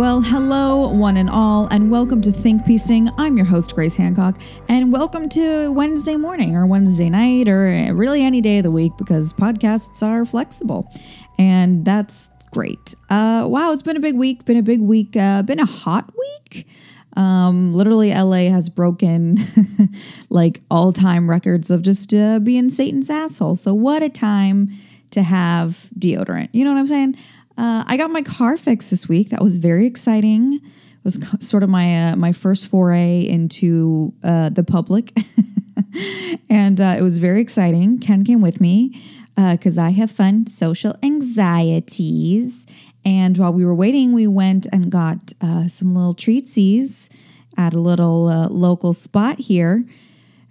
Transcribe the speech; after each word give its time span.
Well, 0.00 0.22
hello, 0.22 0.88
one 0.88 1.18
and 1.18 1.28
all, 1.28 1.68
and 1.70 1.90
welcome 1.90 2.22
to 2.22 2.32
Think 2.32 2.64
Piecing. 2.64 3.10
I'm 3.18 3.36
your 3.36 3.44
host, 3.44 3.74
Grace 3.74 3.96
Hancock, 3.96 4.40
and 4.66 4.90
welcome 4.90 5.28
to 5.28 5.70
Wednesday 5.72 6.16
morning 6.16 6.56
or 6.56 6.64
Wednesday 6.64 7.10
night 7.10 7.50
or 7.50 7.66
really 7.92 8.22
any 8.22 8.40
day 8.40 8.56
of 8.56 8.64
the 8.64 8.70
week 8.70 8.92
because 8.96 9.34
podcasts 9.34 10.02
are 10.02 10.24
flexible. 10.24 10.90
And 11.36 11.84
that's 11.84 12.30
great. 12.50 12.94
Uh, 13.10 13.44
wow, 13.46 13.72
it's 13.72 13.82
been 13.82 13.98
a 13.98 14.00
big 14.00 14.14
week, 14.14 14.46
been 14.46 14.56
a 14.56 14.62
big 14.62 14.80
week, 14.80 15.18
uh, 15.18 15.42
been 15.42 15.60
a 15.60 15.66
hot 15.66 16.10
week. 16.16 16.66
Um, 17.14 17.74
literally, 17.74 18.08
LA 18.14 18.48
has 18.48 18.70
broken 18.70 19.36
like 20.30 20.62
all 20.70 20.94
time 20.94 21.28
records 21.28 21.70
of 21.70 21.82
just 21.82 22.14
uh, 22.14 22.38
being 22.38 22.70
Satan's 22.70 23.10
asshole. 23.10 23.56
So, 23.56 23.74
what 23.74 24.02
a 24.02 24.08
time 24.08 24.70
to 25.10 25.22
have 25.22 25.90
deodorant. 25.98 26.48
You 26.52 26.64
know 26.64 26.72
what 26.72 26.80
I'm 26.80 26.86
saying? 26.86 27.16
Uh, 27.56 27.84
I 27.86 27.96
got 27.96 28.10
my 28.10 28.22
car 28.22 28.56
fixed 28.56 28.90
this 28.90 29.08
week. 29.08 29.30
That 29.30 29.42
was 29.42 29.56
very 29.56 29.86
exciting. 29.86 30.54
It 30.54 31.04
was 31.04 31.20
sort 31.40 31.62
of 31.62 31.70
my 31.70 32.10
uh, 32.10 32.16
my 32.16 32.32
first 32.32 32.66
foray 32.66 33.20
into 33.22 34.12
uh, 34.22 34.50
the 34.50 34.62
public, 34.62 35.12
and 36.50 36.80
uh, 36.80 36.96
it 36.98 37.02
was 37.02 37.18
very 37.18 37.40
exciting. 37.40 37.98
Ken 37.98 38.24
came 38.24 38.40
with 38.40 38.60
me 38.60 39.00
because 39.36 39.78
I 39.78 39.90
have 39.90 40.10
fun 40.10 40.46
social 40.46 40.94
anxieties. 41.02 42.66
And 43.04 43.38
while 43.38 43.52
we 43.52 43.64
were 43.64 43.74
waiting, 43.74 44.12
we 44.12 44.26
went 44.26 44.66
and 44.72 44.90
got 44.90 45.32
uh, 45.40 45.68
some 45.68 45.94
little 45.94 46.14
treatsies 46.14 47.08
at 47.56 47.72
a 47.72 47.80
little 47.80 48.28
uh, 48.28 48.48
local 48.48 48.92
spot 48.92 49.38
here. 49.38 49.84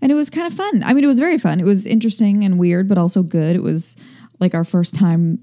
And 0.01 0.11
it 0.11 0.15
was 0.15 0.29
kind 0.29 0.47
of 0.47 0.53
fun. 0.53 0.81
I 0.83 0.93
mean, 0.93 1.03
it 1.03 1.07
was 1.07 1.19
very 1.19 1.37
fun. 1.37 1.59
It 1.59 1.65
was 1.65 1.85
interesting 1.85 2.43
and 2.43 2.57
weird, 2.57 2.87
but 2.87 2.97
also 2.97 3.21
good. 3.21 3.55
It 3.55 3.63
was 3.63 3.97
like 4.39 4.55
our 4.55 4.63
first 4.63 4.95
time 4.95 5.39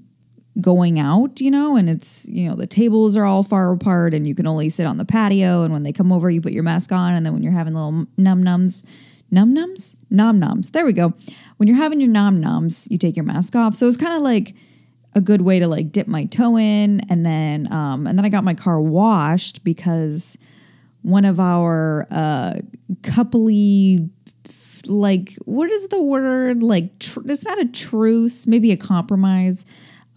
going 0.59 0.99
out, 0.99 1.39
you 1.39 1.51
know, 1.51 1.75
and 1.75 1.89
it's, 1.89 2.27
you 2.27 2.47
know, 2.49 2.55
the 2.55 2.67
tables 2.67 3.15
are 3.15 3.25
all 3.25 3.43
far 3.43 3.71
apart 3.71 4.13
and 4.13 4.27
you 4.27 4.33
can 4.33 4.47
only 4.47 4.69
sit 4.69 4.85
on 4.85 4.97
the 4.97 5.05
patio. 5.05 5.63
And 5.63 5.71
when 5.71 5.83
they 5.83 5.91
come 5.91 6.11
over, 6.11 6.29
you 6.29 6.41
put 6.41 6.53
your 6.53 6.63
mask 6.63 6.91
on. 6.91 7.13
And 7.13 7.25
then 7.25 7.33
when 7.33 7.43
you're 7.43 7.51
having 7.51 7.73
little 7.73 8.07
num 8.17 8.43
nums, 8.43 8.83
num 9.29 9.53
nums, 9.53 9.95
nom 10.09 10.39
noms, 10.39 10.71
there 10.71 10.85
we 10.85 10.93
go. 10.93 11.13
When 11.57 11.67
you're 11.67 11.77
having 11.77 11.99
your 11.99 12.09
nom 12.09 12.39
noms, 12.39 12.87
you 12.89 12.97
take 12.97 13.15
your 13.15 13.25
mask 13.25 13.55
off. 13.55 13.75
So 13.75 13.87
it's 13.87 13.97
kind 13.97 14.13
of 14.13 14.21
like 14.21 14.55
a 15.13 15.21
good 15.21 15.41
way 15.41 15.59
to 15.59 15.67
like 15.67 15.91
dip 15.91 16.07
my 16.07 16.25
toe 16.25 16.57
in. 16.57 17.01
And 17.09 17.25
then, 17.25 17.71
um, 17.71 18.07
and 18.07 18.17
then 18.17 18.25
I 18.25 18.29
got 18.29 18.43
my 18.43 18.53
car 18.55 18.81
washed 18.81 19.63
because 19.63 20.37
one 21.03 21.25
of 21.25 21.39
our 21.39 22.07
uh, 22.09 22.55
coupley 23.01 24.09
like 24.85 25.33
what 25.43 25.69
is 25.69 25.87
the 25.87 26.01
word 26.01 26.63
like 26.63 26.97
tr- 26.99 27.19
it's 27.25 27.43
not 27.45 27.59
a 27.59 27.65
truce 27.65 28.47
maybe 28.47 28.71
a 28.71 28.77
compromise 28.77 29.65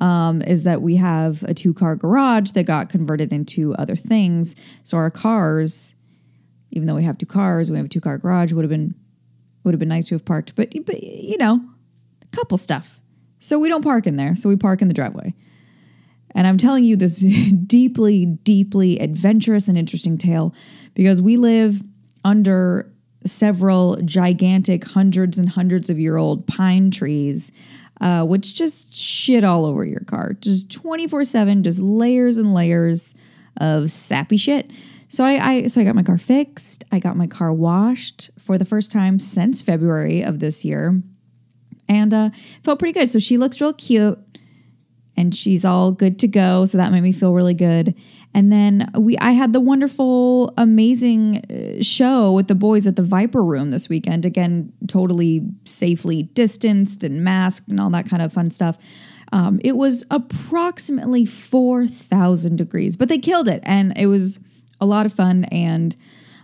um, 0.01 0.43
is 0.43 0.65
that 0.65 0.83
we 0.83 0.97
have 0.97 1.43
a 1.45 1.55
two 1.55 1.75
car 1.75 1.97
garage 1.97 2.51
that 2.53 2.65
got 2.65 2.89
converted 2.89 3.33
into 3.33 3.75
other 3.75 3.97
things. 3.97 4.57
So 4.83 4.97
our 4.97 5.11
cars, 5.11 5.95
even 6.71 6.87
though 6.87 6.95
we 6.95 7.05
have 7.05 7.19
two 7.19 7.27
cars, 7.27 7.71
we 7.71 7.77
have 7.77 7.87
a 7.87 7.91
two 7.91 8.01
car 8.01 8.19
garage. 8.19 8.53
Would 8.53 8.65
have 8.65 8.71
been 8.71 8.95
would 9.65 9.75
have 9.75 9.79
been 9.79 9.89
nice 9.89 10.09
to 10.09 10.15
have 10.15 10.25
parked, 10.25 10.55
but 10.57 10.73
but 10.87 11.03
you 11.03 11.37
know, 11.39 11.61
a 12.23 12.37
couple 12.37 12.57
stuff. 12.59 13.01
So 13.39 13.59
we 13.59 13.69
don't 13.69 13.83
park 13.83 14.07
in 14.07 14.17
there. 14.17 14.37
So 14.37 14.49
we 14.49 14.57
park 14.57 14.83
in 14.83 14.89
the 14.89 14.95
driveway. 14.95 15.35
And 16.33 16.47
I'm 16.47 16.59
telling 16.59 16.85
you 16.85 16.97
this 16.97 17.21
deeply, 17.67 18.27
deeply 18.27 18.99
adventurous 19.01 19.69
and 19.69 19.77
interesting 19.77 20.19
tale 20.19 20.55
because 20.95 21.21
we 21.21 21.37
live 21.37 21.83
under 22.25 22.93
several 23.25 23.97
gigantic 24.03 24.85
hundreds 24.85 25.39
and 25.39 25.49
hundreds 25.49 25.91
of 25.91 25.99
year 25.99 26.17
old 26.17 26.47
pine 26.47 26.91
trees 26.91 27.53
uh, 28.01 28.25
which 28.25 28.55
just 28.55 28.95
shit 28.95 29.45
all 29.45 29.65
over 29.65 29.85
your 29.85 30.01
car. 30.01 30.35
Just 30.35 30.73
24 30.73 31.25
7, 31.25 31.63
just 31.63 31.79
layers 31.79 32.39
and 32.39 32.55
layers 32.55 33.15
of 33.59 33.91
sappy 33.91 34.37
shit. 34.37 34.73
So 35.09 35.25
I, 35.25 35.33
I 35.45 35.67
so 35.67 35.81
I 35.81 35.85
got 35.85 35.97
my 35.97 36.05
car 36.05 36.19
fixed. 36.19 36.85
I 36.93 37.01
got 37.01 37.17
my 37.17 37.27
car 37.27 37.53
washed 37.53 38.31
for 38.39 38.57
the 38.57 38.65
first 38.65 38.93
time 38.93 39.19
since 39.19 39.61
February 39.61 40.23
of 40.23 40.39
this 40.39 40.65
year, 40.65 41.03
and 41.89 42.15
uh, 42.15 42.31
felt 42.63 42.79
pretty 42.79 42.93
good. 42.93 43.09
So 43.09 43.19
she 43.19 43.37
looks 43.37 43.61
real 43.61 43.73
cute, 43.73 44.19
and 45.17 45.35
she's 45.35 45.65
all 45.65 45.91
good 45.91 46.21
to 46.21 46.29
go. 46.29 46.65
So 46.65 46.79
that 46.79 46.93
made 46.93 47.03
me 47.03 47.11
feel 47.11 47.35
really 47.35 47.55
good. 47.55 47.97
And 48.33 48.53
then 48.53 48.91
we 48.97 49.19
I 49.19 49.33
had 49.33 49.53
the 49.53 49.61
wonderful 49.61 50.55
amazing 50.57 51.45
uh, 51.51 51.83
show 51.83 52.33
with 52.33 52.49
the 52.49 52.55
boys 52.55 52.87
at 52.87 52.97
the 52.97 53.03
Viper 53.03 53.43
Room 53.43 53.71
this 53.71 53.89
weekend. 53.89 54.25
Again, 54.25 54.73
totally 54.87 55.47
safely 55.65 56.25
distanced 56.25 57.03
and 57.03 57.25
masked 57.25 57.69
and 57.69 57.81
all 57.81 57.91
that 57.91 58.09
kind 58.09 58.23
of 58.23 58.33
fun 58.33 58.51
stuff. 58.51 58.79
Um, 59.33 59.61
it 59.63 59.77
was 59.77 60.05
approximately 60.11 61.25
4,000 61.25 62.57
degrees, 62.57 62.97
but 62.97 63.09
they 63.09 63.19
killed 63.19 63.49
it 63.49 63.63
and 63.65 63.97
it 63.97 64.07
was 64.07 64.41
a 64.81 64.87
lot 64.87 65.07
of 65.07 65.13
fun 65.13 65.45
and 65.45 65.97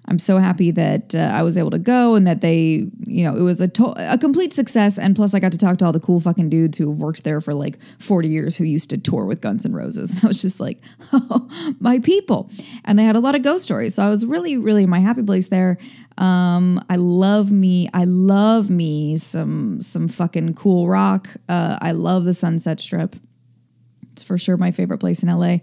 I'm 0.09 0.19
so 0.19 0.39
happy 0.39 0.71
that 0.71 1.15
uh, 1.15 1.33
I 1.35 1.43
was 1.43 1.59
able 1.59 1.71
to 1.73 1.79
go 1.79 2.15
and 2.15 2.27
that 2.27 2.41
they, 2.41 2.87
you 3.07 3.25
know, 3.25 3.35
it 3.37 3.43
was 3.43 3.61
a 3.61 3.69
to- 3.69 3.95
a 3.97 4.17
complete 4.17 4.55
success. 4.55 4.99
And 4.99 5.17
plus, 5.17 5.35
I 5.35 5.41
got 5.41 5.53
to 5.53 5.59
talk 5.59 5.79
to 5.79 5.85
all 5.87 5.93
the 5.93 6.01
cool 6.01 6.21
fucking 6.21 6.49
dudes 6.49 6.79
who 6.79 6.89
have 6.91 6.99
worked 6.99 7.25
there 7.25 7.41
for 7.41 7.55
like 7.55 7.79
40 7.99 8.29
years 8.29 8.57
who 8.57 8.65
used 8.65 8.91
to 8.91 8.99
tour 8.99 9.25
with 9.25 9.41
Guns 9.41 9.67
N' 9.67 9.73
Roses. 9.73 10.11
And 10.17 10.25
I 10.25 10.29
was 10.29 10.41
just 10.41 10.61
like, 10.61 10.79
oh, 11.13 11.49
my 11.81 11.99
people. 11.99 12.51
And 12.85 12.99
they 12.99 13.05
had 13.05 13.17
a 13.17 13.21
lot 13.21 13.35
of 13.35 13.43
ghost 13.43 13.65
stories. 13.65 13.95
So 13.95 14.05
I 14.05 14.09
was 14.09 14.25
really, 14.25 14.57
really 14.57 14.85
in 14.85 14.91
my 14.91 15.01
happy 15.01 15.23
place 15.23 15.49
there. 15.49 15.79
Um, 16.19 16.83
I 16.89 16.97
love 16.97 17.51
me. 17.51 17.89
I 17.93 18.05
love 18.05 18.71
me 18.71 19.17
some 19.17 19.83
some 19.83 20.09
fucking 20.09 20.55
cool 20.55 20.89
rock. 20.89 21.29
Uh, 21.49 21.79
I 21.83 21.93
love 21.93 22.25
the 22.25 22.33
Sunset 22.33 22.81
Strip. 22.81 23.17
It's 24.13 24.23
for 24.23 24.39
sure 24.39 24.57
my 24.57 24.71
favorite 24.71 24.99
place 24.99 25.23
in 25.23 25.29
LA. 25.29 25.59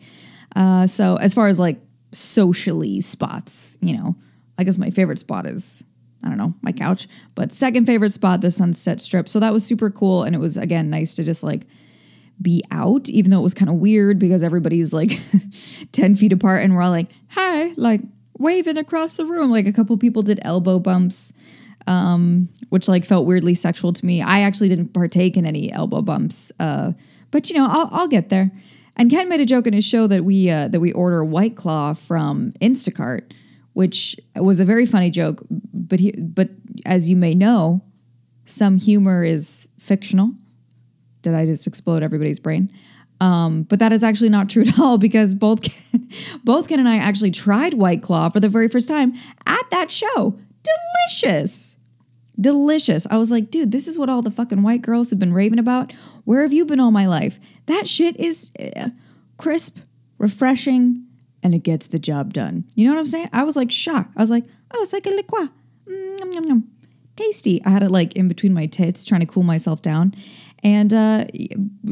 Uh, 0.56 0.86
so 0.86 1.16
as 1.16 1.34
far 1.34 1.48
as 1.48 1.58
like 1.58 1.80
socially 2.12 3.02
spots, 3.02 3.78
you 3.82 3.98
know, 3.98 4.16
I 4.58 4.64
guess 4.64 4.78
my 4.78 4.90
favorite 4.90 5.20
spot 5.20 5.46
is 5.46 5.84
I 6.24 6.30
don't 6.30 6.38
know, 6.38 6.54
my 6.62 6.72
couch. 6.72 7.08
But 7.36 7.54
second 7.54 7.86
favorite 7.86 8.12
spot, 8.12 8.42
the 8.42 8.50
Sunset 8.50 9.02
Strip. 9.02 9.28
So 9.28 9.40
that 9.42 9.52
was 9.52 9.66
super 9.66 9.90
cool. 9.90 10.24
And 10.24 10.34
it 10.34 10.40
was, 10.40 10.56
again, 10.56 10.90
nice 10.90 11.16
to 11.16 11.24
just 11.24 11.44
like 11.44 11.68
be 12.42 12.64
out, 12.72 13.10
even 13.10 13.30
though 13.30 13.40
it 13.40 13.44
was 13.44 13.54
kind 13.54 13.70
of 13.70 13.76
weird 13.76 14.20
because 14.20 14.42
everybody's 14.42 14.94
like 14.94 15.12
10 15.92 16.16
feet 16.16 16.32
apart 16.32 16.64
and 16.64 16.74
we're 16.74 16.82
all 16.82 16.92
like, 16.92 17.10
hi, 17.28 17.74
like 17.76 18.02
waving 18.38 18.78
across 18.78 19.18
the 19.18 19.26
room. 19.26 19.52
Like 19.52 19.68
a 19.68 19.74
couple 19.74 19.98
people 19.98 20.22
did 20.22 20.40
elbow 20.44 20.80
bumps, 20.80 21.34
um, 21.88 22.48
which 22.70 22.88
like 22.88 23.04
felt 23.04 23.26
weirdly 23.26 23.54
sexual 23.54 23.92
to 23.92 24.06
me. 24.06 24.22
I 24.22 24.42
actually 24.42 24.70
didn't 24.70 24.94
partake 24.94 25.36
in 25.36 25.46
any 25.46 25.74
elbow 25.74 26.02
bumps. 26.02 26.54
Uh, 26.58 26.94
but 27.32 27.50
you 27.50 27.58
know, 27.58 27.68
I'll, 27.70 27.90
I'll 27.92 28.08
get 28.08 28.30
there. 28.30 28.50
And 28.96 29.12
Ken 29.12 29.28
made 29.28 29.42
a 29.42 29.46
joke 29.46 29.68
in 29.68 29.74
his 29.74 29.84
show 29.84 30.08
that 30.08 30.24
we 30.24 30.50
uh, 30.50 30.68
that 30.70 30.80
we 30.80 30.94
order 30.94 31.26
White 31.26 31.56
Claw 31.56 31.94
from 31.94 32.52
Instacart 32.62 33.32
which 33.74 34.16
was 34.36 34.60
a 34.60 34.66
very 34.66 34.86
funny 34.86 35.10
joke. 35.10 35.44
But 35.50 36.00
he, 36.00 36.12
but 36.12 36.50
as 36.86 37.10
you 37.10 37.16
may 37.16 37.36
know, 37.36 37.84
some 38.46 38.78
humor 38.78 39.24
is 39.24 39.68
fictional. 39.80 40.32
Did 41.22 41.34
I 41.34 41.46
just 41.46 41.68
explode 41.68 42.04
everybody's 42.04 42.40
brain? 42.40 42.70
Um, 43.20 43.64
but 43.64 43.80
that 43.80 43.94
is 43.94 44.04
actually 44.04 44.30
not 44.30 44.50
true 44.50 44.64
at 44.64 44.80
all 44.80 44.98
because 44.98 45.36
both 45.36 45.62
Ken, 45.62 46.10
both 46.44 46.68
Ken 46.68 46.80
and 46.80 46.90
I 46.90 46.98
actually 46.98 47.32
tried 47.32 47.74
White 47.74 48.02
Claw 48.02 48.30
for 48.30 48.40
the 48.40 48.50
very 48.50 48.68
first 48.68 48.88
time 48.88 49.14
at 49.46 49.70
that 49.72 49.92
show. 49.92 50.40
Delicious. 51.08 51.78
Delicious. 52.40 53.08
I 53.10 53.18
was 53.18 53.32
like, 53.32 53.52
dude, 53.52 53.72
this 53.72 53.88
is 53.88 53.98
what 53.98 54.10
all 54.10 54.22
the 54.22 54.32
fucking 54.32 54.64
white 54.64 54.82
girls 54.82 55.10
have 55.12 55.20
been 55.20 55.34
raving 55.34 55.60
about. 55.60 55.94
Where 56.26 56.42
have 56.42 56.52
you 56.52 56.66
been 56.66 56.80
all 56.80 56.92
my 56.92 57.06
life? 57.06 57.40
That 57.68 57.88
shit 57.88 58.20
is 58.20 58.52
uh, 58.60 58.90
crisp, 59.38 59.78
refreshing, 60.18 61.08
and 61.44 61.54
it 61.54 61.60
gets 61.60 61.88
the 61.88 62.00
job 62.00 62.34
done. 62.34 62.66
You 62.76 62.88
know 62.88 62.94
what 62.94 63.00
I'm 63.00 63.08
saying? 63.08 63.30
I 63.34 63.44
was 63.44 63.56
like 63.56 63.72
shocked. 63.72 64.14
I 64.16 64.22
was 64.22 64.32
like, 64.32 64.46
oh, 64.74 64.82
it's 64.82 64.94
like 64.94 65.06
a 65.06 65.10
liqueur. 65.10 65.50
Mm. 65.88 66.64
Tasty. 67.16 67.64
I 67.64 67.70
had 67.70 67.84
it 67.84 67.92
like 67.92 68.14
in 68.14 68.28
between 68.28 68.54
my 68.54 68.66
tits 68.66 69.06
trying 69.06 69.22
to 69.22 69.28
cool 69.28 69.44
myself 69.44 69.82
down. 69.82 70.16
And 70.64 70.94
uh, 70.94 71.26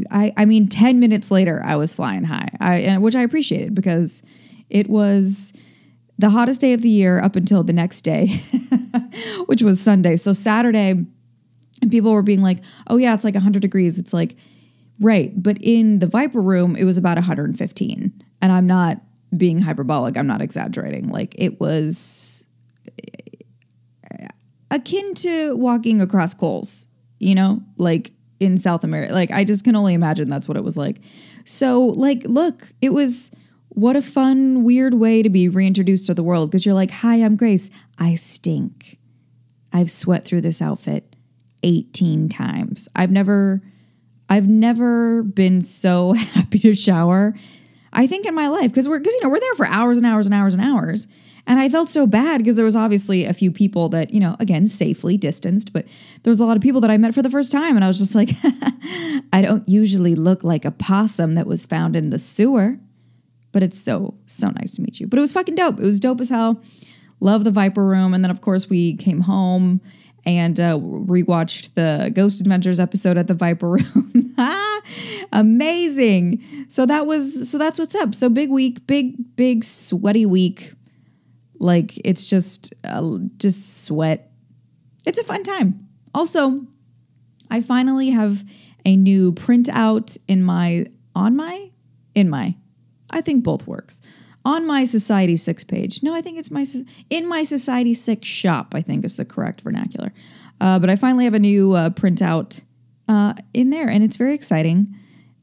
I, 0.09 0.33
I 0.38 0.45
mean, 0.45 0.68
10 0.68 1.00
minutes 1.00 1.30
later, 1.30 1.62
I 1.63 1.75
was 1.75 1.94
flying 1.94 2.24
high, 2.24 2.50
I, 2.59 2.98
which 2.98 3.15
I 3.15 3.21
appreciated 3.21 3.75
because 3.75 4.24
it 4.69 4.89
was 4.89 5.54
the 6.18 6.30
hottest 6.30 6.62
day 6.62 6.74
of 6.74 6.81
the 6.81 6.89
year 6.89 7.21
up 7.21 7.36
until 7.36 7.63
the 7.63 7.74
next 7.74 8.01
day, 8.01 8.30
which 9.47 9.62
was 9.62 9.81
Sunday. 9.81 10.15
So 10.15 10.31
Saturday, 10.31 10.92
and 11.81 11.92
people 11.92 12.13
were 12.13 12.21
being 12.21 12.42
like, 12.42 12.59
oh, 12.88 12.97
yeah, 12.97 13.13
it's 13.13 13.25
like 13.25 13.33
100 13.33 13.62
degrees. 13.62 14.00
It's 14.00 14.13
like, 14.13 14.38
right. 15.00 15.31
But 15.36 15.57
in 15.59 16.00
the 16.00 16.07
Viper 16.07 16.42
room, 16.42 16.77
it 16.77 16.86
was 16.86 16.97
about 16.97 17.18
115. 17.18 18.24
And 18.42 18.51
I'm 18.51 18.68
not 18.68 19.01
being 19.36 19.60
hyperbolic. 19.60 20.18
I'm 20.18 20.28
not 20.28 20.42
exaggerating. 20.42 21.10
Like 21.10 21.36
it 21.38 21.60
was 21.60 22.48
akin 24.72 25.13
to 25.13 25.56
walking 25.56 26.01
across 26.01 26.33
coals, 26.33 26.88
you 27.19 27.36
know, 27.36 27.62
like 27.78 28.12
in 28.39 28.57
South 28.57 28.83
America. 28.83 29.13
Like 29.13 29.30
I 29.30 29.44
just 29.44 29.63
can 29.63 29.75
only 29.75 29.94
imagine 29.94 30.30
that's 30.30 30.48
what 30.48 30.57
it 30.57 30.63
was 30.63 30.78
like. 30.78 31.01
So, 31.45 31.86
like, 31.86 32.24
look, 32.24 32.74
it 32.81 32.94
was 32.94 33.31
what 33.69 33.95
a 33.95 34.01
fun, 34.01 34.63
weird 34.63 34.95
way 34.95 35.22
to 35.22 35.30
be 35.30 35.48
reintroduced 35.48 36.07
to 36.07 36.13
the 36.13 36.24
world 36.24 36.50
because 36.50 36.66
you're 36.66 36.75
like, 36.75 36.92
hi, 36.92 37.18
I'm 37.18 37.36
Grace. 37.36 37.69
I 38.00 38.16
stink. 38.16 38.98
I've 39.74 39.92
sweat 39.92 40.25
through 40.25 40.42
this 40.42 40.62
outfit 40.62 41.16
18 41.63 42.30
times. 42.30 42.89
I've 42.95 43.12
never. 43.12 43.62
I've 44.30 44.48
never 44.48 45.24
been 45.24 45.62
so 45.62 46.13
happy 46.13 46.57
to 46.60 46.74
shower 46.74 47.36
I 47.94 48.08
think 48.08 48.26
in 48.26 48.34
my 48.34 48.48
life 48.48 48.72
because 48.72 48.88
we're 48.88 49.00
because 49.00 49.14
you 49.16 49.22
know 49.22 49.30
we're 49.30 49.40
there 49.40 49.56
for 49.56 49.68
hours 49.68 49.98
and 49.98 50.06
hours 50.06 50.26
and 50.26 50.36
hours 50.36 50.56
and 50.56 50.64
hours. 50.64 51.08
And 51.48 51.60
I 51.60 51.70
felt 51.70 51.90
so 51.90 52.06
bad 52.06 52.38
because 52.38 52.56
there 52.56 52.66
was 52.66 52.76
obviously 52.76 53.26
a 53.26 53.34
few 53.34 53.52
people 53.52 53.90
that, 53.90 54.12
you 54.12 54.20
know, 54.20 54.36
again, 54.40 54.68
safely 54.68 55.18
distanced, 55.18 55.74
but 55.74 55.86
there 56.24 56.30
was 56.30 56.40
a 56.40 56.46
lot 56.46 56.56
of 56.56 56.62
people 56.62 56.82
that 56.82 56.92
I 56.92 56.98
met 56.98 57.16
for 57.16 57.22
the 57.22 57.30
first 57.30 57.52
time. 57.52 57.76
And 57.76 57.84
I 57.84 57.88
was 57.88 57.98
just 57.98 58.14
like, 58.14 58.30
I 59.34 59.42
don't 59.42 59.68
usually 59.68 60.14
look 60.14 60.44
like 60.44 60.66
a 60.66 60.72
possum 60.72 61.36
that 61.36 61.48
was 61.48 61.66
found 61.66 61.96
in 61.96 62.12
the 62.12 62.20
sewer, 62.20 62.78
but 63.52 63.64
it's 63.64 63.80
so, 63.80 64.14
so 64.28 64.50
nice 64.50 64.76
to 64.76 64.82
meet 64.82 65.00
you. 65.00 65.08
But 65.08 65.18
it 65.18 65.22
was 65.22 65.34
fucking 65.34 65.56
dope. 65.56 65.80
It 65.80 65.86
was 65.86 66.00
dope 66.00 66.22
as 66.22 66.30
hell. 66.30 66.62
Love 67.20 67.44
the 67.44 67.52
Viper 67.52 67.86
Room. 67.86 68.14
And 68.14 68.24
then, 68.24 68.32
of 68.32 68.42
course, 68.42 68.70
we 68.70 68.96
came 68.96 69.22
home 69.22 69.82
and 70.25 70.59
uh, 70.59 70.77
rewatched 70.77 71.73
the 71.73 72.12
Ghost 72.13 72.41
Adventures 72.41 72.79
episode 72.79 73.18
at 73.18 73.27
the 73.27 73.33
Viper 73.33 73.69
Room. 73.71 74.35
Amazing. 75.31 76.44
So 76.68 76.85
that 76.85 77.07
was 77.07 77.50
so 77.50 77.57
that's 77.57 77.79
what's 77.79 77.95
up. 77.95 78.15
So 78.15 78.29
big 78.29 78.50
week, 78.50 78.85
big 78.88 79.35
big 79.35 79.63
sweaty 79.63 80.25
week. 80.25 80.73
Like 81.59 81.97
it's 82.06 82.29
just 82.29 82.73
uh, 82.83 83.18
just 83.38 83.85
sweat. 83.85 84.31
It's 85.06 85.19
a 85.19 85.23
fun 85.23 85.44
time. 85.44 85.88
Also, 86.13 86.65
I 87.50 87.62
finally 87.62 88.09
have 88.09 88.44
a 88.85 88.95
new 88.95 89.31
printout 89.33 90.18
in 90.27 90.44
my 90.44 90.85
on 91.15 91.35
my 91.35 91.71
in 92.15 92.29
my 92.29 92.56
I 93.09 93.21
think 93.21 93.44
both 93.44 93.68
works. 93.68 94.01
On 94.44 94.66
my 94.66 94.84
Society 94.84 95.36
6 95.36 95.64
page. 95.66 96.02
No, 96.02 96.16
I 96.16 96.22
think 96.22 96.38
it's 96.40 96.50
my 96.50 96.66
in 97.10 97.28
my 97.28 97.44
Society 97.44 97.94
6 97.94 98.28
shop, 98.28 98.74
I 98.74 98.82
think 98.82 99.06
is 99.06 99.16
the 99.16 99.26
correct 99.26 99.62
vernacular. 99.62 100.12
Uh, 100.60 100.80
but 100.80 100.90
I 100.90 100.96
finally 100.96 101.26
have 101.26 101.34
a 101.34 101.40
new 101.40 101.74
uh, 101.74 101.90
printout 101.90 102.64
uh, 103.08 103.34
in 103.54 103.70
there 103.70 103.90
and 103.90 104.04
it's 104.04 104.16
very 104.16 104.34
exciting. 104.34 104.96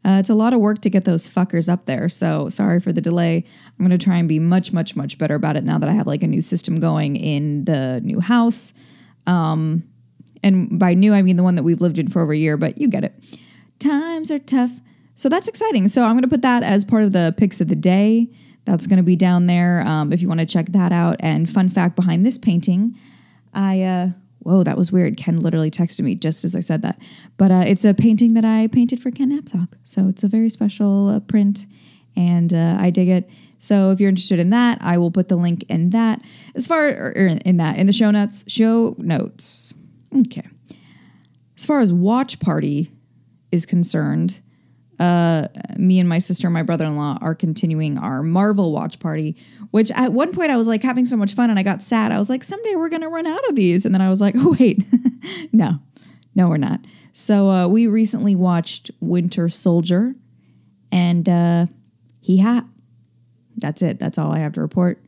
Uh, 0.05 0.19
it's 0.21 0.31
a 0.31 0.35
lot 0.35 0.55
of 0.55 0.61
work 0.61 0.81
to 0.81 0.89
get 0.89 1.05
those 1.05 1.29
fuckers 1.29 1.69
up 1.69 1.85
there. 1.85 2.09
So 2.09 2.49
sorry 2.49 2.81
for 2.81 2.93
the 2.93 3.01
delay. 3.01 3.45
I'm 3.67 3.87
going 3.87 3.97
to 3.97 4.03
try 4.03 4.17
and 4.17 4.29
be 4.29 4.39
much, 4.39 4.73
much, 4.73 4.97
much 4.97 5.19
better 5.19 5.35
about 5.35 5.57
it 5.57 5.65
now 5.65 5.79
that 5.79 5.89
I 5.89 5.93
have 5.93 6.07
like 6.07 6.23
a 6.23 6.27
new 6.27 6.41
system 6.41 6.81
going 6.81 7.17
in 7.17 7.65
the 7.65 8.01
new 8.03 8.21
house. 8.21 8.73
Um, 9.27 9.83
and 10.43 10.79
by 10.79 10.95
new, 10.95 11.13
I 11.13 11.23
mean 11.23 11.37
the 11.37 11.43
one 11.43 11.57
that 11.57 11.63
we've 11.63 11.81
lived 11.81 11.99
in 11.99 12.09
for 12.09 12.23
over 12.23 12.33
a 12.33 12.39
year, 12.39 12.57
but 12.57 12.79
you 12.79 12.89
get 12.89 13.05
it. 13.05 13.13
Times 13.81 14.31
are 14.31 14.39
tough. 14.39 14.81
So 15.15 15.29
that's 15.29 15.49
exciting. 15.49 15.89
So 15.89 16.05
I'm 16.05 16.13
going 16.13 16.23
to 16.23 16.29
put 16.29 16.43
that 16.43 16.63
as 16.63 16.85
part 16.85 17.03
of 17.03 17.13
the 17.13 17.35
picks 17.37 17.61
of 17.61 17.69
the 17.69 17.77
day. 17.77 18.31
That's 18.69 18.87
going 18.87 18.99
to 18.99 19.03
be 19.03 19.17
down 19.17 19.47
there 19.47 19.83
um, 19.87 20.13
if 20.13 20.21
you 20.21 20.29
want 20.29 20.41
to 20.41 20.47
check 20.47 20.67
that 20.67 20.93
out. 20.93 21.17
And 21.21 21.49
fun 21.49 21.69
fact 21.71 21.97
behind 21.97 22.27
this 22.27 22.37
painting, 22.37 22.95
I 23.55 23.83
uh, 23.83 24.11
whoa, 24.41 24.63
that 24.63 24.77
was 24.77 24.93
weird. 24.93 25.17
Ken 25.17 25.41
literally 25.41 25.71
texted 25.71 26.01
me 26.01 26.15
just 26.15 26.45
as 26.45 26.55
I 26.55 26.61
said 26.61 26.83
that. 26.83 27.01
But 27.37 27.51
uh, 27.51 27.65
it's 27.67 27.85
a 27.85 27.95
painting 27.95 28.35
that 28.35 28.45
I 28.45 28.67
painted 28.67 29.01
for 29.01 29.11
Ken 29.11 29.31
Napzok. 29.31 29.73
So 29.85 30.09
it's 30.09 30.23
a 30.23 30.29
very 30.29 30.51
special 30.51 31.09
uh, 31.09 31.21
print 31.21 31.67
and 32.15 32.53
uh, 32.53 32.77
I 32.79 32.91
dig 32.91 33.09
it. 33.09 33.31
So 33.59 33.91
if 33.91 34.01
you're 34.01 34.09
interested 34.09 34.39
in 34.39 34.51
that, 34.51 34.79
I 34.81 34.99
will 34.99 35.11
put 35.11 35.29
the 35.29 35.37
link 35.37 35.65
in 35.69 35.91
that. 35.91 36.21
As 36.55 36.67
far 36.67 36.89
or 36.89 37.11
in 37.11 37.57
that 37.57 37.79
in 37.79 37.87
the 37.87 37.93
show 37.93 38.11
notes, 38.11 38.45
show 38.49 38.95
notes. 38.99 39.73
Okay. 40.17 40.47
As 41.57 41.65
far 41.65 41.81
as 41.81 41.93
watch 41.93 42.39
party 42.39 42.93
is 43.51 43.67
concerned, 43.67 44.41
uh, 44.99 45.49
me 45.77 46.01
and 46.01 46.09
my 46.09 46.19
sister 46.19 46.47
and 46.47 46.55
my 46.55 46.63
brother-in-law 46.63 47.19
are 47.21 47.35
continuing 47.35 47.99
our 47.99 48.23
Marvel 48.23 48.73
watch 48.73 48.99
party, 48.99 49.37
which 49.71 49.91
at 49.93 50.13
one 50.13 50.33
point 50.33 50.51
I 50.51 50.57
was 50.57 50.67
like 50.67 50.83
having 50.83 51.05
so 51.05 51.17
much 51.17 51.35
fun 51.35 51.51
and 51.51 51.59
I 51.59 51.63
got 51.63 51.83
sad. 51.83 52.13
I 52.13 52.19
was 52.19 52.29
like, 52.29 52.43
someday 52.43 52.75
we're 52.75 52.89
gonna 52.89 53.09
run 53.09 53.27
out 53.27 53.49
of 53.49 53.55
these. 53.55 53.85
And 53.85 53.95
then 53.95 54.03
I 54.03 54.09
was 54.09 54.21
like, 54.21 54.35
oh 54.37 54.57
wait, 54.61 54.83
no, 55.53 55.81
no, 56.35 56.49
we're 56.49 56.57
not. 56.57 56.81
So 57.13 57.51
uh, 57.51 57.69
we 57.69 57.87
recently 57.87 58.35
watched 58.35 58.91
Winter 59.01 59.49
Soldier 59.49 60.15
and 60.91 61.29
uh 61.29 61.67
he 62.21 62.41
ha 62.41 62.65
that's 63.57 63.83
it. 63.83 63.99
That's 63.99 64.19
all 64.19 64.33
I 64.33 64.39
have 64.39 64.53
to 64.55 64.61
report. 64.61 65.03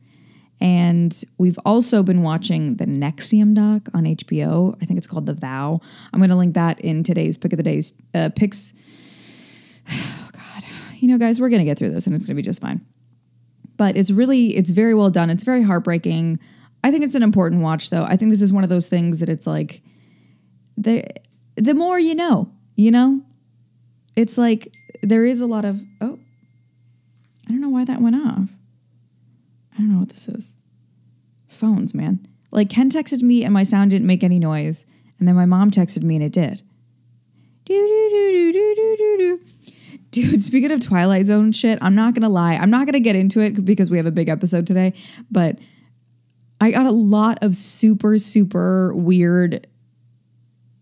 And 0.59 1.19
we've 1.39 1.57
also 1.65 2.03
been 2.03 2.21
watching 2.21 2.75
the 2.75 2.85
NXIVM 2.85 3.55
doc 3.55 3.89
on 3.95 4.03
HBO. 4.03 4.77
I 4.81 4.85
think 4.85 4.99
it's 4.99 5.07
called 5.07 5.25
The 5.25 5.33
Vow. 5.33 5.81
I'm 6.13 6.19
going 6.19 6.29
to 6.29 6.35
link 6.35 6.53
that 6.53 6.79
in 6.79 7.03
today's 7.03 7.35
pick 7.35 7.51
of 7.51 7.57
the 7.57 7.63
day's 7.63 7.93
uh, 8.13 8.29
picks. 8.35 8.73
Oh 10.23 10.29
God, 10.33 10.63
you 10.97 11.07
know, 11.07 11.17
guys, 11.17 11.41
we're 11.41 11.49
going 11.49 11.59
to 11.59 11.65
get 11.65 11.77
through 11.77 11.91
this, 11.91 12.07
and 12.07 12.15
it's 12.15 12.25
going 12.25 12.35
to 12.35 12.41
be 12.41 12.41
just 12.41 12.61
fine 12.61 12.85
but 13.81 13.97
it's 13.97 14.11
really 14.11 14.55
it's 14.55 14.69
very 14.69 14.93
well 14.93 15.09
done. 15.09 15.31
It's 15.31 15.41
very 15.41 15.63
heartbreaking. 15.63 16.39
I 16.83 16.91
think 16.91 17.03
it's 17.03 17.15
an 17.15 17.23
important 17.23 17.63
watch 17.63 17.89
though. 17.89 18.03
I 18.03 18.15
think 18.15 18.29
this 18.29 18.43
is 18.43 18.53
one 18.53 18.63
of 18.63 18.69
those 18.69 18.87
things 18.87 19.21
that 19.21 19.27
it's 19.27 19.47
like 19.47 19.81
the 20.77 21.03
the 21.55 21.73
more 21.73 21.97
you 21.97 22.13
know, 22.13 22.51
you 22.75 22.91
know? 22.91 23.21
It's 24.15 24.37
like 24.37 24.71
there 25.01 25.25
is 25.25 25.41
a 25.41 25.47
lot 25.47 25.65
of 25.65 25.81
oh 25.99 26.19
I 27.47 27.51
don't 27.51 27.59
know 27.59 27.69
why 27.69 27.85
that 27.85 28.01
went 28.01 28.17
off. 28.17 28.49
I 29.73 29.77
don't 29.77 29.91
know 29.91 29.99
what 30.01 30.09
this 30.09 30.27
is. 30.27 30.53
Phones, 31.47 31.95
man. 31.95 32.27
Like 32.51 32.69
Ken 32.69 32.91
texted 32.91 33.23
me 33.23 33.43
and 33.43 33.51
my 33.51 33.63
sound 33.63 33.89
didn't 33.89 34.05
make 34.05 34.23
any 34.23 34.37
noise, 34.37 34.85
and 35.17 35.27
then 35.27 35.33
my 35.33 35.47
mom 35.47 35.71
texted 35.71 36.03
me 36.03 36.17
and 36.17 36.23
it 36.23 36.33
did. 36.33 36.61
Do 37.65 37.73
do 37.73 38.09
do 38.11 38.31
do 38.31 38.53
do 38.53 38.75
do 38.75 38.95
do 38.95 39.17
do. 39.17 39.39
Dude, 40.11 40.41
speaking 40.41 40.71
of 40.71 40.81
Twilight 40.81 41.25
Zone 41.25 41.51
shit, 41.51 41.79
I'm 41.81 41.95
not 41.95 42.13
gonna 42.13 42.29
lie. 42.29 42.55
I'm 42.55 42.69
not 42.69 42.85
gonna 42.85 42.99
get 42.99 43.15
into 43.15 43.39
it 43.39 43.63
because 43.65 43.89
we 43.89 43.97
have 43.97 44.05
a 44.05 44.11
big 44.11 44.29
episode 44.29 44.67
today, 44.67 44.93
but 45.31 45.57
I 46.59 46.71
got 46.71 46.85
a 46.85 46.91
lot 46.91 47.39
of 47.41 47.55
super, 47.55 48.17
super 48.17 48.93
weird 48.93 49.67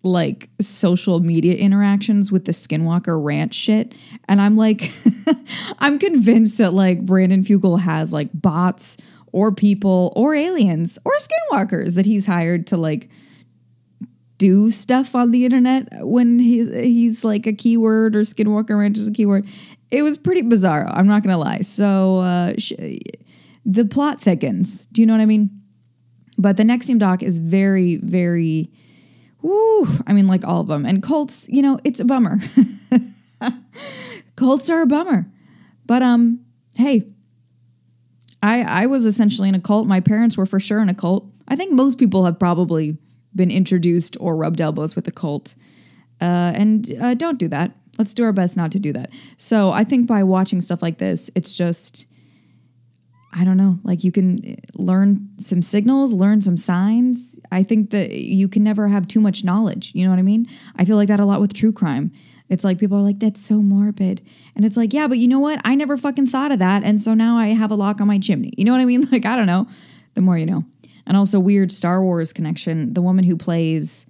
like 0.03 0.49
social 0.61 1.19
media 1.19 1.55
interactions 1.55 2.31
with 2.31 2.45
the 2.45 2.51
Skinwalker 2.51 3.21
Ranch 3.21 3.53
shit. 3.53 3.95
And 4.27 4.41
I'm 4.41 4.55
like, 4.55 4.89
I'm 5.79 5.99
convinced 5.99 6.57
that 6.57 6.73
like 6.73 7.05
Brandon 7.05 7.43
Fugal 7.43 7.79
has 7.81 8.13
like 8.13 8.29
bots 8.33 8.97
or 9.31 9.51
people 9.51 10.13
or 10.15 10.33
aliens 10.33 10.97
or 11.05 11.11
skinwalkers 11.17 11.95
that 11.95 12.05
he's 12.05 12.25
hired 12.25 12.67
to 12.67 12.77
like 12.77 13.09
do 14.39 14.71
stuff 14.71 15.13
on 15.13 15.31
the 15.31 15.45
internet 15.45 15.87
when 15.99 16.39
he's 16.39 16.73
he's 16.73 17.23
like 17.23 17.45
a 17.45 17.53
keyword 17.53 18.15
or 18.15 18.21
Skinwalker 18.21 18.79
Ranch 18.79 18.97
is 18.97 19.07
a 19.07 19.11
keyword. 19.11 19.45
It 19.91 20.01
was 20.01 20.17
pretty 20.17 20.41
bizarre. 20.41 20.87
I'm 20.87 21.07
not 21.07 21.21
gonna 21.21 21.37
lie. 21.37 21.59
So 21.59 22.17
uh, 22.17 22.53
sh- 22.57 22.73
the 23.65 23.85
plot 23.85 24.19
thickens. 24.19 24.85
Do 24.87 25.01
you 25.01 25.05
know 25.05 25.13
what 25.13 25.21
I 25.21 25.27
mean? 25.27 25.51
But 26.37 26.57
the 26.57 26.63
NXIVM 26.63 26.99
doc 26.99 27.21
is 27.21 27.37
very, 27.39 27.97
very. 27.97 28.71
Woo, 29.41 29.87
I 30.07 30.13
mean, 30.13 30.27
like 30.27 30.45
all 30.45 30.61
of 30.61 30.67
them. 30.67 30.85
And 30.85 31.03
cults, 31.03 31.47
you 31.49 31.61
know, 31.61 31.79
it's 31.83 31.99
a 31.99 32.05
bummer. 32.05 32.39
cults 34.35 34.69
are 34.69 34.81
a 34.81 34.87
bummer. 34.87 35.27
But 35.85 36.01
um, 36.01 36.45
hey, 36.75 37.07
I 38.41 38.83
I 38.83 38.85
was 38.85 39.05
essentially 39.05 39.49
in 39.49 39.55
a 39.55 39.59
cult. 39.59 39.85
My 39.85 39.99
parents 39.99 40.37
were 40.37 40.45
for 40.45 40.61
sure 40.61 40.79
in 40.79 40.87
a 40.87 40.93
cult. 40.93 41.25
I 41.49 41.57
think 41.57 41.73
most 41.73 41.97
people 41.97 42.23
have 42.23 42.39
probably 42.39 42.97
been 43.39 43.49
introduced 43.49 44.17
or 44.19 44.35
rubbed 44.35 44.59
elbows 44.59 44.97
with 44.97 45.07
a 45.07 45.11
cult. 45.11 45.55
Uh, 46.21 46.51
and 46.53 46.93
uh, 47.01 47.13
don't 47.13 47.39
do 47.39 47.47
that. 47.47 47.71
Let's 47.97 48.13
do 48.13 48.25
our 48.25 48.33
best 48.33 48.57
not 48.57 48.71
to 48.73 48.79
do 48.79 48.91
that. 48.93 49.09
So 49.37 49.71
I 49.71 49.85
think 49.85 50.07
by 50.07 50.23
watching 50.23 50.59
stuff 50.59 50.81
like 50.81 50.97
this, 50.97 51.31
it's 51.35 51.55
just, 51.55 52.05
I 53.33 53.45
don't 53.45 53.55
know, 53.55 53.79
like 53.83 54.03
you 54.03 54.11
can 54.11 54.57
learn 54.73 55.29
some 55.39 55.61
signals, 55.61 56.13
learn 56.13 56.41
some 56.41 56.57
signs. 56.57 57.39
I 57.49 57.63
think 57.63 57.91
that 57.91 58.11
you 58.11 58.49
can 58.49 58.61
never 58.61 58.89
have 58.89 59.07
too 59.07 59.21
much 59.21 59.45
knowledge. 59.45 59.93
You 59.95 60.03
know 60.03 60.09
what 60.09 60.19
I 60.19 60.23
mean? 60.23 60.45
I 60.75 60.83
feel 60.83 60.97
like 60.97 61.07
that 61.07 61.21
a 61.21 61.25
lot 61.25 61.39
with 61.39 61.53
true 61.53 61.71
crime. 61.71 62.11
It's 62.49 62.65
like 62.65 62.77
people 62.77 62.97
are 62.97 63.01
like, 63.01 63.19
that's 63.19 63.45
so 63.45 63.61
morbid. 63.61 64.21
And 64.53 64.65
it's 64.65 64.75
like, 64.75 64.91
yeah, 64.91 65.07
but 65.07 65.17
you 65.17 65.29
know 65.29 65.39
what? 65.39 65.61
I 65.63 65.75
never 65.75 65.95
fucking 65.95 66.27
thought 66.27 66.51
of 66.51 66.59
that. 66.59 66.83
And 66.83 66.99
so 66.99 67.13
now 67.13 67.37
I 67.37 67.47
have 67.47 67.71
a 67.71 67.75
lock 67.75 68.01
on 68.01 68.07
my 68.07 68.19
chimney. 68.19 68.51
You 68.57 68.65
know 68.65 68.73
what 68.73 68.81
I 68.81 68.85
mean? 68.85 69.07
Like, 69.11 69.25
I 69.25 69.37
don't 69.37 69.47
know. 69.47 69.67
The 70.15 70.21
more 70.21 70.37
you 70.37 70.45
know 70.45 70.65
and 71.09 71.17
also 71.17 71.39
weird 71.39 71.71
Star 71.71 72.01
Wars 72.01 72.31
connection. 72.31 72.93
The 72.93 73.01
woman 73.01 73.25
who 73.25 73.35
plays, 73.35 74.05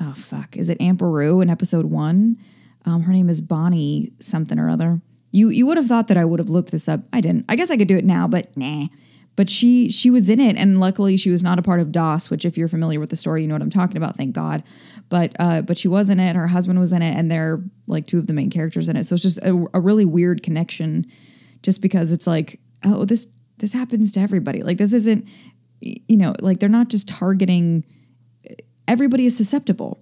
oh 0.00 0.12
fuck, 0.12 0.56
is 0.56 0.68
it 0.68 0.78
Aunt 0.80 0.98
Beru 0.98 1.40
in 1.40 1.48
episode 1.48 1.86
one? 1.86 2.36
Um, 2.84 3.02
her 3.02 3.12
name 3.12 3.30
is 3.30 3.40
Bonnie 3.40 4.12
something 4.18 4.58
or 4.58 4.68
other. 4.68 5.00
You 5.30 5.48
you 5.48 5.64
would 5.66 5.76
have 5.76 5.86
thought 5.86 6.08
that 6.08 6.18
I 6.18 6.24
would 6.24 6.40
have 6.40 6.50
looked 6.50 6.72
this 6.72 6.88
up. 6.88 7.02
I 7.12 7.20
didn't. 7.20 7.46
I 7.48 7.56
guess 7.56 7.70
I 7.70 7.76
could 7.76 7.88
do 7.88 7.96
it 7.96 8.04
now, 8.04 8.26
but 8.26 8.54
nah. 8.56 8.88
But 9.34 9.48
she 9.48 9.88
she 9.88 10.10
was 10.10 10.28
in 10.28 10.40
it, 10.40 10.56
and 10.56 10.78
luckily 10.78 11.16
she 11.16 11.30
was 11.30 11.42
not 11.42 11.58
a 11.58 11.62
part 11.62 11.80
of 11.80 11.90
DOS. 11.92 12.28
Which, 12.28 12.44
if 12.44 12.58
you're 12.58 12.68
familiar 12.68 13.00
with 13.00 13.08
the 13.08 13.16
story, 13.16 13.42
you 13.42 13.48
know 13.48 13.54
what 13.54 13.62
I'm 13.62 13.70
talking 13.70 13.96
about. 13.96 14.16
Thank 14.16 14.34
God. 14.34 14.62
But 15.08 15.34
uh, 15.38 15.62
but 15.62 15.78
she 15.78 15.88
was 15.88 16.10
in 16.10 16.20
it. 16.20 16.36
Her 16.36 16.48
husband 16.48 16.78
was 16.80 16.92
in 16.92 17.00
it, 17.00 17.16
and 17.16 17.30
they're 17.30 17.62
like 17.86 18.06
two 18.06 18.18
of 18.18 18.26
the 18.26 18.34
main 18.34 18.50
characters 18.50 18.88
in 18.88 18.96
it. 18.96 19.06
So 19.06 19.14
it's 19.14 19.22
just 19.22 19.38
a, 19.38 19.64
a 19.72 19.80
really 19.80 20.04
weird 20.04 20.42
connection, 20.42 21.06
just 21.62 21.80
because 21.80 22.12
it's 22.12 22.26
like, 22.26 22.60
oh, 22.84 23.06
this 23.06 23.28
this 23.58 23.72
happens 23.72 24.10
to 24.12 24.20
everybody. 24.20 24.62
Like 24.62 24.76
this 24.76 24.92
isn't 24.92 25.26
you 25.82 26.16
know, 26.16 26.34
like 26.40 26.60
they're 26.60 26.68
not 26.68 26.88
just 26.88 27.08
targeting 27.08 27.84
everybody 28.88 29.26
is 29.26 29.36
susceptible. 29.36 30.00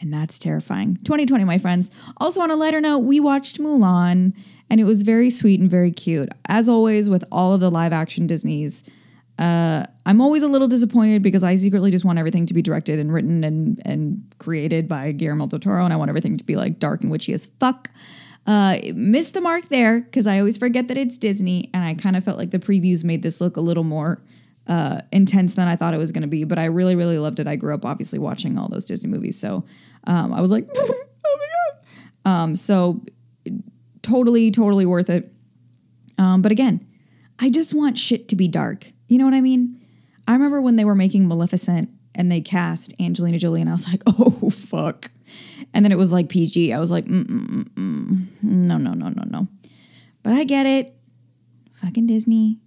And 0.00 0.12
that's 0.12 0.38
terrifying. 0.38 0.96
2020, 1.04 1.44
my 1.44 1.58
friends. 1.58 1.90
Also, 2.18 2.40
on 2.42 2.50
a 2.50 2.56
lighter 2.56 2.80
note, 2.80 2.98
we 2.98 3.18
watched 3.18 3.58
Mulan 3.58 4.34
and 4.68 4.80
it 4.80 4.84
was 4.84 5.02
very 5.02 5.30
sweet 5.30 5.60
and 5.60 5.70
very 5.70 5.90
cute. 5.90 6.28
As 6.48 6.68
always, 6.68 7.08
with 7.08 7.24
all 7.32 7.54
of 7.54 7.60
the 7.60 7.70
live 7.70 7.92
action 7.92 8.26
Disneys, 8.26 8.84
uh, 9.38 9.84
I'm 10.04 10.20
always 10.20 10.42
a 10.42 10.48
little 10.48 10.68
disappointed 10.68 11.22
because 11.22 11.44
I 11.44 11.56
secretly 11.56 11.90
just 11.90 12.04
want 12.04 12.18
everything 12.18 12.46
to 12.46 12.54
be 12.54 12.62
directed 12.62 12.98
and 12.98 13.12
written 13.12 13.44
and, 13.44 13.80
and 13.84 14.34
created 14.38 14.88
by 14.88 15.12
Guillermo 15.12 15.46
del 15.46 15.60
Toro, 15.60 15.84
and 15.84 15.92
I 15.92 15.96
want 15.96 16.08
everything 16.08 16.36
to 16.36 16.44
be 16.44 16.56
like 16.56 16.78
dark 16.78 17.02
and 17.02 17.10
witchy 17.10 17.32
as 17.32 17.46
fuck. 17.46 17.90
Uh, 18.46 18.78
missed 18.94 19.34
the 19.34 19.40
mark 19.40 19.68
there 19.68 20.00
because 20.00 20.26
I 20.26 20.38
always 20.38 20.56
forget 20.56 20.88
that 20.88 20.96
it's 20.96 21.18
Disney, 21.18 21.70
and 21.74 21.84
I 21.84 21.94
kind 21.94 22.16
of 22.16 22.24
felt 22.24 22.38
like 22.38 22.50
the 22.50 22.58
previews 22.58 23.04
made 23.04 23.22
this 23.22 23.40
look 23.40 23.56
a 23.56 23.60
little 23.60 23.84
more 23.84 24.22
uh, 24.66 25.00
intense 25.12 25.54
than 25.54 25.68
I 25.68 25.76
thought 25.76 25.94
it 25.94 25.98
was 25.98 26.12
going 26.12 26.22
to 26.22 26.28
be. 26.28 26.44
But 26.44 26.58
I 26.58 26.66
really, 26.66 26.94
really 26.94 27.18
loved 27.18 27.40
it. 27.40 27.46
I 27.46 27.56
grew 27.56 27.74
up 27.74 27.84
obviously 27.84 28.18
watching 28.18 28.58
all 28.58 28.68
those 28.68 28.84
Disney 28.84 29.08
movies, 29.10 29.38
so 29.38 29.64
um, 30.04 30.32
I 30.32 30.40
was 30.40 30.50
like, 30.50 30.68
oh 30.76 31.04
my 31.24 31.46
god. 32.24 32.30
Um, 32.30 32.56
so 32.56 33.02
totally, 34.02 34.50
totally 34.50 34.86
worth 34.86 35.10
it. 35.10 35.32
Um, 36.18 36.42
but 36.42 36.52
again, 36.52 36.86
I 37.38 37.50
just 37.50 37.74
want 37.74 37.98
shit 37.98 38.28
to 38.28 38.36
be 38.36 38.48
dark. 38.48 38.92
You 39.08 39.18
know 39.18 39.24
what 39.24 39.34
I 39.34 39.40
mean? 39.40 39.84
I 40.26 40.32
remember 40.32 40.60
when 40.60 40.76
they 40.76 40.84
were 40.84 40.94
making 40.94 41.28
Maleficent 41.28 41.88
and 42.14 42.32
they 42.32 42.40
cast 42.40 42.94
Angelina 42.98 43.38
Jolie, 43.38 43.60
and 43.60 43.70
I 43.70 43.74
was 43.74 43.88
like, 43.88 44.02
oh 44.06 44.50
fuck. 44.50 45.10
And 45.74 45.84
then 45.84 45.92
it 45.92 45.98
was 45.98 46.12
like 46.12 46.28
PG. 46.28 46.72
I 46.72 46.78
was 46.78 46.90
like, 46.90 47.04
Mm-mm-mm-mm. 47.06 48.26
no, 48.42 48.78
no, 48.78 48.92
no, 48.92 49.08
no, 49.08 49.22
no. 49.26 49.48
But 50.22 50.32
I 50.32 50.44
get 50.44 50.66
it. 50.66 50.94
Fucking 51.74 52.06
Disney. 52.06 52.58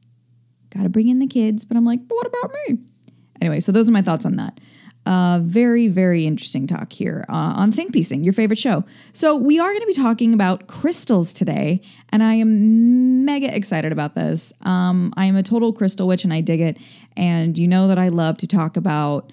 Got 0.70 0.84
to 0.84 0.90
bring 0.90 1.08
in 1.08 1.20
the 1.20 1.28
kids. 1.28 1.66
But 1.66 1.78
I'm 1.78 1.86
like, 1.86 2.08
but 2.08 2.16
what 2.16 2.28
about 2.28 2.52
me? 2.68 2.80
Anyway, 3.42 3.60
so 3.60 3.72
those 3.72 3.88
are 3.88 3.92
my 3.92 4.02
thoughts 4.02 4.26
on 4.26 4.36
that. 4.36 4.60
Uh, 5.06 5.40
very, 5.42 5.88
very 5.88 6.28
interesting 6.28 6.68
talk 6.68 6.92
here 6.92 7.26
uh, 7.30 7.34
on 7.56 7.72
Think 7.72 7.94
Piecing, 7.94 8.24
your 8.24 8.34
favorite 8.34 8.60
show. 8.60 8.84
So, 9.12 9.36
we 9.36 9.58
are 9.58 9.70
going 9.70 9.80
to 9.80 9.88
be 9.88 9.94
talking 9.94 10.34
about 10.34 10.68
crystals 10.68 11.34
today, 11.34 11.82
and 12.10 12.22
I 12.22 12.36
am 12.36 13.26
mega 13.26 13.56
excited 13.56 13.92
about 13.92 14.14
this. 14.14 14.54
Um, 14.62 15.14
I 15.16 15.26
am 15.26 15.36
a 15.36 15.42
total 15.42 15.72
crystal 15.74 16.06
witch 16.06 16.24
and 16.24 16.34
I 16.34 16.42
dig 16.42 16.60
it. 16.62 16.78
And 17.16 17.58
you 17.58 17.68
know 17.68 17.88
that 17.88 17.98
I 17.98 18.10
love 18.10 18.38
to 18.40 18.48
talk 18.48 18.78
about 18.78 19.32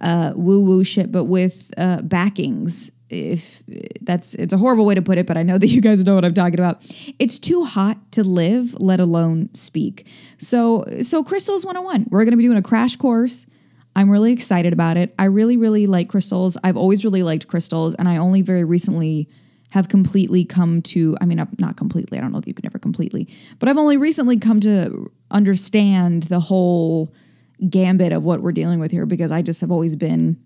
uh, 0.00 0.32
woo 0.34 0.60
woo 0.60 0.84
shit, 0.84 1.12
but 1.12 1.24
with 1.24 1.72
uh, 1.76 2.02
backings. 2.02 2.90
If 3.12 3.62
that's 4.00 4.34
it's 4.34 4.52
a 4.52 4.58
horrible 4.58 4.84
way 4.84 4.94
to 4.94 5.02
put 5.02 5.18
it, 5.18 5.26
but 5.26 5.36
I 5.36 5.42
know 5.42 5.58
that 5.58 5.68
you 5.68 5.80
guys 5.80 6.04
know 6.04 6.14
what 6.14 6.24
I'm 6.24 6.34
talking 6.34 6.58
about. 6.58 6.84
It's 7.18 7.38
too 7.38 7.64
hot 7.64 8.12
to 8.12 8.24
live, 8.24 8.74
let 8.80 9.00
alone 9.00 9.54
speak. 9.54 10.06
So, 10.38 10.86
so 11.00 11.22
crystals 11.22 11.64
101. 11.64 12.06
We're 12.10 12.24
going 12.24 12.32
to 12.32 12.36
be 12.36 12.44
doing 12.44 12.58
a 12.58 12.62
crash 12.62 12.96
course 12.96 13.46
I'm 13.94 14.10
really 14.10 14.32
excited 14.32 14.72
about 14.72 14.96
it. 14.96 15.14
I 15.18 15.26
really, 15.26 15.56
really 15.56 15.86
like 15.86 16.08
crystals. 16.08 16.56
I've 16.64 16.76
always 16.76 17.04
really 17.04 17.22
liked 17.22 17.48
crystals, 17.48 17.94
and 17.94 18.08
I 18.08 18.16
only 18.16 18.42
very 18.42 18.64
recently 18.64 19.28
have 19.70 19.88
completely 19.88 20.44
come 20.44 20.82
to, 20.82 21.16
I 21.20 21.26
mean, 21.26 21.44
not 21.58 21.76
completely, 21.76 22.18
I 22.18 22.20
don't 22.20 22.32
know 22.32 22.38
if 22.38 22.46
you 22.46 22.54
can 22.54 22.66
ever 22.66 22.78
completely, 22.78 23.28
but 23.58 23.68
I've 23.68 23.78
only 23.78 23.96
recently 23.96 24.36
come 24.36 24.60
to 24.60 25.10
understand 25.30 26.24
the 26.24 26.40
whole 26.40 27.14
gambit 27.70 28.12
of 28.12 28.24
what 28.24 28.40
we're 28.40 28.52
dealing 28.52 28.80
with 28.80 28.90
here 28.90 29.06
because 29.06 29.32
I 29.32 29.40
just 29.40 29.62
have 29.62 29.70
always 29.70 29.96
been 29.96 30.38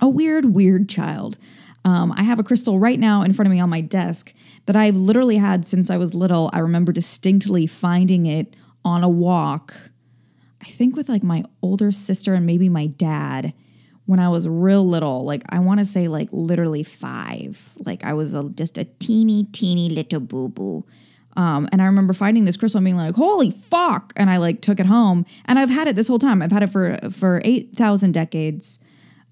a 0.00 0.08
weird, 0.08 0.44
weird 0.44 0.88
child. 0.88 1.38
Um, 1.86 2.12
I 2.12 2.24
have 2.24 2.38
a 2.38 2.44
crystal 2.44 2.78
right 2.78 3.00
now 3.00 3.22
in 3.22 3.32
front 3.32 3.46
of 3.46 3.52
me 3.52 3.60
on 3.60 3.70
my 3.70 3.80
desk 3.80 4.34
that 4.66 4.76
I've 4.76 4.96
literally 4.96 5.36
had 5.36 5.66
since 5.66 5.88
I 5.88 5.96
was 5.96 6.14
little. 6.14 6.50
I 6.52 6.58
remember 6.58 6.92
distinctly 6.92 7.66
finding 7.66 8.26
it 8.26 8.56
on 8.84 9.02
a 9.02 9.08
walk 9.08 9.72
I 10.66 10.70
think 10.70 10.96
with 10.96 11.08
like 11.08 11.22
my 11.22 11.44
older 11.62 11.92
sister 11.92 12.34
and 12.34 12.44
maybe 12.44 12.68
my 12.68 12.86
dad 12.86 13.54
when 14.04 14.18
I 14.18 14.28
was 14.28 14.48
real 14.48 14.86
little. 14.86 15.24
Like 15.24 15.42
I 15.48 15.60
want 15.60 15.78
to 15.80 15.84
say 15.84 16.08
like 16.08 16.28
literally 16.32 16.82
five. 16.82 17.70
Like 17.84 18.04
I 18.04 18.14
was 18.14 18.34
a, 18.34 18.48
just 18.50 18.76
a 18.76 18.84
teeny 18.84 19.44
teeny 19.44 19.88
little 19.88 20.20
boo 20.20 20.48
boo. 20.48 20.84
Um, 21.36 21.68
and 21.70 21.82
I 21.82 21.86
remember 21.86 22.14
finding 22.14 22.46
this 22.46 22.56
crystal 22.56 22.78
and 22.78 22.84
being 22.84 22.96
like, 22.96 23.14
"Holy 23.14 23.50
fuck!" 23.50 24.12
And 24.16 24.30
I 24.30 24.38
like 24.38 24.62
took 24.62 24.80
it 24.80 24.86
home, 24.86 25.26
and 25.44 25.58
I've 25.58 25.68
had 25.70 25.86
it 25.86 25.94
this 25.94 26.08
whole 26.08 26.18
time. 26.18 26.40
I've 26.40 26.52
had 26.52 26.62
it 26.62 26.70
for 26.70 26.98
for 27.10 27.42
eight 27.44 27.76
thousand 27.76 28.12
decades. 28.12 28.78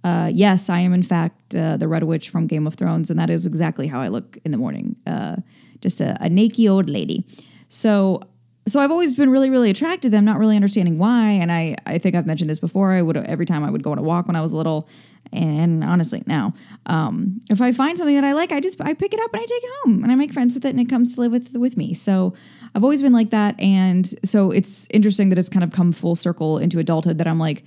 Uh, 0.04 0.30
yes, 0.32 0.68
I 0.68 0.80
am 0.80 0.92
in 0.92 1.02
fact 1.02 1.56
uh, 1.56 1.78
the 1.78 1.88
Red 1.88 2.04
Witch 2.04 2.28
from 2.28 2.46
Game 2.46 2.66
of 2.66 2.74
Thrones, 2.74 3.10
and 3.10 3.18
that 3.18 3.30
is 3.30 3.46
exactly 3.46 3.88
how 3.88 4.00
I 4.00 4.08
look 4.08 4.38
in 4.44 4.52
the 4.52 4.58
morning. 4.58 4.96
Uh, 5.06 5.36
just 5.80 6.00
a, 6.00 6.16
a 6.20 6.28
naked 6.28 6.66
old 6.68 6.90
lady. 6.90 7.26
So 7.68 8.20
so 8.66 8.80
I've 8.80 8.90
always 8.90 9.14
been 9.14 9.28
really, 9.28 9.50
really 9.50 9.68
attracted 9.68 10.02
to 10.04 10.10
them, 10.10 10.24
not 10.24 10.38
really 10.38 10.56
understanding 10.56 10.96
why. 10.96 11.32
And 11.32 11.52
I, 11.52 11.76
I 11.84 11.98
think 11.98 12.14
I've 12.14 12.26
mentioned 12.26 12.48
this 12.48 12.58
before. 12.58 12.92
I 12.92 13.02
would 13.02 13.16
every 13.16 13.44
time 13.44 13.62
I 13.62 13.70
would 13.70 13.82
go 13.82 13.92
on 13.92 13.98
a 13.98 14.02
walk 14.02 14.26
when 14.26 14.36
I 14.36 14.40
was 14.40 14.54
little, 14.54 14.88
and 15.32 15.84
honestly 15.84 16.22
now, 16.26 16.54
um, 16.86 17.40
if 17.50 17.60
I 17.60 17.72
find 17.72 17.98
something 17.98 18.14
that 18.14 18.24
I 18.24 18.32
like, 18.32 18.52
I 18.52 18.60
just 18.60 18.80
I 18.80 18.94
pick 18.94 19.12
it 19.12 19.20
up 19.20 19.32
and 19.32 19.40
I 19.40 19.44
take 19.44 19.64
it 19.64 19.70
home 19.84 20.02
and 20.02 20.12
I 20.12 20.14
make 20.14 20.32
friends 20.32 20.54
with 20.54 20.64
it 20.64 20.70
and 20.70 20.80
it 20.80 20.88
comes 20.88 21.14
to 21.14 21.20
live 21.20 21.32
with 21.32 21.56
with 21.56 21.76
me. 21.76 21.94
So 21.94 22.34
I've 22.74 22.84
always 22.84 23.02
been 23.02 23.12
like 23.12 23.30
that, 23.30 23.58
and 23.60 24.06
so 24.24 24.50
it's 24.50 24.88
interesting 24.90 25.28
that 25.30 25.38
it's 25.38 25.50
kind 25.50 25.64
of 25.64 25.70
come 25.70 25.92
full 25.92 26.16
circle 26.16 26.58
into 26.58 26.78
adulthood. 26.78 27.18
That 27.18 27.26
I'm 27.26 27.38
like, 27.38 27.64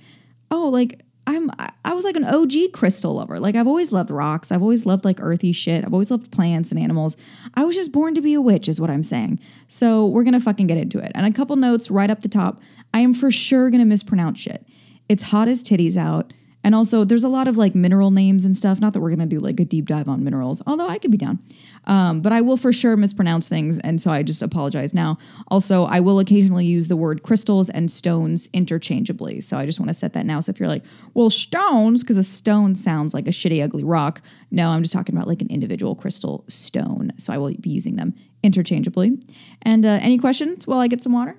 oh, 0.50 0.68
like 0.68 1.02
I'm 1.28 1.50
I 1.84 1.92
was 1.92 2.06
like 2.06 2.16
an 2.16 2.24
OG 2.24 2.72
crystal 2.72 3.14
lover. 3.14 3.38
Like 3.38 3.54
I've 3.54 3.66
always 3.66 3.92
loved 3.92 4.10
rocks. 4.10 4.50
I've 4.50 4.62
always 4.62 4.86
loved 4.86 5.04
like 5.04 5.18
earthy 5.20 5.52
shit. 5.52 5.84
I've 5.84 5.92
always 5.92 6.10
loved 6.10 6.32
plants 6.32 6.70
and 6.70 6.80
animals. 6.80 7.18
I 7.52 7.64
was 7.64 7.76
just 7.76 7.92
born 7.92 8.14
to 8.14 8.22
be 8.22 8.32
a 8.32 8.40
witch 8.40 8.66
is 8.66 8.80
what 8.80 8.88
I'm 8.88 9.02
saying. 9.02 9.38
So 9.66 10.06
we're 10.06 10.22
going 10.22 10.32
to 10.32 10.40
fucking 10.40 10.68
get 10.68 10.78
into 10.78 10.98
it. 10.98 11.12
And 11.14 11.26
a 11.26 11.36
couple 11.36 11.54
notes 11.56 11.90
right 11.90 12.08
up 12.08 12.22
the 12.22 12.28
top. 12.28 12.62
I 12.94 13.00
am 13.00 13.12
for 13.12 13.30
sure 13.30 13.68
going 13.68 13.80
to 13.80 13.84
mispronounce 13.84 14.40
shit. 14.40 14.66
It's 15.10 15.24
hot 15.24 15.48
as 15.48 15.62
titties 15.62 15.98
out. 15.98 16.32
And 16.64 16.74
also, 16.74 17.04
there's 17.04 17.24
a 17.24 17.28
lot 17.28 17.46
of 17.46 17.56
like 17.56 17.74
mineral 17.74 18.10
names 18.10 18.44
and 18.44 18.56
stuff. 18.56 18.80
Not 18.80 18.92
that 18.94 19.00
we're 19.00 19.10
gonna 19.10 19.26
do 19.26 19.38
like 19.38 19.60
a 19.60 19.64
deep 19.64 19.86
dive 19.86 20.08
on 20.08 20.24
minerals, 20.24 20.60
although 20.66 20.88
I 20.88 20.98
could 20.98 21.10
be 21.10 21.16
down. 21.16 21.38
Um, 21.84 22.20
but 22.20 22.32
I 22.32 22.40
will 22.40 22.56
for 22.56 22.72
sure 22.72 22.96
mispronounce 22.96 23.48
things, 23.48 23.78
and 23.78 24.00
so 24.00 24.10
I 24.10 24.22
just 24.22 24.42
apologize 24.42 24.92
now. 24.94 25.18
Also, 25.48 25.84
I 25.84 26.00
will 26.00 26.18
occasionally 26.18 26.66
use 26.66 26.88
the 26.88 26.96
word 26.96 27.22
crystals 27.22 27.68
and 27.70 27.90
stones 27.90 28.48
interchangeably. 28.52 29.40
So 29.40 29.58
I 29.58 29.66
just 29.66 29.80
want 29.80 29.88
to 29.88 29.94
set 29.94 30.12
that 30.12 30.26
now. 30.26 30.40
So 30.40 30.50
if 30.50 30.60
you're 30.60 30.68
like, 30.68 30.84
well, 31.14 31.30
stones, 31.30 32.02
because 32.02 32.18
a 32.18 32.22
stone 32.22 32.74
sounds 32.74 33.14
like 33.14 33.26
a 33.26 33.30
shitty, 33.30 33.62
ugly 33.62 33.84
rock. 33.84 34.20
No, 34.50 34.70
I'm 34.70 34.82
just 34.82 34.92
talking 34.92 35.14
about 35.14 35.28
like 35.28 35.42
an 35.42 35.50
individual 35.50 35.94
crystal 35.94 36.44
stone. 36.48 37.12
So 37.16 37.32
I 37.32 37.38
will 37.38 37.54
be 37.54 37.70
using 37.70 37.96
them 37.96 38.14
interchangeably. 38.42 39.18
And 39.62 39.84
uh, 39.84 39.98
any 40.00 40.18
questions 40.18 40.66
while 40.66 40.80
I 40.80 40.88
get 40.88 41.02
some 41.02 41.12
water? 41.12 41.38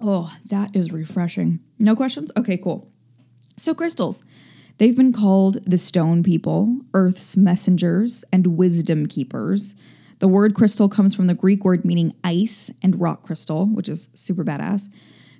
Oh, 0.00 0.32
that 0.46 0.74
is 0.76 0.92
refreshing. 0.92 1.60
No 1.80 1.96
questions? 1.96 2.30
Okay, 2.36 2.56
cool. 2.56 2.88
So, 3.56 3.74
crystals. 3.74 4.22
They've 4.78 4.96
been 4.96 5.12
called 5.12 5.64
the 5.64 5.78
stone 5.78 6.22
people, 6.22 6.80
Earth's 6.94 7.36
messengers, 7.36 8.24
and 8.32 8.56
wisdom 8.56 9.06
keepers. 9.06 9.74
The 10.20 10.28
word 10.28 10.54
crystal 10.54 10.88
comes 10.88 11.14
from 11.14 11.26
the 11.26 11.34
Greek 11.34 11.64
word 11.64 11.84
meaning 11.84 12.14
ice 12.22 12.70
and 12.80 13.00
rock 13.00 13.22
crystal, 13.22 13.66
which 13.66 13.88
is 13.88 14.08
super 14.14 14.44
badass. 14.44 14.88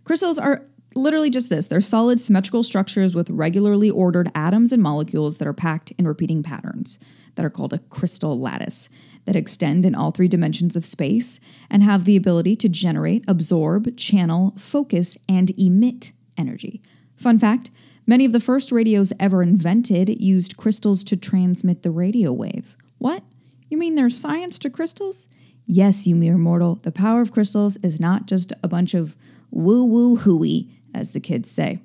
Crystals 0.02 0.40
are 0.40 0.64
literally 0.95 1.30
just 1.30 1.50
this 1.50 1.66
they're 1.66 1.80
solid, 1.80 2.18
symmetrical 2.18 2.64
structures 2.64 3.14
with 3.14 3.30
regularly 3.30 3.90
ordered 3.90 4.30
atoms 4.35 4.73
and 4.73 4.83
molecules 4.83 5.38
that 5.38 5.47
are 5.47 5.52
packed 5.52 5.92
in 5.92 6.09
repeating 6.09 6.42
patterns 6.42 6.99
that 7.37 7.45
are 7.45 7.50
called 7.50 7.73
a 7.73 7.78
crystal 7.78 8.38
lattice 8.40 8.88
that 9.25 9.37
extend 9.37 9.87
in 9.87 9.95
all 9.95 10.11
three 10.11 10.26
dimensions 10.26 10.75
of 10.75 10.85
space 10.85 11.38
and 11.71 11.85
have 11.85 12.04
the 12.04 12.16
ability 12.16 12.57
to 12.57 12.68
generate, 12.68 13.23
absorb, 13.28 13.97
channel, 13.97 14.54
focus, 14.59 15.16
and 15.28 15.50
emit 15.57 16.11
energy. 16.37 16.83
Fun 17.14 17.38
fact 17.38 17.71
many 18.09 18.25
of 18.25 18.33
the 18.33 18.41
first 18.41 18.73
radios 18.73 19.12
ever 19.21 19.41
invented 19.41 20.21
used 20.21 20.57
crystals 20.57 21.05
to 21.05 21.17
transmit 21.17 21.83
the 21.83 21.93
radio 21.93 22.33
waves. 22.33 22.77
What? 22.99 23.23
You 23.69 23.79
mean 23.79 23.95
there's 23.95 24.19
science 24.19 24.59
to 24.61 24.71
crystals? 24.71 25.29
Yes, 25.67 26.07
you 26.07 26.17
mere 26.17 26.38
mortal, 26.38 26.77
the 26.77 26.91
power 26.91 27.21
of 27.21 27.31
crystals 27.31 27.77
is 27.77 28.00
not 28.00 28.27
just 28.27 28.53
a 28.62 28.69
bunch 28.69 28.95
of 28.95 29.15
woo 29.50 29.85
woo 29.85 30.17
hooey, 30.17 30.71
as 30.95 31.12
the 31.12 31.21
kids 31.21 31.50
say. 31.50 31.79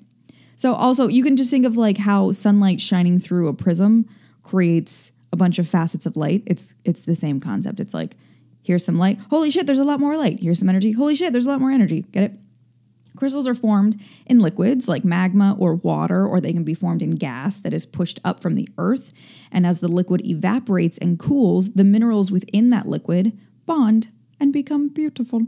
So, 0.56 0.74
also, 0.74 1.08
you 1.08 1.24
can 1.24 1.36
just 1.36 1.52
think 1.52 1.66
of 1.66 1.76
like 1.76 1.98
how 1.98 2.32
sunlight 2.32 2.80
shining 2.80 3.20
through 3.20 3.50
a 3.50 3.54
prism 3.54 4.08
creates 4.42 5.12
a 5.34 5.36
bunch 5.36 5.60
of 5.60 5.68
facets 5.68 6.06
of 6.06 6.16
light. 6.16 6.44
It's 6.46 6.76
it's 6.86 7.02
the 7.02 7.16
same 7.16 7.42
concept. 7.42 7.82
It's 7.82 7.94
like 7.94 8.16
here's 8.62 8.86
some 8.86 8.98
light. 8.98 9.20
Holy 9.30 9.52
shit, 9.52 9.66
there's 9.66 9.80
a 9.80 9.84
lot 9.84 10.00
more 10.00 10.16
light. 10.16 10.40
Here's 10.40 10.60
some 10.60 10.70
energy. 10.70 10.94
Holy 10.94 11.16
shit, 11.16 11.34
there's 11.34 11.46
a 11.46 11.50
lot 11.50 11.60
more 11.60 11.72
energy. 11.72 12.02
Get 12.12 12.24
it? 12.24 12.34
Crystals 13.16 13.48
are 13.48 13.54
formed 13.54 14.02
in 14.26 14.40
liquids 14.40 14.88
like 14.88 15.06
magma 15.06 15.56
or 15.60 15.76
water, 15.76 16.26
or 16.26 16.42
they 16.42 16.54
can 16.54 16.64
be 16.64 16.74
formed 16.74 17.02
in 17.02 17.16
gas 17.16 17.60
that 17.60 17.74
is 17.74 17.86
pushed 17.86 18.20
up 18.24 18.40
from 18.40 18.56
the 18.56 18.68
earth. 18.78 19.14
And 19.52 19.66
as 19.66 19.80
the 19.80 19.88
liquid 19.88 20.26
evaporates 20.26 20.98
and 20.98 21.20
cools, 21.20 21.74
the 21.74 21.84
minerals 21.84 22.32
within 22.32 22.70
that 22.70 22.88
liquid 22.88 23.38
bond 23.66 24.10
and 24.40 24.52
become 24.52 24.90
beautiful. 24.90 25.48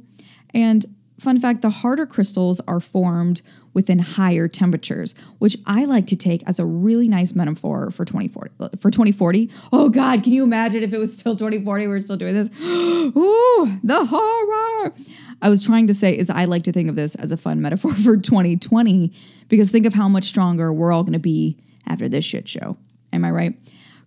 And 0.54 0.86
fun 1.20 1.40
fact 1.40 1.62
the 1.62 1.70
harder 1.70 2.06
crystals 2.06 2.60
are 2.62 2.80
formed 2.80 3.42
within 3.74 4.00
higher 4.00 4.48
temperatures, 4.48 5.14
which 5.38 5.58
I 5.66 5.84
like 5.86 6.08
to 6.08 6.16
take 6.16 6.42
as 6.48 6.60
a 6.60 6.66
really 6.66 7.08
nice 7.08 7.36
metaphor 7.36 7.92
for 7.92 8.06
2040. 8.06 8.52
For 8.80 8.90
2040, 8.90 9.50
oh 9.74 9.90
God, 9.90 10.24
can 10.24 10.32
you 10.32 10.44
imagine 10.46 10.82
if 10.82 10.94
it 10.94 10.98
was 10.98 11.16
still 11.16 11.36
2040? 11.36 11.88
We're 11.88 12.00
still 12.00 12.16
doing 12.16 12.34
this. 12.34 12.50
Ooh, 12.62 13.80
the 13.84 14.06
horror. 14.06 14.94
I 15.42 15.50
was 15.50 15.66
trying 15.66 15.88
to 15.88 15.94
say 15.94 16.18
is 16.18 16.30
I 16.30 16.46
like 16.46 16.64
to 16.64 16.72
think 16.72 16.90
of 16.90 16.96
this 16.96 17.16
as 17.16 17.32
a 17.32 17.38
fun 17.38 17.62
metaphor 17.62 17.94
for 18.04 18.18
2020 18.18 19.14
because 19.50 19.72
think 19.72 19.86
of 19.86 19.94
how 19.94 20.08
much 20.08 20.26
stronger 20.26 20.72
we're 20.72 20.92
all 20.92 21.04
going 21.04 21.14
to 21.14 21.20
be 21.20 21.58
after 21.88 22.10
this 22.10 22.26
shit 22.26 22.48
show. 22.48 22.78
Am 23.14 23.24
I 23.24 23.32
right? 23.32 23.58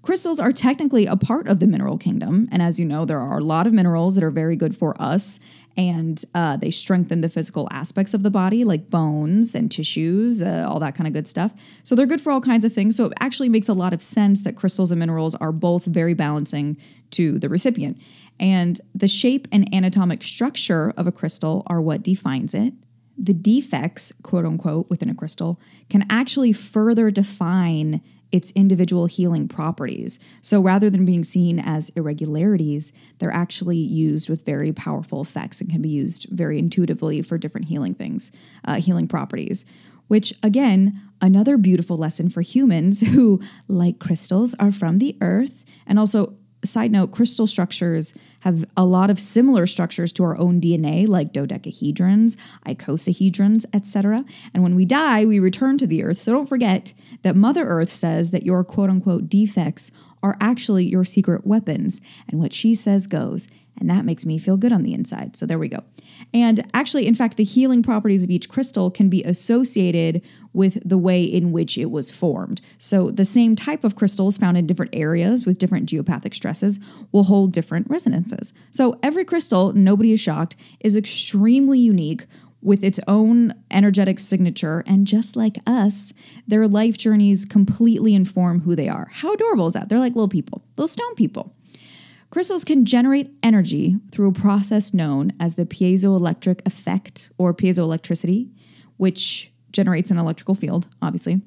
crystals 0.02 0.40
are 0.40 0.52
technically 0.52 1.04
a 1.04 1.16
part 1.16 1.46
of 1.46 1.60
the 1.60 1.66
mineral 1.66 1.98
kingdom. 1.98 2.48
And 2.50 2.62
as 2.62 2.80
you 2.80 2.86
know, 2.86 3.04
there 3.04 3.20
are 3.20 3.38
a 3.38 3.44
lot 3.44 3.66
of 3.66 3.72
minerals 3.74 4.14
that 4.14 4.24
are 4.24 4.30
very 4.30 4.56
good 4.56 4.76
for 4.76 5.00
us 5.00 5.38
and 5.76 6.24
uh, 6.34 6.56
they 6.56 6.70
strengthen 6.70 7.20
the 7.20 7.28
physical 7.28 7.68
aspects 7.70 8.14
of 8.14 8.22
the 8.22 8.30
body, 8.30 8.64
like 8.64 8.90
bones 8.90 9.54
and 9.54 9.70
tissues, 9.70 10.42
uh, 10.42 10.66
all 10.68 10.80
that 10.80 10.94
kind 10.94 11.06
of 11.06 11.12
good 11.12 11.28
stuff. 11.28 11.52
So 11.82 11.94
they're 11.94 12.06
good 12.06 12.22
for 12.22 12.32
all 12.32 12.40
kinds 12.40 12.64
of 12.64 12.72
things. 12.72 12.96
So 12.96 13.06
it 13.06 13.12
actually 13.20 13.48
makes 13.48 13.68
a 13.68 13.74
lot 13.74 13.92
of 13.92 14.02
sense 14.02 14.42
that 14.42 14.56
crystals 14.56 14.90
and 14.90 14.98
minerals 14.98 15.34
are 15.34 15.52
both 15.52 15.84
very 15.84 16.14
balancing 16.14 16.78
to 17.10 17.38
the 17.38 17.48
recipient. 17.48 18.00
And 18.40 18.80
the 18.94 19.08
shape 19.08 19.48
and 19.50 19.72
anatomic 19.74 20.22
structure 20.22 20.92
of 20.96 21.06
a 21.06 21.12
crystal 21.12 21.62
are 21.66 21.80
what 21.80 22.02
defines 22.02 22.54
it. 22.54 22.74
The 23.16 23.34
defects, 23.34 24.12
quote 24.22 24.44
unquote, 24.44 24.88
within 24.88 25.10
a 25.10 25.14
crystal 25.14 25.60
can 25.90 26.06
actually 26.08 26.52
further 26.52 27.10
define 27.10 28.00
its 28.30 28.50
individual 28.52 29.06
healing 29.06 29.48
properties. 29.48 30.18
So 30.40 30.60
rather 30.60 30.90
than 30.90 31.04
being 31.04 31.24
seen 31.24 31.58
as 31.58 31.90
irregularities, 31.90 32.92
they're 33.18 33.32
actually 33.32 33.78
used 33.78 34.28
with 34.28 34.44
very 34.44 34.72
powerful 34.72 35.22
effects 35.22 35.60
and 35.60 35.70
can 35.70 35.82
be 35.82 35.88
used 35.88 36.26
very 36.30 36.58
intuitively 36.58 37.22
for 37.22 37.38
different 37.38 37.68
healing 37.68 37.94
things, 37.94 38.30
uh, 38.64 38.76
healing 38.76 39.08
properties. 39.08 39.64
Which, 40.08 40.32
again, 40.42 41.00
another 41.20 41.58
beautiful 41.58 41.96
lesson 41.96 42.30
for 42.30 42.42
humans 42.42 43.00
who, 43.12 43.40
like 43.66 43.98
crystals, 43.98 44.54
are 44.58 44.72
from 44.72 44.98
the 44.98 45.16
earth 45.20 45.64
and 45.86 45.98
also 45.98 46.37
side 46.68 46.92
note, 46.92 47.12
crystal 47.12 47.46
structures 47.46 48.14
have 48.40 48.64
a 48.76 48.84
lot 48.84 49.10
of 49.10 49.18
similar 49.18 49.66
structures 49.66 50.12
to 50.12 50.24
our 50.24 50.38
own 50.38 50.60
DNA, 50.60 51.08
like 51.08 51.32
dodecahedrons, 51.32 52.36
icosahedrons, 52.66 53.64
etc. 53.72 54.24
And 54.54 54.62
when 54.62 54.76
we 54.76 54.84
die, 54.84 55.24
we 55.24 55.38
return 55.38 55.78
to 55.78 55.86
the 55.86 56.04
earth. 56.04 56.18
So 56.18 56.32
don't 56.32 56.46
forget 56.48 56.94
that 57.22 57.36
Mother 57.36 57.66
Earth 57.66 57.90
says 57.90 58.30
that 58.30 58.46
your 58.46 58.62
quote 58.64 58.90
unquote 58.90 59.28
defects 59.28 59.90
are 60.22 60.36
actually 60.40 60.86
your 60.86 61.04
secret 61.04 61.46
weapons. 61.46 62.00
And 62.28 62.40
what 62.40 62.52
she 62.52 62.74
says 62.74 63.06
goes. 63.06 63.48
And 63.80 63.88
that 63.90 64.04
makes 64.04 64.26
me 64.26 64.38
feel 64.38 64.56
good 64.56 64.72
on 64.72 64.82
the 64.82 64.92
inside. 64.92 65.36
So 65.36 65.46
there 65.46 65.58
we 65.58 65.68
go. 65.68 65.84
And 66.34 66.68
actually, 66.74 67.06
in 67.06 67.14
fact, 67.14 67.36
the 67.36 67.44
healing 67.44 67.82
properties 67.82 68.22
of 68.24 68.30
each 68.30 68.48
crystal 68.48 68.90
can 68.90 69.08
be 69.08 69.22
associated 69.24 70.22
with 70.52 70.78
the 70.86 70.98
way 70.98 71.22
in 71.22 71.52
which 71.52 71.78
it 71.78 71.90
was 71.90 72.10
formed. 72.10 72.60
So 72.78 73.10
the 73.10 73.24
same 73.24 73.54
type 73.54 73.84
of 73.84 73.94
crystals 73.94 74.38
found 74.38 74.56
in 74.56 74.66
different 74.66 74.94
areas 74.94 75.46
with 75.46 75.58
different 75.58 75.88
geopathic 75.88 76.34
stresses 76.34 76.80
will 77.12 77.24
hold 77.24 77.52
different 77.52 77.88
resonances. 77.88 78.52
So 78.70 78.98
every 79.02 79.24
crystal, 79.24 79.72
nobody 79.72 80.12
is 80.12 80.20
shocked, 80.20 80.56
is 80.80 80.96
extremely 80.96 81.78
unique 81.78 82.26
with 82.60 82.82
its 82.82 82.98
own 83.06 83.54
energetic 83.70 84.18
signature. 84.18 84.82
And 84.86 85.06
just 85.06 85.36
like 85.36 85.58
us, 85.66 86.12
their 86.46 86.66
life 86.66 86.98
journeys 86.98 87.44
completely 87.44 88.14
inform 88.14 88.60
who 88.60 88.74
they 88.74 88.88
are. 88.88 89.08
How 89.12 89.32
adorable 89.34 89.68
is 89.68 89.74
that? 89.74 89.88
They're 89.88 90.00
like 90.00 90.16
little 90.16 90.28
people, 90.28 90.64
little 90.76 90.88
stone 90.88 91.14
people. 91.14 91.54
Crystals 92.30 92.64
can 92.64 92.84
generate 92.84 93.32
energy 93.42 93.96
through 94.12 94.28
a 94.28 94.32
process 94.32 94.92
known 94.92 95.32
as 95.40 95.54
the 95.54 95.64
piezoelectric 95.64 96.66
effect 96.66 97.30
or 97.38 97.54
piezoelectricity, 97.54 98.50
which 98.98 99.50
generates 99.72 100.10
an 100.10 100.18
electrical 100.18 100.54
field, 100.54 100.88
obviously. 101.00 101.40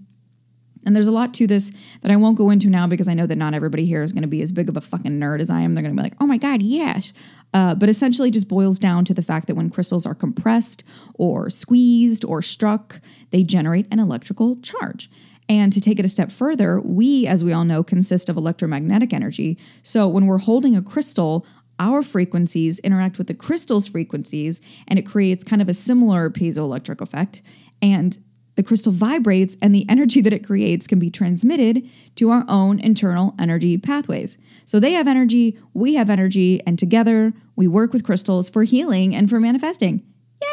And 0.83 0.95
there's 0.95 1.07
a 1.07 1.11
lot 1.11 1.33
to 1.35 1.45
this 1.45 1.71
that 2.01 2.11
I 2.11 2.15
won't 2.15 2.37
go 2.37 2.49
into 2.49 2.69
now 2.69 2.87
because 2.87 3.07
I 3.07 3.13
know 3.13 3.27
that 3.27 3.35
not 3.35 3.53
everybody 3.53 3.85
here 3.85 4.01
is 4.01 4.11
going 4.11 4.23
to 4.23 4.27
be 4.27 4.41
as 4.41 4.51
big 4.51 4.67
of 4.67 4.77
a 4.77 4.81
fucking 4.81 5.19
nerd 5.19 5.39
as 5.39 5.49
I 5.49 5.61
am. 5.61 5.73
They're 5.73 5.83
going 5.83 5.95
to 5.95 6.01
be 6.01 6.03
like, 6.03 6.15
oh 6.19 6.25
my 6.25 6.37
God, 6.37 6.63
yes. 6.63 7.13
Uh, 7.53 7.75
but 7.75 7.89
essentially, 7.89 8.31
just 8.31 8.47
boils 8.47 8.79
down 8.79 9.05
to 9.05 9.13
the 9.13 9.21
fact 9.21 9.47
that 9.47 9.55
when 9.55 9.69
crystals 9.69 10.05
are 10.05 10.15
compressed 10.15 10.83
or 11.13 11.49
squeezed 11.49 12.25
or 12.25 12.41
struck, 12.41 12.99
they 13.29 13.43
generate 13.43 13.87
an 13.91 13.99
electrical 13.99 14.55
charge. 14.61 15.09
And 15.51 15.73
to 15.73 15.81
take 15.81 15.99
it 15.99 16.05
a 16.05 16.09
step 16.09 16.31
further, 16.31 16.79
we, 16.79 17.27
as 17.27 17.43
we 17.43 17.51
all 17.51 17.65
know, 17.65 17.83
consist 17.83 18.29
of 18.29 18.37
electromagnetic 18.37 19.11
energy. 19.11 19.57
So 19.83 20.07
when 20.07 20.25
we're 20.25 20.37
holding 20.37 20.77
a 20.77 20.81
crystal, 20.81 21.45
our 21.77 22.01
frequencies 22.01 22.79
interact 22.79 23.17
with 23.17 23.27
the 23.27 23.33
crystal's 23.33 23.85
frequencies, 23.85 24.61
and 24.87 24.97
it 24.97 25.05
creates 25.05 25.43
kind 25.43 25.61
of 25.61 25.67
a 25.67 25.73
similar 25.73 26.29
piezoelectric 26.29 27.01
effect. 27.01 27.41
And 27.81 28.17
the 28.55 28.63
crystal 28.63 28.93
vibrates, 28.93 29.57
and 29.61 29.75
the 29.75 29.85
energy 29.89 30.21
that 30.21 30.31
it 30.31 30.47
creates 30.47 30.87
can 30.87 30.99
be 30.99 31.09
transmitted 31.09 31.85
to 32.15 32.29
our 32.29 32.45
own 32.47 32.79
internal 32.79 33.35
energy 33.37 33.77
pathways. 33.77 34.37
So 34.63 34.79
they 34.79 34.93
have 34.93 35.05
energy, 35.05 35.59
we 35.73 35.95
have 35.95 36.09
energy, 36.09 36.61
and 36.65 36.79
together 36.79 37.33
we 37.57 37.67
work 37.67 37.91
with 37.91 38.05
crystals 38.05 38.47
for 38.47 38.63
healing 38.63 39.13
and 39.13 39.29
for 39.29 39.41
manifesting. 39.41 40.03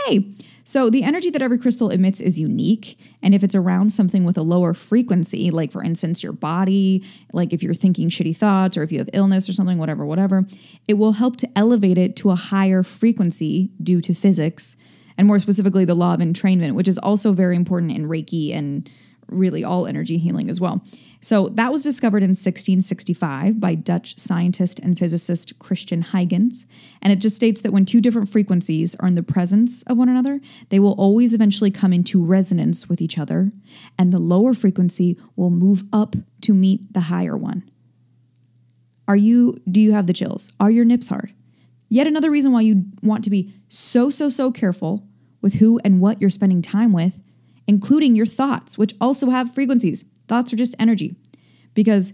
Yay! 0.08 0.34
So 0.68 0.90
the 0.90 1.02
energy 1.02 1.30
that 1.30 1.40
every 1.40 1.58
crystal 1.58 1.88
emits 1.88 2.20
is 2.20 2.38
unique. 2.38 2.98
And 3.22 3.34
if 3.34 3.42
it's 3.42 3.54
around 3.54 3.88
something 3.88 4.24
with 4.24 4.36
a 4.36 4.42
lower 4.42 4.74
frequency, 4.74 5.50
like 5.50 5.72
for 5.72 5.82
instance, 5.82 6.22
your 6.22 6.34
body, 6.34 7.02
like 7.32 7.54
if 7.54 7.62
you're 7.62 7.72
thinking 7.72 8.10
shitty 8.10 8.36
thoughts 8.36 8.76
or 8.76 8.82
if 8.82 8.92
you 8.92 8.98
have 8.98 9.08
illness 9.14 9.48
or 9.48 9.54
something, 9.54 9.78
whatever, 9.78 10.04
whatever, 10.04 10.44
it 10.86 10.98
will 10.98 11.12
help 11.12 11.36
to 11.36 11.48
elevate 11.56 11.96
it 11.96 12.16
to 12.16 12.28
a 12.28 12.34
higher 12.34 12.82
frequency 12.82 13.70
due 13.82 14.02
to 14.02 14.12
physics 14.12 14.76
and 15.16 15.26
more 15.26 15.38
specifically 15.38 15.86
the 15.86 15.94
law 15.94 16.12
of 16.12 16.20
entrainment, 16.20 16.74
which 16.74 16.86
is 16.86 16.98
also 16.98 17.32
very 17.32 17.56
important 17.56 17.90
in 17.90 18.06
Reiki 18.06 18.54
and 18.54 18.90
really 19.26 19.64
all 19.64 19.86
energy 19.86 20.18
healing 20.18 20.50
as 20.50 20.60
well. 20.60 20.84
So 21.20 21.48
that 21.48 21.72
was 21.72 21.82
discovered 21.82 22.22
in 22.22 22.30
1665 22.30 23.58
by 23.58 23.74
Dutch 23.74 24.18
scientist 24.18 24.78
and 24.78 24.96
physicist 24.96 25.58
Christian 25.58 26.02
Huygens. 26.02 26.64
And 27.02 27.12
it 27.12 27.20
just 27.20 27.34
states 27.34 27.60
that 27.62 27.72
when 27.72 27.84
two 27.84 28.00
different 28.00 28.28
frequencies 28.28 28.94
are 28.96 29.08
in 29.08 29.16
the 29.16 29.22
presence 29.22 29.82
of 29.84 29.96
one 29.96 30.08
another, 30.08 30.40
they 30.68 30.78
will 30.78 30.92
always 30.92 31.34
eventually 31.34 31.72
come 31.72 31.92
into 31.92 32.24
resonance 32.24 32.88
with 32.88 33.00
each 33.00 33.18
other, 33.18 33.50
and 33.98 34.12
the 34.12 34.18
lower 34.18 34.54
frequency 34.54 35.18
will 35.34 35.50
move 35.50 35.82
up 35.92 36.14
to 36.42 36.54
meet 36.54 36.92
the 36.92 37.00
higher 37.00 37.36
one. 37.36 37.68
Are 39.08 39.16
you 39.16 39.56
do 39.68 39.80
you 39.80 39.92
have 39.92 40.06
the 40.06 40.12
chills? 40.12 40.52
Are 40.60 40.70
your 40.70 40.84
nips 40.84 41.08
hard? 41.08 41.32
Yet 41.88 42.06
another 42.06 42.30
reason 42.30 42.52
why 42.52 42.60
you 42.60 42.84
want 43.02 43.24
to 43.24 43.30
be 43.30 43.54
so 43.66 44.10
so 44.10 44.28
so 44.28 44.52
careful 44.52 45.08
with 45.40 45.54
who 45.54 45.80
and 45.84 46.00
what 46.00 46.20
you're 46.20 46.30
spending 46.30 46.62
time 46.62 46.92
with, 46.92 47.18
including 47.66 48.14
your 48.14 48.26
thoughts, 48.26 48.76
which 48.76 48.94
also 49.00 49.30
have 49.30 49.54
frequencies. 49.54 50.04
Thoughts 50.28 50.52
are 50.52 50.56
just 50.56 50.74
energy 50.78 51.16
because 51.74 52.12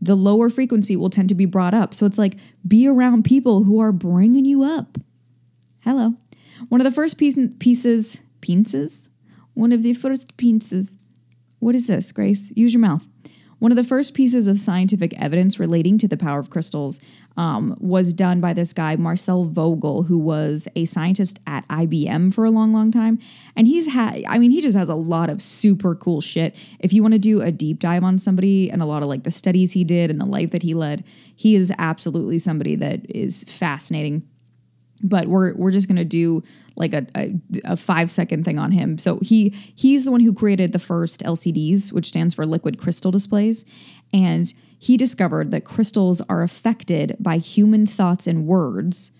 the 0.00 0.14
lower 0.14 0.48
frequency 0.48 0.96
will 0.96 1.10
tend 1.10 1.28
to 1.30 1.34
be 1.34 1.44
brought 1.44 1.74
up. 1.74 1.94
So 1.94 2.06
it's 2.06 2.18
like 2.18 2.36
be 2.66 2.86
around 2.86 3.24
people 3.24 3.64
who 3.64 3.80
are 3.80 3.92
bringing 3.92 4.44
you 4.44 4.62
up. 4.62 4.98
Hello. 5.80 6.14
One 6.68 6.80
of 6.80 6.84
the 6.84 6.90
first 6.90 7.18
piece, 7.18 7.38
pieces, 7.58 8.22
pieces? 8.40 9.08
One 9.54 9.72
of 9.72 9.82
the 9.82 9.94
first 9.94 10.36
pieces. 10.36 10.98
What 11.58 11.74
is 11.74 11.88
this, 11.88 12.12
Grace? 12.12 12.52
Use 12.54 12.72
your 12.72 12.80
mouth. 12.80 13.08
One 13.58 13.72
of 13.72 13.76
the 13.76 13.82
first 13.82 14.14
pieces 14.14 14.46
of 14.46 14.58
scientific 14.58 15.12
evidence 15.20 15.58
relating 15.58 15.98
to 15.98 16.08
the 16.08 16.16
power 16.16 16.38
of 16.38 16.48
crystals 16.48 17.00
um, 17.36 17.76
was 17.80 18.12
done 18.12 18.40
by 18.40 18.52
this 18.52 18.72
guy, 18.72 18.94
Marcel 18.94 19.44
Vogel, 19.44 20.04
who 20.04 20.16
was 20.16 20.68
a 20.76 20.84
scientist 20.84 21.40
at 21.46 21.66
IBM 21.68 22.32
for 22.32 22.44
a 22.44 22.50
long, 22.50 22.72
long 22.72 22.92
time. 22.92 23.18
And 23.56 23.66
he's 23.66 23.88
had, 23.88 24.22
I 24.28 24.38
mean, 24.38 24.52
he 24.52 24.60
just 24.60 24.76
has 24.76 24.88
a 24.88 24.94
lot 24.94 25.28
of 25.28 25.42
super 25.42 25.96
cool 25.96 26.20
shit. 26.20 26.56
If 26.78 26.92
you 26.92 27.02
want 27.02 27.14
to 27.14 27.18
do 27.18 27.40
a 27.40 27.50
deep 27.50 27.80
dive 27.80 28.04
on 28.04 28.18
somebody 28.18 28.70
and 28.70 28.80
a 28.80 28.86
lot 28.86 29.02
of 29.02 29.08
like 29.08 29.24
the 29.24 29.30
studies 29.32 29.72
he 29.72 29.82
did 29.82 30.10
and 30.10 30.20
the 30.20 30.26
life 30.26 30.52
that 30.52 30.62
he 30.62 30.74
led, 30.74 31.04
he 31.34 31.56
is 31.56 31.72
absolutely 31.78 32.38
somebody 32.38 32.76
that 32.76 33.10
is 33.10 33.42
fascinating 33.44 34.22
but 35.02 35.28
we're 35.28 35.54
we're 35.54 35.70
just 35.70 35.88
gonna 35.88 36.04
do 36.04 36.42
like 36.76 36.92
a, 36.92 37.06
a, 37.16 37.34
a, 37.64 37.76
five 37.76 38.10
second 38.10 38.44
thing 38.44 38.58
on 38.58 38.72
him. 38.72 38.98
So 38.98 39.18
he 39.20 39.50
he's 39.74 40.04
the 40.04 40.10
one 40.10 40.20
who 40.20 40.32
created 40.32 40.72
the 40.72 40.78
first 40.78 41.22
LCDs, 41.22 41.92
which 41.92 42.06
stands 42.06 42.34
for 42.34 42.46
liquid 42.46 42.78
crystal 42.78 43.10
displays, 43.10 43.64
and 44.12 44.52
he 44.78 44.96
discovered 44.96 45.50
that 45.50 45.64
crystals 45.64 46.20
are 46.28 46.42
affected 46.42 47.16
by 47.18 47.38
human 47.38 47.86
thoughts 47.86 48.26
and 48.26 48.46
words, 48.46 49.10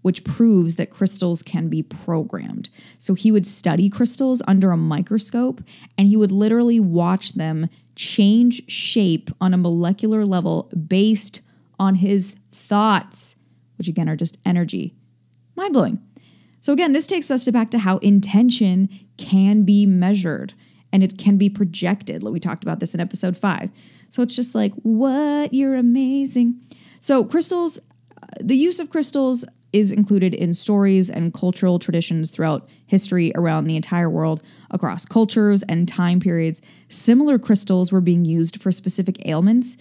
which 0.00 0.24
proves 0.24 0.76
that 0.76 0.90
crystals 0.90 1.42
can 1.42 1.68
be 1.68 1.82
programmed. 1.82 2.70
So 2.96 3.14
he 3.14 3.30
would 3.30 3.46
study 3.46 3.90
crystals 3.90 4.40
under 4.48 4.70
a 4.70 4.76
microscope, 4.76 5.62
and 5.98 6.08
he 6.08 6.16
would 6.16 6.32
literally 6.32 6.80
watch 6.80 7.32
them 7.32 7.68
change 7.94 8.70
shape 8.70 9.30
on 9.38 9.52
a 9.52 9.58
molecular 9.58 10.24
level 10.24 10.70
based 10.88 11.42
on 11.78 11.96
his 11.96 12.36
thoughts, 12.50 13.36
which 13.76 13.88
again 13.88 14.08
are 14.08 14.16
just 14.16 14.38
energy 14.46 14.94
Mind 15.56 15.72
blowing. 15.72 16.00
So, 16.60 16.72
again, 16.72 16.92
this 16.92 17.06
takes 17.06 17.30
us 17.30 17.44
to 17.44 17.52
back 17.52 17.70
to 17.70 17.78
how 17.78 17.98
intention 17.98 18.88
can 19.16 19.64
be 19.64 19.84
measured 19.84 20.54
and 20.92 21.02
it 21.02 21.18
can 21.18 21.36
be 21.38 21.48
projected. 21.48 22.22
We 22.22 22.38
talked 22.38 22.62
about 22.62 22.80
this 22.80 22.94
in 22.94 23.00
episode 23.00 23.36
five. 23.36 23.70
So, 24.08 24.22
it's 24.22 24.36
just 24.36 24.54
like, 24.54 24.72
what? 24.76 25.52
You're 25.52 25.74
amazing. 25.74 26.60
So, 27.00 27.24
crystals, 27.24 27.78
uh, 28.22 28.26
the 28.40 28.56
use 28.56 28.78
of 28.78 28.90
crystals 28.90 29.44
is 29.72 29.90
included 29.90 30.34
in 30.34 30.54
stories 30.54 31.08
and 31.08 31.32
cultural 31.32 31.78
traditions 31.78 32.30
throughout 32.30 32.68
history 32.86 33.32
around 33.34 33.64
the 33.64 33.76
entire 33.76 34.10
world 34.10 34.42
across 34.70 35.06
cultures 35.06 35.62
and 35.62 35.88
time 35.88 36.20
periods. 36.20 36.60
Similar 36.88 37.38
crystals 37.38 37.90
were 37.90 38.02
being 38.02 38.24
used 38.24 38.60
for 38.62 38.70
specific 38.70 39.26
ailments 39.26 39.76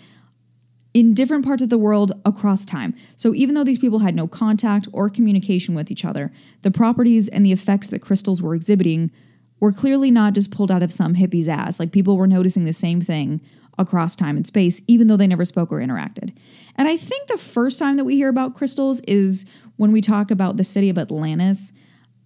in 0.94 1.14
different 1.14 1.46
parts 1.46 1.64
of 1.64 1.70
the 1.70 1.78
world 1.78 2.12
across 2.26 2.66
time. 2.66 2.94
So 3.16 3.34
even 3.34 3.56
though 3.56 3.64
these 3.64 3.80
people 3.80 4.00
had 4.00 4.16
no 4.16 4.28
contact 4.28 4.88
or 4.92 5.10
communication 5.10 5.74
with 5.74 5.90
each 5.90 6.04
other, 6.04 6.32
the 6.64 6.72
properties 6.72 7.28
and 7.28 7.46
the 7.46 7.54
effects 7.54 7.88
that 7.90 8.02
crystals 8.02 8.42
were 8.42 8.56
exhibiting 8.56 9.12
were 9.60 9.72
clearly 9.72 10.12
not 10.12 10.34
just 10.34 10.52
pulled 10.52 10.72
out 10.72 10.84
of 10.84 10.92
some 10.92 11.14
hippie's 11.14 11.48
ass. 11.48 11.80
Like 11.80 11.92
people 11.92 12.18
were 12.18 12.28
noticing 12.28 12.66
the 12.66 12.74
same 12.74 13.00
thing 13.00 13.42
across 13.78 14.16
time 14.16 14.36
and 14.36 14.46
space, 14.46 14.82
even 14.88 15.08
though 15.08 15.18
they 15.18 15.28
never 15.28 15.46
spoke 15.46 15.72
or 15.72 15.78
interacted. 15.78 16.36
And 16.76 16.88
I 16.88 16.98
think 16.98 17.28
the 17.28 17.38
first 17.38 17.80
time 17.80 17.96
that 17.98 18.04
we 18.04 18.16
hear 18.16 18.30
about 18.30 18.56
crystals 18.56 19.00
is 19.02 19.46
when 19.78 19.92
we 19.92 20.02
talk 20.02 20.30
about 20.30 20.58
the 20.58 20.64
city 20.64 20.90
of 20.90 20.98
Atlantis. 20.98 21.72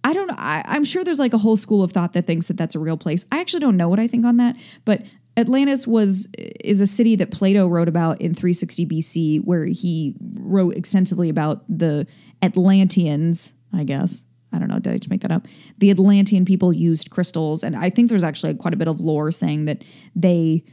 I 0.02 0.12
don't. 0.12 0.30
I, 0.30 0.62
I'm 0.66 0.84
sure 0.84 1.02
there's 1.02 1.18
like 1.18 1.34
a 1.34 1.38
whole 1.38 1.56
school 1.56 1.82
of 1.82 1.92
thought 1.92 2.12
that 2.12 2.26
thinks 2.26 2.48
that 2.48 2.56
that's 2.56 2.74
a 2.74 2.78
real 2.78 2.96
place. 2.96 3.26
I 3.32 3.40
actually 3.40 3.60
don't 3.60 3.76
know 3.76 3.88
what 3.88 3.98
I 3.98 4.06
think 4.06 4.24
on 4.24 4.36
that, 4.36 4.56
but 4.84 5.02
Atlantis 5.36 5.86
was 5.86 6.28
is 6.36 6.80
a 6.80 6.86
city 6.86 7.16
that 7.16 7.30
Plato 7.30 7.66
wrote 7.66 7.88
about 7.88 8.20
in 8.20 8.34
360 8.34 8.86
BC, 8.86 9.44
where 9.44 9.66
he 9.66 10.14
wrote 10.34 10.76
extensively 10.76 11.28
about 11.28 11.64
the 11.68 12.06
Atlanteans. 12.42 13.52
I 13.72 13.84
guess 13.84 14.24
I 14.52 14.58
don't 14.58 14.68
know. 14.68 14.78
Did 14.78 14.94
I 14.94 14.96
just 14.96 15.10
make 15.10 15.20
that 15.20 15.32
up? 15.32 15.46
The 15.78 15.90
Atlantean 15.90 16.44
people 16.44 16.72
used 16.72 17.10
crystals, 17.10 17.62
and 17.62 17.76
I 17.76 17.90
think 17.90 18.08
there's 18.08 18.24
actually 18.24 18.54
quite 18.54 18.74
a 18.74 18.78
bit 18.78 18.88
of 18.88 19.00
lore 19.00 19.30
saying 19.30 19.66
that 19.66 19.84
they 20.14 20.64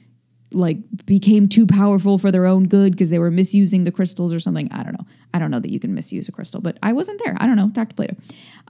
like 0.53 0.77
became 1.05 1.47
too 1.47 1.65
powerful 1.65 2.17
for 2.17 2.31
their 2.31 2.45
own 2.45 2.67
good 2.67 2.93
because 2.93 3.09
they 3.09 3.19
were 3.19 3.31
misusing 3.31 3.83
the 3.83 3.91
crystals 3.91 4.33
or 4.33 4.39
something. 4.39 4.71
I 4.71 4.83
don't 4.83 4.93
know. 4.93 5.05
I 5.33 5.39
don't 5.39 5.49
know 5.49 5.59
that 5.59 5.71
you 5.71 5.79
can 5.79 5.95
misuse 5.95 6.27
a 6.27 6.31
crystal, 6.31 6.61
but 6.61 6.77
I 6.83 6.93
wasn't 6.93 7.19
there. 7.23 7.35
I 7.39 7.47
don't 7.47 7.55
know. 7.55 7.69
Dr. 7.69 7.95
Plato. 7.95 8.15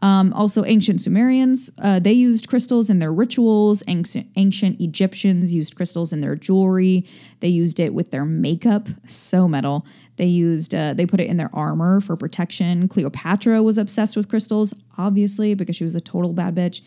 Um, 0.02 0.32
also, 0.34 0.64
ancient 0.64 1.02
Sumerians, 1.02 1.70
uh, 1.82 2.00
they 2.00 2.14
used 2.14 2.48
crystals 2.48 2.90
in 2.90 3.00
their 3.00 3.12
rituals. 3.12 3.84
Ancient, 3.88 4.28
ancient 4.38 4.80
Egyptians 4.80 5.54
used 5.54 5.76
crystals 5.76 6.14
in 6.14 6.22
their 6.22 6.36
jewelry. 6.36 7.06
They 7.42 7.50
used 7.50 7.80
it 7.80 7.94
with 7.94 8.12
their 8.12 8.26
makeup. 8.26 8.88
So 9.06 9.48
metal. 9.48 9.86
They 10.16 10.26
used, 10.26 10.74
uh, 10.74 10.94
they 10.94 11.06
put 11.06 11.20
it 11.20 11.28
in 11.28 11.38
their 11.38 11.50
armor 11.54 12.00
for 12.00 12.16
protection. 12.16 12.88
Cleopatra 12.88 13.62
was 13.62 13.78
obsessed 13.78 14.16
with 14.16 14.30
crystals, 14.30 14.74
obviously, 14.98 15.54
because 15.56 15.76
she 15.76 15.84
was 15.84 15.96
a 15.96 16.02
total 16.02 16.34
bad 16.34 16.56
bitch. 16.56 16.82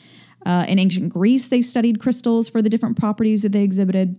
Uh, 0.47 0.65
in 0.69 0.79
ancient 0.79 1.13
Greece, 1.13 1.49
they 1.49 1.61
studied 1.61 2.01
crystals 2.01 2.49
for 2.49 2.63
the 2.63 2.71
different 2.71 2.97
properties 2.97 3.43
that 3.43 3.53
they 3.53 3.65
exhibited. 3.65 4.17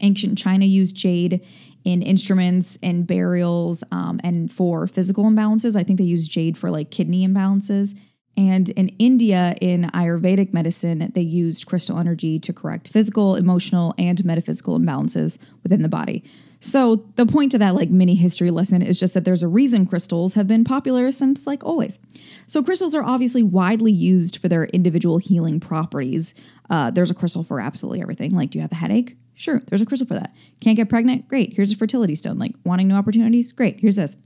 Ancient 0.00 0.38
China 0.38 0.64
used 0.64 0.96
jade 0.96 1.44
in 1.84 2.02
instruments 2.02 2.78
and 2.82 3.06
burials 3.06 3.82
um, 3.90 4.20
and 4.22 4.50
for 4.52 4.86
physical 4.86 5.24
imbalances. 5.24 5.76
I 5.76 5.82
think 5.82 5.98
they 5.98 6.04
use 6.04 6.28
jade 6.28 6.58
for 6.58 6.70
like 6.70 6.90
kidney 6.90 7.26
imbalances. 7.26 7.98
And 8.36 8.70
in 8.70 8.88
India, 9.00 9.56
in 9.60 9.84
Ayurvedic 9.94 10.52
medicine, 10.52 11.10
they 11.14 11.22
used 11.22 11.66
crystal 11.66 11.98
energy 11.98 12.38
to 12.38 12.52
correct 12.52 12.86
physical, 12.88 13.34
emotional, 13.34 13.94
and 13.98 14.24
metaphysical 14.24 14.78
imbalances 14.78 15.38
within 15.64 15.82
the 15.82 15.88
body. 15.88 16.22
So 16.60 17.06
the 17.16 17.26
point 17.26 17.54
of 17.54 17.60
that 17.60 17.74
like 17.74 17.90
mini 17.90 18.14
history 18.14 18.50
lesson 18.50 18.82
is 18.82 18.98
just 18.98 19.14
that 19.14 19.24
there's 19.24 19.42
a 19.42 19.48
reason 19.48 19.86
crystals 19.86 20.34
have 20.34 20.46
been 20.46 20.64
popular 20.64 21.10
since 21.12 21.46
like 21.46 21.64
always. 21.64 22.00
So 22.46 22.62
crystals 22.62 22.94
are 22.94 23.02
obviously 23.02 23.42
widely 23.42 23.92
used 23.92 24.38
for 24.38 24.48
their 24.48 24.64
individual 24.66 25.18
healing 25.18 25.60
properties. 25.60 26.34
Uh, 26.68 26.90
there's 26.90 27.10
a 27.10 27.14
crystal 27.14 27.42
for 27.42 27.60
absolutely 27.60 28.02
everything. 28.02 28.32
Like, 28.36 28.50
do 28.50 28.58
you 28.58 28.62
have 28.62 28.72
a 28.72 28.76
headache? 28.76 29.16
Sure, 29.38 29.62
there's 29.68 29.80
a 29.80 29.86
crystal 29.86 30.06
for 30.06 30.14
that. 30.14 30.34
Can't 30.60 30.76
get 30.76 30.88
pregnant? 30.88 31.28
Great. 31.28 31.54
Here's 31.54 31.70
a 31.70 31.76
fertility 31.76 32.16
stone. 32.16 32.38
Like 32.38 32.56
wanting 32.64 32.88
new 32.88 32.96
opportunities? 32.96 33.52
Great. 33.52 33.78
Here's 33.78 33.94
this. 33.94 34.16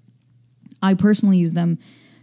I 0.80 0.94
personally 0.94 1.36
use 1.36 1.52
them 1.52 1.78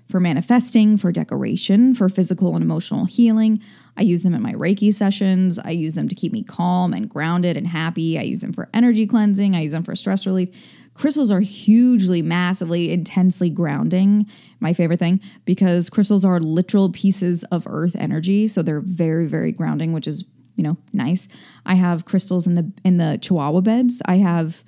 for 0.09 0.19
manifesting, 0.19 0.97
for 0.97 1.11
decoration, 1.11 1.93
for 1.93 2.09
physical 2.09 2.55
and 2.55 2.63
emotional 2.63 3.05
healing. 3.05 3.61
I 3.95 4.01
use 4.01 4.23
them 4.23 4.33
in 4.33 4.41
my 4.41 4.53
Reiki 4.53 4.91
sessions. 4.91 5.59
I 5.59 5.69
use 5.69 5.93
them 5.93 6.09
to 6.09 6.15
keep 6.15 6.33
me 6.33 6.43
calm 6.43 6.91
and 6.91 7.07
grounded 7.07 7.55
and 7.57 7.67
happy. 7.67 8.17
I 8.17 8.23
use 8.23 8.41
them 8.41 8.53
for 8.53 8.69
energy 8.73 9.05
cleansing. 9.05 9.55
I 9.55 9.61
use 9.61 9.73
them 9.73 9.83
for 9.83 9.95
stress 9.95 10.25
relief. 10.25 10.49
Crystals 10.95 11.29
are 11.29 11.41
hugely, 11.41 12.23
massively, 12.23 12.91
intensely 12.91 13.51
grounding. 13.51 14.25
My 14.59 14.73
favorite 14.73 14.97
thing 14.97 15.19
because 15.45 15.91
crystals 15.91 16.25
are 16.25 16.39
literal 16.39 16.91
pieces 16.91 17.43
of 17.45 17.67
earth 17.67 17.95
energy. 17.99 18.47
So 18.47 18.63
they're 18.63 18.81
very, 18.81 19.27
very 19.27 19.51
grounding, 19.51 19.93
which 19.93 20.07
is 20.07 20.25
you 20.59 20.63
know, 20.63 20.77
nice. 20.91 21.29
I 21.65 21.75
have 21.75 22.03
crystals 22.03 22.45
in 22.45 22.55
the 22.55 22.69
in 22.83 22.97
the 22.97 23.17
Chihuahua 23.21 23.61
beds. 23.61 24.01
I 24.05 24.17
have 24.17 24.65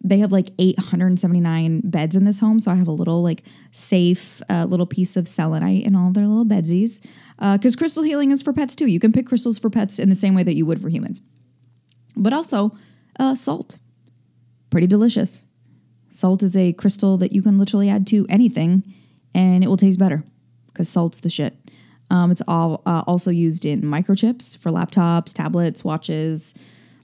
they 0.00 0.18
have 0.18 0.30
like 0.30 0.50
879 0.56 1.80
beds 1.82 2.14
in 2.14 2.24
this 2.24 2.38
home, 2.38 2.60
so 2.60 2.70
I 2.70 2.76
have 2.76 2.86
a 2.86 2.92
little 2.92 3.24
like 3.24 3.42
safe 3.72 4.40
uh, 4.48 4.66
little 4.68 4.86
piece 4.86 5.16
of 5.16 5.26
selenite 5.26 5.84
in 5.84 5.96
all 5.96 6.12
their 6.12 6.28
little 6.28 6.44
bedsies. 6.44 7.02
Because 7.40 7.74
uh, 7.74 7.78
crystal 7.78 8.04
healing 8.04 8.30
is 8.30 8.40
for 8.40 8.52
pets 8.52 8.76
too. 8.76 8.86
You 8.86 9.00
can 9.00 9.10
pick 9.10 9.26
crystals 9.26 9.58
for 9.58 9.68
pets 9.68 9.98
in 9.98 10.10
the 10.10 10.14
same 10.14 10.34
way 10.34 10.44
that 10.44 10.54
you 10.54 10.64
would 10.64 10.80
for 10.80 10.88
humans. 10.88 11.20
But 12.14 12.32
also 12.32 12.70
uh, 13.18 13.34
salt, 13.34 13.80
pretty 14.70 14.86
delicious. 14.86 15.42
Salt 16.08 16.44
is 16.44 16.56
a 16.56 16.72
crystal 16.72 17.16
that 17.16 17.32
you 17.32 17.42
can 17.42 17.58
literally 17.58 17.88
add 17.88 18.06
to 18.08 18.26
anything, 18.28 18.84
and 19.34 19.64
it 19.64 19.66
will 19.66 19.76
taste 19.76 19.98
better 19.98 20.22
because 20.66 20.88
salt's 20.88 21.18
the 21.18 21.30
shit. 21.30 21.56
Um, 22.12 22.30
it's 22.30 22.42
all 22.46 22.82
uh, 22.84 23.02
also 23.06 23.30
used 23.30 23.64
in 23.64 23.80
microchips 23.80 24.58
for 24.58 24.70
laptops, 24.70 25.32
tablets, 25.32 25.82
watches, 25.82 26.52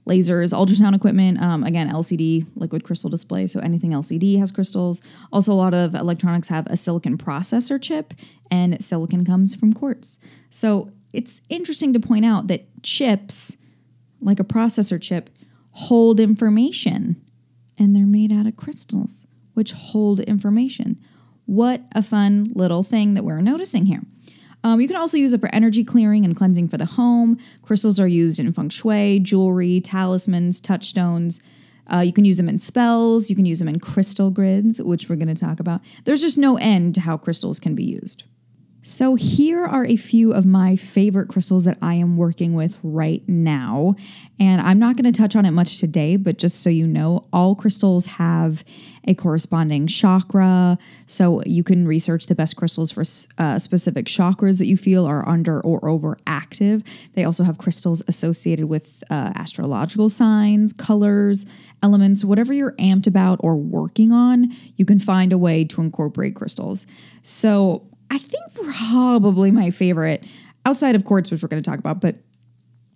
lasers, 0.05 0.53
ultrasound 0.53 0.95
equipment. 0.95 1.41
Um, 1.41 1.63
again, 1.63 1.89
LCD, 1.89 2.45
liquid 2.55 2.83
crystal 2.83 3.09
display. 3.09 3.47
So 3.47 3.59
anything 3.59 3.89
LCD 3.89 4.37
has 4.37 4.51
crystals. 4.51 5.01
Also, 5.33 5.51
a 5.51 5.55
lot 5.55 5.73
of 5.73 5.95
electronics 5.95 6.49
have 6.49 6.67
a 6.67 6.77
silicon 6.77 7.17
processor 7.17 7.81
chip, 7.81 8.13
and 8.51 8.81
silicon 8.83 9.25
comes 9.25 9.55
from 9.55 9.73
quartz. 9.73 10.19
So 10.51 10.91
it's 11.11 11.41
interesting 11.49 11.91
to 11.93 11.99
point 11.99 12.23
out 12.23 12.47
that 12.47 12.83
chips, 12.83 13.57
like 14.21 14.39
a 14.39 14.43
processor 14.43 15.01
chip, 15.01 15.31
hold 15.71 16.19
information, 16.19 17.19
and 17.79 17.95
they're 17.95 18.05
made 18.05 18.31
out 18.31 18.45
of 18.45 18.55
crystals, 18.55 19.25
which 19.55 19.71
hold 19.71 20.19
information. 20.19 20.99
What 21.47 21.81
a 21.95 22.03
fun 22.03 22.51
little 22.53 22.83
thing 22.83 23.15
that 23.15 23.23
we're 23.23 23.41
noticing 23.41 23.87
here. 23.87 24.01
Um, 24.63 24.81
you 24.81 24.87
can 24.87 24.97
also 24.97 25.17
use 25.17 25.33
it 25.33 25.39
for 25.39 25.49
energy 25.53 25.83
clearing 25.83 26.25
and 26.25 26.35
cleansing 26.35 26.67
for 26.67 26.77
the 26.77 26.85
home. 26.85 27.37
Crystals 27.61 27.99
are 27.99 28.07
used 28.07 28.39
in 28.39 28.51
feng 28.51 28.69
shui, 28.69 29.19
jewelry, 29.19 29.79
talismans, 29.79 30.59
touchstones. 30.59 31.41
Uh, 31.91 31.99
you 31.99 32.13
can 32.13 32.25
use 32.25 32.37
them 32.37 32.49
in 32.49 32.59
spells. 32.59 33.29
You 33.29 33.35
can 33.35 33.45
use 33.45 33.59
them 33.59 33.67
in 33.67 33.79
crystal 33.79 34.29
grids, 34.29 34.81
which 34.81 35.09
we're 35.09 35.15
going 35.15 35.33
to 35.33 35.35
talk 35.35 35.59
about. 35.59 35.81
There's 36.03 36.21
just 36.21 36.37
no 36.37 36.57
end 36.57 36.95
to 36.95 37.01
how 37.01 37.17
crystals 37.17 37.59
can 37.59 37.73
be 37.73 37.83
used. 37.83 38.23
So, 38.81 39.15
here 39.15 39.65
are 39.65 39.85
a 39.85 39.97
few 39.97 40.31
of 40.31 40.45
my 40.45 40.77
favorite 40.77 41.27
crystals 41.27 41.65
that 41.65 41.77
I 41.81 41.95
am 41.95 42.15
working 42.15 42.53
with 42.53 42.77
right 42.81 43.21
now. 43.27 43.95
And 44.39 44.61
I'm 44.61 44.79
not 44.79 44.95
going 44.95 45.11
to 45.11 45.17
touch 45.17 45.35
on 45.35 45.45
it 45.45 45.51
much 45.51 45.79
today, 45.79 46.15
but 46.15 46.37
just 46.37 46.63
so 46.63 46.69
you 46.69 46.87
know, 46.87 47.25
all 47.33 47.55
crystals 47.55 48.05
have 48.05 48.63
a 49.05 49.13
corresponding 49.13 49.85
chakra. 49.85 50.77
So, 51.07 51.43
you 51.45 51.61
can 51.61 51.89
research 51.89 52.27
the 52.27 52.35
best 52.35 52.55
crystals 52.55 52.89
for 52.89 53.03
uh, 53.37 53.59
specific 53.59 54.05
chakras 54.05 54.59
that 54.59 54.67
you 54.67 54.77
feel 54.77 55.05
are 55.05 55.27
under 55.27 55.59
or 55.59 55.81
overactive. 55.81 56.87
They 57.15 57.25
also 57.25 57.43
have 57.43 57.57
crystals 57.57 58.01
associated 58.07 58.67
with 58.67 59.03
uh, 59.09 59.33
astrological 59.35 60.09
signs, 60.09 60.71
colors, 60.71 61.45
elements, 61.83 62.23
whatever 62.23 62.53
you're 62.53 62.73
amped 62.73 63.07
about 63.07 63.39
or 63.43 63.57
working 63.57 64.13
on, 64.13 64.53
you 64.77 64.85
can 64.85 64.99
find 64.99 65.33
a 65.33 65.37
way 65.37 65.65
to 65.65 65.81
incorporate 65.81 66.35
crystals. 66.35 66.85
So, 67.21 67.88
I 68.11 68.17
think 68.17 68.43
probably 68.53 69.51
my 69.51 69.69
favorite 69.69 70.25
outside 70.65 70.95
of 70.95 71.05
quartz, 71.05 71.31
which 71.31 71.41
we're 71.41 71.49
going 71.49 71.61
to 71.61 71.69
talk 71.69 71.79
about, 71.79 72.01
but 72.01 72.15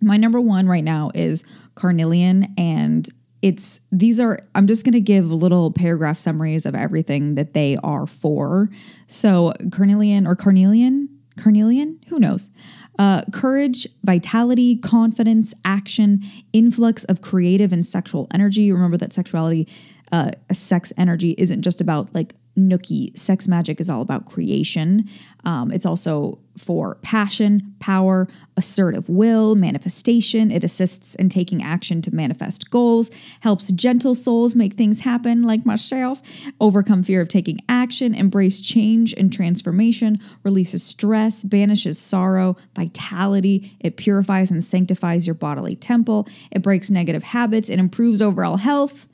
my 0.00 0.16
number 0.16 0.40
one 0.40 0.66
right 0.66 0.84
now 0.84 1.10
is 1.14 1.44
carnelian 1.74 2.52
and 2.58 3.08
it's 3.42 3.80
these 3.90 4.20
are 4.20 4.38
i'm 4.54 4.66
just 4.66 4.84
going 4.84 4.92
to 4.92 5.00
give 5.00 5.30
little 5.30 5.70
paragraph 5.70 6.18
summaries 6.18 6.64
of 6.66 6.74
everything 6.74 7.34
that 7.34 7.54
they 7.54 7.76
are 7.82 8.06
for. 8.06 8.68
So 9.06 9.52
carnelian 9.70 10.26
or 10.26 10.34
carnelian 10.34 11.08
carnelian? 11.36 12.00
Who 12.08 12.18
knows? 12.18 12.50
Uh, 12.98 13.22
courage 13.32 13.86
vitality 14.04 14.76
confidence 14.76 15.52
action 15.64 16.22
influx 16.52 17.04
of 17.04 17.20
creative 17.20 17.72
and 17.72 17.84
sexual 17.84 18.28
energy. 18.32 18.70
Remember 18.70 18.96
that 18.98 19.12
sexuality 19.12 19.68
uh, 20.12 20.30
sex 20.52 20.92
energy 20.96 21.34
isn't 21.36 21.62
just 21.62 21.80
about 21.80 22.14
like 22.14 22.34
nookie 22.56 23.16
sex 23.18 23.48
magic 23.48 23.80
is 23.80 23.90
all 23.90 24.00
about 24.00 24.26
creation. 24.26 25.08
Um, 25.44 25.70
it's 25.70 25.84
also 25.84 26.38
for 26.56 26.94
passion 27.02 27.74
power 27.80 28.28
assertive 28.56 29.08
will 29.08 29.56
manifestation. 29.56 30.52
It 30.52 30.62
assists 30.62 31.16
in 31.16 31.28
taking 31.28 31.62
action 31.62 32.00
to 32.02 32.14
manifest 32.14 32.70
goals 32.70 33.10
helps 33.40 33.72
gentle 33.72 34.14
souls 34.14 34.54
make 34.54 34.74
things 34.74 35.00
happen 35.00 35.42
like 35.42 35.66
myself 35.66 36.22
overcome 36.60 37.02
fear 37.02 37.20
of 37.20 37.28
taking 37.28 37.58
action 37.68 38.14
embrace 38.14 38.60
change 38.60 39.12
and 39.14 39.32
transformation 39.32 40.20
releases 40.44 40.84
stress 40.84 41.42
banishes 41.42 41.98
sorrow 41.98 42.56
vitality. 42.74 43.76
It 43.80 43.96
purifies 43.96 44.50
and 44.50 44.62
sanctifies 44.62 45.26
your 45.26 45.34
bodily 45.34 45.74
temple. 45.74 46.28
It 46.52 46.62
breaks 46.62 46.88
negative 46.88 47.24
habits 47.24 47.68
it 47.68 47.78
improves 47.80 48.22
overall 48.22 48.58
health. 48.58 49.08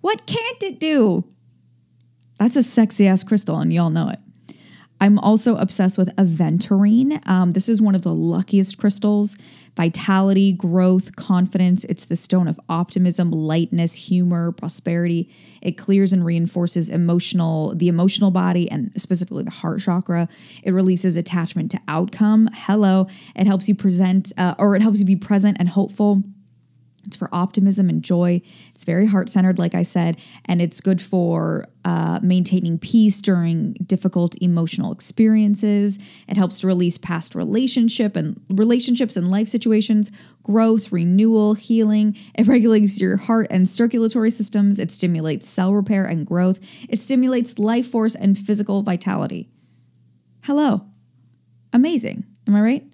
What 0.00 0.26
can't 0.26 0.62
it 0.62 0.80
do 0.80 1.24
that's 2.38 2.56
a 2.56 2.62
sexy 2.62 3.06
ass 3.06 3.22
crystal, 3.22 3.58
and 3.58 3.72
y'all 3.72 3.90
know 3.90 4.08
it. 4.08 4.18
I'm 5.00 5.18
also 5.18 5.56
obsessed 5.56 5.98
with 5.98 6.14
aventurine. 6.16 7.26
Um, 7.28 7.50
this 7.50 7.68
is 7.68 7.82
one 7.82 7.94
of 7.94 8.02
the 8.02 8.14
luckiest 8.14 8.78
crystals. 8.78 9.36
Vitality, 9.76 10.54
growth, 10.54 11.16
confidence. 11.16 11.84
It's 11.84 12.06
the 12.06 12.16
stone 12.16 12.48
of 12.48 12.58
optimism, 12.70 13.30
lightness, 13.30 13.94
humor, 13.94 14.52
prosperity. 14.52 15.30
It 15.60 15.76
clears 15.76 16.14
and 16.14 16.24
reinforces 16.24 16.88
emotional, 16.88 17.74
the 17.74 17.88
emotional 17.88 18.30
body, 18.30 18.70
and 18.70 18.90
specifically 18.98 19.44
the 19.44 19.50
heart 19.50 19.80
chakra. 19.80 20.28
It 20.62 20.72
releases 20.72 21.18
attachment 21.18 21.70
to 21.72 21.80
outcome. 21.88 22.48
Hello. 22.54 23.06
It 23.34 23.46
helps 23.46 23.68
you 23.68 23.74
present, 23.74 24.32
uh, 24.38 24.54
or 24.58 24.76
it 24.76 24.82
helps 24.82 24.98
you 24.98 25.04
be 25.04 25.16
present 25.16 25.58
and 25.60 25.68
hopeful 25.68 26.22
It's 27.06 27.16
for 27.16 27.28
optimism 27.32 27.88
and 27.88 28.02
joy. 28.02 28.42
It's 28.70 28.84
very 28.84 29.06
heart 29.06 29.28
centered, 29.28 29.58
like 29.58 29.74
I 29.74 29.82
said, 29.82 30.18
and 30.44 30.60
it's 30.60 30.80
good 30.80 31.00
for 31.00 31.68
uh, 31.84 32.18
maintaining 32.22 32.78
peace 32.78 33.22
during 33.22 33.74
difficult 33.74 34.36
emotional 34.42 34.92
experiences. 34.92 35.98
It 36.28 36.36
helps 36.36 36.60
to 36.60 36.66
release 36.66 36.98
past 36.98 37.34
relationship 37.34 38.16
and 38.16 38.40
relationships 38.50 39.16
and 39.16 39.30
life 39.30 39.48
situations, 39.48 40.10
growth, 40.42 40.90
renewal, 40.90 41.54
healing. 41.54 42.16
It 42.34 42.46
regulates 42.48 43.00
your 43.00 43.16
heart 43.16 43.46
and 43.50 43.68
circulatory 43.68 44.30
systems. 44.30 44.78
It 44.78 44.90
stimulates 44.90 45.48
cell 45.48 45.72
repair 45.72 46.04
and 46.04 46.26
growth. 46.26 46.58
It 46.88 46.98
stimulates 46.98 47.58
life 47.58 47.86
force 47.86 48.14
and 48.14 48.36
physical 48.36 48.82
vitality. 48.82 49.48
Hello, 50.42 50.86
amazing. 51.72 52.24
Am 52.46 52.54
I 52.54 52.60
right? 52.60 52.84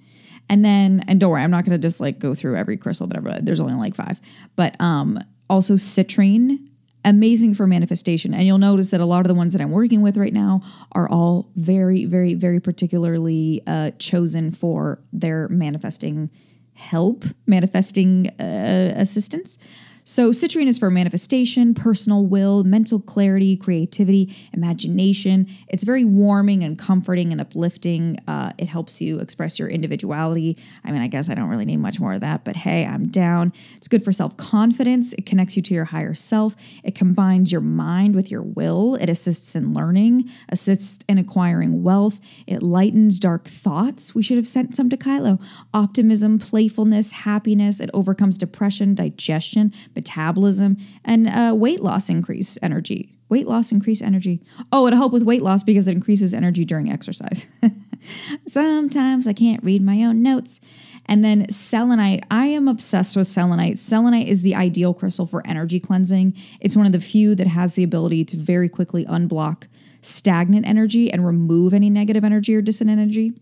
And 0.53 0.63
then, 0.63 1.03
and 1.09 1.19
don't 1.19 1.31
worry, 1.31 1.41
I'm 1.41 1.51
not 1.51 1.65
going 1.65 1.73
to 1.73 1.79
just 1.79 1.99
like 1.99 2.19
go 2.19 2.35
through 2.35 2.57
every 2.57 2.77
crystal 2.77 3.07
that 3.07 3.17
I've 3.17 3.25
read. 3.25 3.47
There's 3.47 3.59
only 3.59 3.73
like 3.73 3.95
five. 3.95 4.21
But 4.55 4.79
um, 4.83 5.19
also 5.49 5.77
citrine, 5.77 6.69
amazing 7.07 7.55
for 7.55 7.67
manifestation. 7.67 8.35
And 8.35 8.45
you'll 8.45 8.59
notice 8.59 8.91
that 8.91 9.01
a 9.01 9.07
lot 9.07 9.21
of 9.21 9.29
the 9.29 9.35
ones 9.35 9.55
that 9.55 9.63
I'm 9.63 9.71
working 9.71 10.03
with 10.03 10.19
right 10.19 10.33
now 10.35 10.61
are 10.93 11.09
all 11.09 11.51
very, 11.57 12.05
very, 12.05 12.35
very 12.35 12.61
particularly 12.61 13.63
uh, 13.67 13.93
chosen 13.99 14.51
for 14.51 15.01
their 15.11 15.49
manifesting 15.49 16.31
help, 16.75 17.25
manifesting 17.47 18.29
uh, 18.39 18.93
assistance. 18.95 19.57
So, 20.05 20.31
citrine 20.33 20.67
is 20.67 20.81
for 20.81 20.91
manifestation, 20.91 21.75
personal 21.75 22.27
will, 22.27 22.65
mental 22.65 22.99
clarity, 23.01 23.57
creativity, 23.57 24.35
imagination. 24.53 25.47
It's 25.69 25.85
very 25.85 26.05
warming 26.05 26.65
and 26.65 26.77
comforting 26.77 27.31
and 27.31 27.41
uplifting. 27.41 28.19
Uh, 28.27 28.53
it 28.59 28.67
helps 28.67 29.01
you 29.01 29.21
express 29.21 29.61
your 29.61 29.69
individuality. 29.69 30.59
I 30.85 30.91
mean, 30.91 31.03
I 31.03 31.07
guess 31.07 31.31
I 31.31 31.35
don't 31.35 31.49
really 31.49 31.65
need 31.65 31.77
much 31.77 32.01
more 32.01 32.15
of 32.15 32.21
that, 32.21 32.45
but 32.45 32.57
hey, 32.57 32.85
I'm 32.85 33.07
down. 33.07 33.53
It's 33.77 33.87
good 33.87 34.03
for 34.05 34.11
self 34.11 34.37
confidence. 34.37 35.13
It 35.13 35.25
connects 35.25 35.57
you 35.57 35.63
to 35.63 35.75
your 35.75 35.85
higher 35.85 36.15
self. 36.15 36.57
It 36.83 36.97
combines 36.97 37.53
your 37.53 37.61
mind 37.61 38.17
with 38.17 38.29
your 38.29 38.43
will. 38.43 38.97
It 38.97 39.09
assists 39.09 39.55
in 39.55 39.73
learning, 39.73 40.29
assists 40.49 41.05
in 41.09 41.19
acquiring 41.19 41.85
wealth. 41.85 42.19
It 42.49 42.61
lightens 42.61 43.21
dark 43.21 43.47
thoughts. 43.47 44.17
We 44.17 44.25
should 44.25 44.37
have 44.37 44.49
sent 44.49 44.75
some 44.75 44.91
to 44.91 44.97
Kylo. 44.97 45.41
Optimism, 45.73 46.41
playfulness, 46.41 47.13
happiness. 47.13 47.79
It 47.79 47.91
overcomes 47.95 48.37
depression, 48.37 48.97
digestion 48.97 49.73
metabolism, 49.95 50.77
and 51.05 51.29
uh, 51.29 51.55
weight 51.55 51.81
loss 51.81 52.09
increase 52.09 52.59
energy. 52.63 53.17
Weight 53.29 53.47
loss 53.47 53.73
increase 53.73 54.03
energy. 54.03 54.43
Oh, 54.71 54.87
it'll 54.87 54.99
help 54.99 55.13
with 55.13 55.23
weight 55.23 55.43
loss 55.43 55.63
because 55.63 55.89
it 55.89 55.93
increases 55.93 56.35
energy 56.35 56.65
during 56.65 56.91
exercise. 56.91 57.47
Sometimes 58.47 59.27
I 59.27 59.33
can't 59.33 59.65
read 59.65 59.81
my 59.81 60.03
own 60.03 60.23
notes. 60.23 60.61
And 61.07 61.25
then 61.25 61.51
selenite, 61.51 62.25
I 62.31 62.47
am 62.47 62.69
obsessed 62.69 63.17
with 63.17 63.31
selenite. 63.31 63.79
Selenite 63.79 64.29
is 64.29 64.43
the 64.43 64.55
ideal 64.55 64.95
crystal 64.95 65.27
for 65.27 65.47
energy 65.47 65.81
cleansing. 65.81 66.35
It's 66.61 66.77
one 66.77 66.87
of 66.87 66.93
the 66.93 67.01
few 67.01 67.35
that 67.35 67.47
has 67.47 67.75
the 67.75 67.83
ability 67.83 68.25
to 68.27 68.37
very 68.37 68.69
quickly 68.69 69.05
unblock 69.07 69.67
stagnant 70.03 70.67
energy 70.67 71.13
and 71.13 71.25
remove 71.25 71.73
any 71.73 71.89
negative 71.89 72.25
energy 72.25 72.55
or 72.55 72.61
dissonant 72.61 73.01
energy 73.01 73.33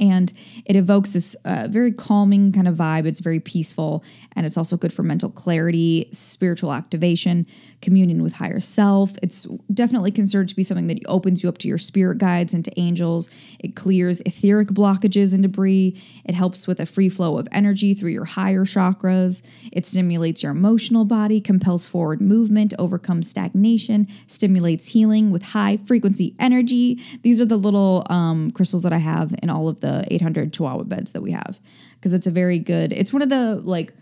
and 0.00 0.32
it 0.64 0.76
evokes 0.76 1.10
this 1.10 1.34
uh, 1.44 1.66
very 1.68 1.92
calming 1.92 2.52
kind 2.52 2.68
of 2.68 2.74
vibe. 2.74 3.06
It's 3.06 3.20
very 3.20 3.40
peaceful, 3.40 4.04
and 4.36 4.46
it's 4.46 4.56
also 4.56 4.76
good 4.76 4.92
for 4.92 5.02
mental 5.02 5.30
clarity, 5.30 6.08
spiritual 6.12 6.72
activation, 6.72 7.46
communion 7.82 8.22
with 8.22 8.34
higher 8.34 8.60
self. 8.60 9.16
It's 9.22 9.46
definitely 9.72 10.10
considered 10.10 10.48
to 10.48 10.56
be 10.56 10.62
something 10.62 10.88
that 10.88 10.98
opens 11.06 11.42
you 11.42 11.48
up 11.48 11.58
to 11.58 11.68
your 11.68 11.78
spirit 11.78 12.18
guides 12.18 12.54
and 12.54 12.64
to 12.64 12.80
angels. 12.80 13.28
It 13.58 13.76
clears 13.76 14.20
etheric 14.20 14.68
blockages 14.68 15.34
and 15.34 15.42
debris. 15.42 16.00
It 16.24 16.34
helps 16.34 16.66
with 16.66 16.80
a 16.80 16.86
free 16.86 17.08
flow 17.08 17.38
of 17.38 17.48
energy 17.52 17.94
through 17.94 18.10
your 18.10 18.24
higher 18.24 18.64
chakras. 18.64 19.42
It 19.72 19.86
stimulates 19.86 20.42
your 20.42 20.52
emotional 20.52 21.04
body, 21.04 21.40
compels 21.40 21.86
forward 21.86 22.20
movement, 22.20 22.74
overcomes 22.78 23.30
stagnation, 23.30 24.08
stimulates 24.26 24.88
healing 24.88 25.30
with 25.30 25.42
high 25.42 25.78
frequency 25.78 26.34
energy. 26.38 27.00
These 27.22 27.40
are 27.40 27.46
the 27.46 27.56
little 27.56 28.06
um, 28.10 28.50
crystals 28.50 28.82
that 28.82 28.92
I 28.92 28.98
have 28.98 29.34
in 29.42 29.50
all 29.50 29.68
of 29.68 29.80
the 29.80 29.87
the 29.88 30.12
800 30.12 30.52
Chihuahua 30.52 30.84
beds 30.84 31.12
that 31.12 31.22
we 31.22 31.32
have 31.32 31.60
because 31.96 32.12
it's 32.12 32.26
a 32.26 32.30
very 32.30 32.58
good. 32.58 32.92
It's 32.92 33.12
one 33.12 33.22
of 33.22 33.28
the 33.28 33.60
like 33.64 33.92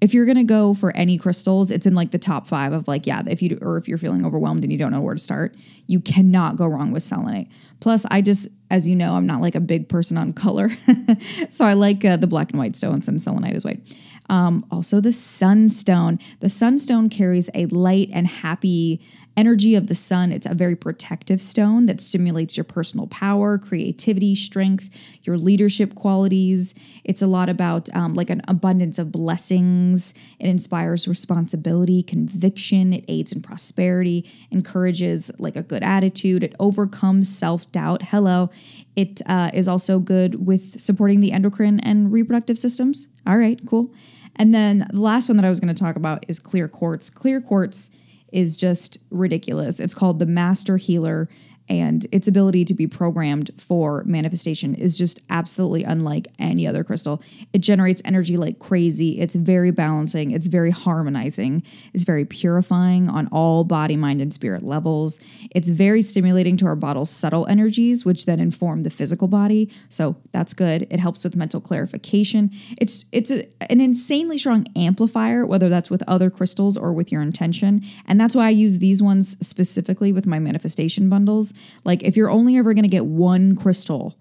if 0.00 0.12
you're 0.12 0.26
gonna 0.26 0.44
go 0.44 0.74
for 0.74 0.94
any 0.96 1.18
crystals, 1.18 1.70
it's 1.70 1.86
in 1.86 1.94
like 1.94 2.10
the 2.10 2.18
top 2.18 2.46
five 2.46 2.72
of 2.72 2.86
like 2.88 3.06
yeah. 3.06 3.22
If 3.26 3.42
you 3.42 3.58
or 3.60 3.76
if 3.76 3.88
you're 3.88 3.98
feeling 3.98 4.26
overwhelmed 4.26 4.62
and 4.62 4.72
you 4.72 4.78
don't 4.78 4.92
know 4.92 5.00
where 5.00 5.14
to 5.14 5.20
start, 5.20 5.54
you 5.86 6.00
cannot 6.00 6.56
go 6.56 6.66
wrong 6.66 6.92
with 6.92 7.02
selenite. 7.02 7.48
Plus, 7.80 8.04
I 8.10 8.20
just 8.20 8.48
as 8.70 8.88
you 8.88 8.96
know, 8.96 9.14
I'm 9.14 9.26
not 9.26 9.40
like 9.40 9.54
a 9.54 9.60
big 9.60 9.88
person 9.88 10.18
on 10.18 10.32
color, 10.32 10.70
so 11.50 11.64
I 11.64 11.74
like 11.74 12.04
uh, 12.04 12.16
the 12.16 12.26
black 12.26 12.50
and 12.50 12.58
white 12.58 12.76
stones 12.76 13.08
and 13.08 13.20
selenite 13.20 13.54
is 13.54 13.64
white. 13.64 13.94
Um, 14.28 14.66
also, 14.70 15.00
the 15.00 15.12
sunstone. 15.12 16.18
The 16.40 16.48
sunstone 16.48 17.08
carries 17.08 17.48
a 17.54 17.66
light 17.66 18.10
and 18.12 18.26
happy 18.26 19.00
energy 19.36 19.74
of 19.74 19.86
the 19.86 19.94
sun. 19.94 20.32
It's 20.32 20.46
a 20.46 20.54
very 20.54 20.74
protective 20.74 21.40
stone 21.42 21.86
that 21.86 22.00
stimulates 22.00 22.56
your 22.56 22.64
personal 22.64 23.06
power, 23.06 23.58
creativity, 23.58 24.34
strength, 24.34 24.88
your 25.22 25.36
leadership 25.36 25.94
qualities. 25.94 26.74
It's 27.04 27.22
a 27.22 27.26
lot 27.26 27.48
about 27.48 27.94
um, 27.94 28.14
like 28.14 28.30
an 28.30 28.42
abundance 28.48 28.98
of 28.98 29.12
blessings. 29.12 30.14
It 30.38 30.48
inspires 30.48 31.06
responsibility, 31.06 32.02
conviction. 32.02 32.92
It 32.92 33.04
aids 33.08 33.32
in 33.32 33.42
prosperity, 33.42 34.30
encourages 34.50 35.30
like 35.38 35.56
a 35.56 35.62
good 35.62 35.82
attitude. 35.82 36.42
It 36.42 36.54
overcomes 36.58 37.34
self 37.36 37.70
doubt. 37.72 38.02
Hello. 38.02 38.50
It 38.94 39.20
uh, 39.26 39.50
is 39.52 39.68
also 39.68 39.98
good 39.98 40.46
with 40.46 40.80
supporting 40.80 41.20
the 41.20 41.32
endocrine 41.32 41.80
and 41.80 42.10
reproductive 42.10 42.56
systems. 42.56 43.08
All 43.26 43.36
right, 43.36 43.60
cool. 43.66 43.92
And 44.36 44.54
then 44.54 44.86
the 44.90 45.00
last 45.00 45.28
one 45.28 45.36
that 45.36 45.44
I 45.44 45.48
was 45.48 45.60
going 45.60 45.74
to 45.74 45.78
talk 45.78 45.96
about 45.96 46.24
is 46.28 46.38
clear 46.38 46.68
quartz. 46.68 47.10
Clear 47.10 47.40
quartz 47.40 47.90
is 48.32 48.56
just 48.56 48.98
ridiculous. 49.10 49.80
It's 49.80 49.94
called 49.94 50.18
the 50.18 50.26
Master 50.26 50.76
Healer 50.76 51.28
and 51.68 52.06
its 52.12 52.28
ability 52.28 52.64
to 52.64 52.74
be 52.74 52.86
programmed 52.86 53.50
for 53.56 54.02
manifestation 54.04 54.74
is 54.74 54.96
just 54.96 55.20
absolutely 55.30 55.84
unlike 55.84 56.28
any 56.38 56.66
other 56.66 56.84
crystal. 56.84 57.22
It 57.52 57.58
generates 57.58 58.02
energy 58.04 58.36
like 58.36 58.58
crazy. 58.58 59.20
It's 59.20 59.34
very 59.34 59.70
balancing, 59.70 60.30
it's 60.30 60.46
very 60.46 60.70
harmonizing, 60.70 61.62
it's 61.92 62.04
very 62.04 62.24
purifying 62.24 63.08
on 63.08 63.28
all 63.28 63.64
body, 63.64 63.96
mind, 63.96 64.20
and 64.20 64.32
spirit 64.32 64.62
levels. 64.62 65.18
It's 65.50 65.68
very 65.68 66.02
stimulating 66.02 66.56
to 66.58 66.66
our 66.66 66.76
body's 66.76 67.10
subtle 67.10 67.46
energies, 67.46 68.04
which 68.04 68.26
then 68.26 68.40
inform 68.40 68.84
the 68.84 68.90
physical 68.90 69.28
body. 69.28 69.70
So 69.88 70.16
that's 70.32 70.54
good. 70.54 70.86
It 70.90 71.00
helps 71.00 71.24
with 71.24 71.36
mental 71.36 71.60
clarification. 71.60 72.50
It's 72.80 73.04
it's 73.12 73.30
a, 73.30 73.46
an 73.70 73.80
insanely 73.80 74.38
strong 74.38 74.66
amplifier, 74.76 75.44
whether 75.44 75.68
that's 75.68 75.90
with 75.90 76.02
other 76.06 76.30
crystals 76.30 76.76
or 76.76 76.92
with 76.92 77.12
your 77.12 77.22
intention. 77.22 77.82
And 78.06 78.20
that's 78.20 78.34
why 78.36 78.46
I 78.46 78.50
use 78.50 78.78
these 78.78 79.02
ones 79.02 79.36
specifically 79.46 80.12
with 80.12 80.26
my 80.26 80.38
manifestation 80.38 81.08
bundles 81.08 81.52
like 81.84 82.02
if 82.02 82.16
you're 82.16 82.30
only 82.30 82.56
ever 82.56 82.74
going 82.74 82.84
to 82.84 82.88
get 82.88 83.06
one 83.06 83.56
crystal, 83.56 84.16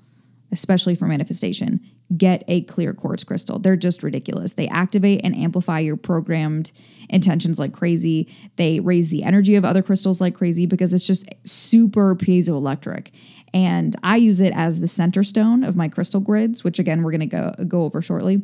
especially 0.52 0.95
for 0.95 1.06
manifestation, 1.06 1.80
get 2.15 2.43
a 2.48 2.62
clear 2.62 2.93
quartz 2.93 3.24
crystal. 3.24 3.58
They're 3.60 3.76
just 3.76 4.04
ridiculous. 4.04 4.54
They 4.54 4.67
activate 4.67 5.21
and 5.24 5.36
amplify 5.36 5.80
your 5.80 5.98
programmed 5.98 6.71
intentions 7.10 7.60
like 7.60 7.74
crazy. 7.74 8.34
They 8.58 8.80
raise 8.80 9.10
the 9.10 9.24
energy 9.24 9.56
of 9.56 9.65
other 9.65 9.82
crystals 9.82 10.21
like 10.21 10.36
crazy 10.36 10.65
because 10.65 10.93
it's 10.93 11.08
just 11.08 11.28
super 11.43 12.15
piezoelectric. 12.15 13.10
And 13.54 13.95
I 14.04 14.17
use 14.17 14.41
it 14.41 14.54
as 14.54 14.82
the 14.82 14.88
center 14.88 15.24
stone 15.24 15.63
of 15.63 15.76
my 15.76 15.88
crystal 15.88 16.19
grids, 16.19 16.63
which 16.63 16.78
again 16.78 17.04
we're 17.04 17.12
going 17.12 17.21
to 17.21 17.26
go 17.26 17.52
go 17.67 17.84
over 17.84 18.02
shortly. 18.02 18.41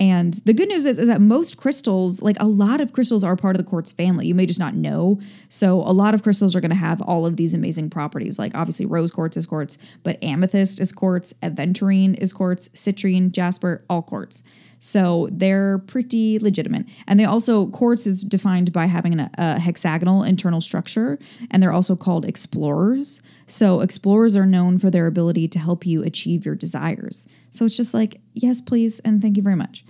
And 0.00 0.34
the 0.44 0.52
good 0.52 0.68
news 0.68 0.86
is, 0.86 0.98
is 0.98 1.06
that 1.06 1.20
most 1.20 1.56
crystals, 1.56 2.20
like 2.20 2.36
a 2.40 2.46
lot 2.46 2.80
of 2.80 2.92
crystals, 2.92 3.22
are 3.22 3.36
part 3.36 3.54
of 3.54 3.64
the 3.64 3.68
quartz 3.68 3.92
family. 3.92 4.26
You 4.26 4.34
may 4.34 4.44
just 4.44 4.58
not 4.58 4.74
know. 4.74 5.20
So 5.48 5.80
a 5.82 5.92
lot 5.92 6.14
of 6.14 6.22
crystals 6.22 6.56
are 6.56 6.60
going 6.60 6.70
to 6.70 6.76
have 6.76 7.00
all 7.02 7.26
of 7.26 7.36
these 7.36 7.54
amazing 7.54 7.90
properties. 7.90 8.38
Like 8.38 8.54
obviously, 8.54 8.86
rose 8.86 9.12
quartz 9.12 9.36
is 9.36 9.46
quartz, 9.46 9.78
but 10.02 10.22
amethyst 10.22 10.80
is 10.80 10.90
quartz, 10.90 11.32
aventurine 11.34 12.18
is 12.18 12.32
quartz, 12.32 12.68
citrine, 12.70 13.30
jasper, 13.30 13.84
all 13.88 14.02
quartz. 14.02 14.42
So 14.84 15.30
they're 15.32 15.78
pretty 15.78 16.38
legitimate. 16.38 16.84
And 17.06 17.18
they 17.18 17.24
also, 17.24 17.68
quartz 17.68 18.06
is 18.06 18.22
defined 18.22 18.70
by 18.70 18.84
having 18.84 19.18
a, 19.18 19.30
a 19.38 19.58
hexagonal 19.58 20.22
internal 20.22 20.60
structure, 20.60 21.18
and 21.50 21.62
they're 21.62 21.72
also 21.72 21.96
called 21.96 22.26
explorers. 22.26 23.22
So 23.46 23.80
explorers 23.80 24.36
are 24.36 24.44
known 24.44 24.76
for 24.76 24.90
their 24.90 25.06
ability 25.06 25.48
to 25.48 25.58
help 25.58 25.86
you 25.86 26.02
achieve 26.02 26.44
your 26.44 26.54
desires. 26.54 27.26
So 27.50 27.64
it's 27.64 27.78
just 27.78 27.94
like, 27.94 28.20
yes, 28.34 28.60
please, 28.60 29.00
and 29.00 29.22
thank 29.22 29.38
you 29.38 29.42
very 29.42 29.56
much. 29.56 29.86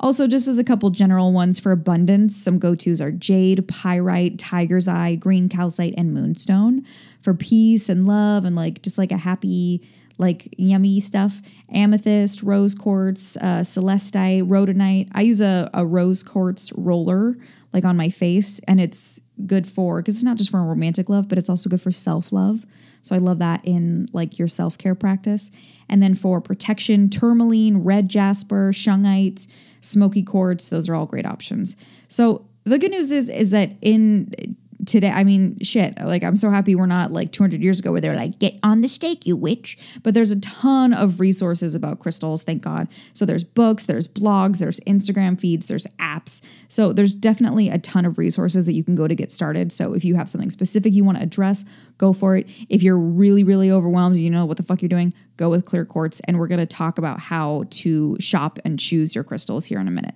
Also, 0.00 0.26
just 0.26 0.48
as 0.48 0.58
a 0.58 0.64
couple 0.64 0.88
general 0.88 1.30
ones 1.30 1.58
for 1.58 1.70
abundance, 1.70 2.34
some 2.34 2.58
go 2.58 2.74
tos 2.74 3.02
are 3.02 3.10
jade, 3.10 3.68
pyrite, 3.68 4.38
tiger's 4.38 4.88
eye, 4.88 5.14
green 5.14 5.50
calcite, 5.50 5.92
and 5.98 6.14
moonstone. 6.14 6.86
For 7.20 7.34
peace 7.34 7.90
and 7.90 8.06
love 8.06 8.46
and 8.46 8.56
like 8.56 8.80
just 8.80 8.96
like 8.96 9.12
a 9.12 9.18
happy 9.18 9.82
like 10.18 10.54
yummy 10.58 11.00
stuff 11.00 11.40
amethyst, 11.72 12.42
rose 12.42 12.74
quartz, 12.74 13.36
uh, 13.36 13.60
celestite, 13.60 14.46
rhodonite. 14.46 15.08
I 15.12 15.22
use 15.22 15.40
a, 15.40 15.70
a 15.72 15.86
rose 15.86 16.22
quartz 16.22 16.72
roller, 16.74 17.36
like 17.72 17.84
on 17.84 17.96
my 17.96 18.08
face, 18.08 18.60
and 18.66 18.80
it's 18.80 19.20
good 19.46 19.66
for 19.66 20.00
because 20.02 20.16
it's 20.16 20.24
not 20.24 20.36
just 20.36 20.50
for 20.50 20.62
romantic 20.62 21.08
love, 21.08 21.28
but 21.28 21.38
it's 21.38 21.48
also 21.48 21.70
good 21.70 21.80
for 21.80 21.92
self 21.92 22.32
love. 22.32 22.64
So 23.02 23.14
I 23.14 23.18
love 23.18 23.38
that 23.38 23.60
in 23.64 24.08
like 24.12 24.38
your 24.38 24.48
self 24.48 24.76
care 24.76 24.94
practice. 24.94 25.50
And 25.88 26.02
then 26.02 26.14
for 26.14 26.40
protection, 26.40 27.08
tourmaline, 27.08 27.78
red 27.78 28.08
jasper, 28.08 28.72
shungite, 28.72 29.46
smoky 29.80 30.22
quartz, 30.22 30.68
those 30.68 30.88
are 30.88 30.94
all 30.94 31.06
great 31.06 31.26
options. 31.26 31.76
So 32.08 32.46
the 32.64 32.78
good 32.78 32.90
news 32.90 33.10
is 33.10 33.28
is 33.28 33.50
that 33.50 33.72
in 33.80 34.56
today 34.86 35.10
i 35.10 35.24
mean 35.24 35.58
shit 35.60 35.98
like 36.02 36.22
i'm 36.22 36.36
so 36.36 36.50
happy 36.50 36.74
we're 36.74 36.86
not 36.86 37.10
like 37.10 37.32
200 37.32 37.62
years 37.62 37.80
ago 37.80 37.90
where 37.92 38.00
they're 38.00 38.14
like 38.14 38.38
get 38.38 38.58
on 38.62 38.80
the 38.80 38.88
stake 38.88 39.26
you 39.26 39.36
witch. 39.36 39.78
But 40.02 40.14
there's 40.14 40.30
a 40.30 40.40
ton 40.40 40.92
of 40.92 41.20
resources 41.20 41.74
about 41.74 42.00
crystals 42.00 42.42
thank 42.42 42.62
god. 42.62 42.88
So 43.12 43.24
there's 43.24 43.44
books 43.44 43.84
there's 43.84 44.08
blogs 44.08 44.58
there's 44.58 44.80
instagram 44.80 45.38
feeds 45.38 45.66
there's 45.66 45.86
apps. 45.98 46.40
So 46.68 46.92
there's 46.92 47.14
definitely 47.14 47.68
a 47.68 47.78
ton 47.78 48.04
of 48.04 48.18
resources 48.18 48.66
that 48.66 48.72
you 48.72 48.84
can 48.84 48.94
go 48.94 49.08
to 49.08 49.14
get 49.14 49.30
started. 49.30 49.72
So 49.72 49.94
if 49.94 50.04
you 50.04 50.14
have 50.14 50.28
something 50.28 50.50
specific 50.50 50.92
you 50.92 51.04
want 51.04 51.18
to 51.18 51.24
address 51.24 51.64
go 51.98 52.12
for 52.12 52.36
it. 52.36 52.48
If 52.68 52.82
you're 52.82 52.98
really 52.98 53.44
really 53.44 53.70
overwhelmed 53.70 54.16
you 54.16 54.30
know 54.30 54.44
what 54.44 54.56
the 54.56 54.62
fuck 54.62 54.82
you're 54.82 54.88
doing 54.88 55.12
go 55.36 55.48
with 55.48 55.64
clear 55.64 55.84
quartz 55.84 56.20
and 56.20 56.38
we're 56.38 56.48
going 56.48 56.58
to 56.58 56.66
talk 56.66 56.98
about 56.98 57.20
how 57.20 57.64
to 57.70 58.16
shop 58.20 58.58
and 58.64 58.78
choose 58.78 59.14
your 59.14 59.24
crystals 59.24 59.66
here 59.66 59.78
in 59.78 59.88
a 59.88 59.92
minute. 59.92 60.14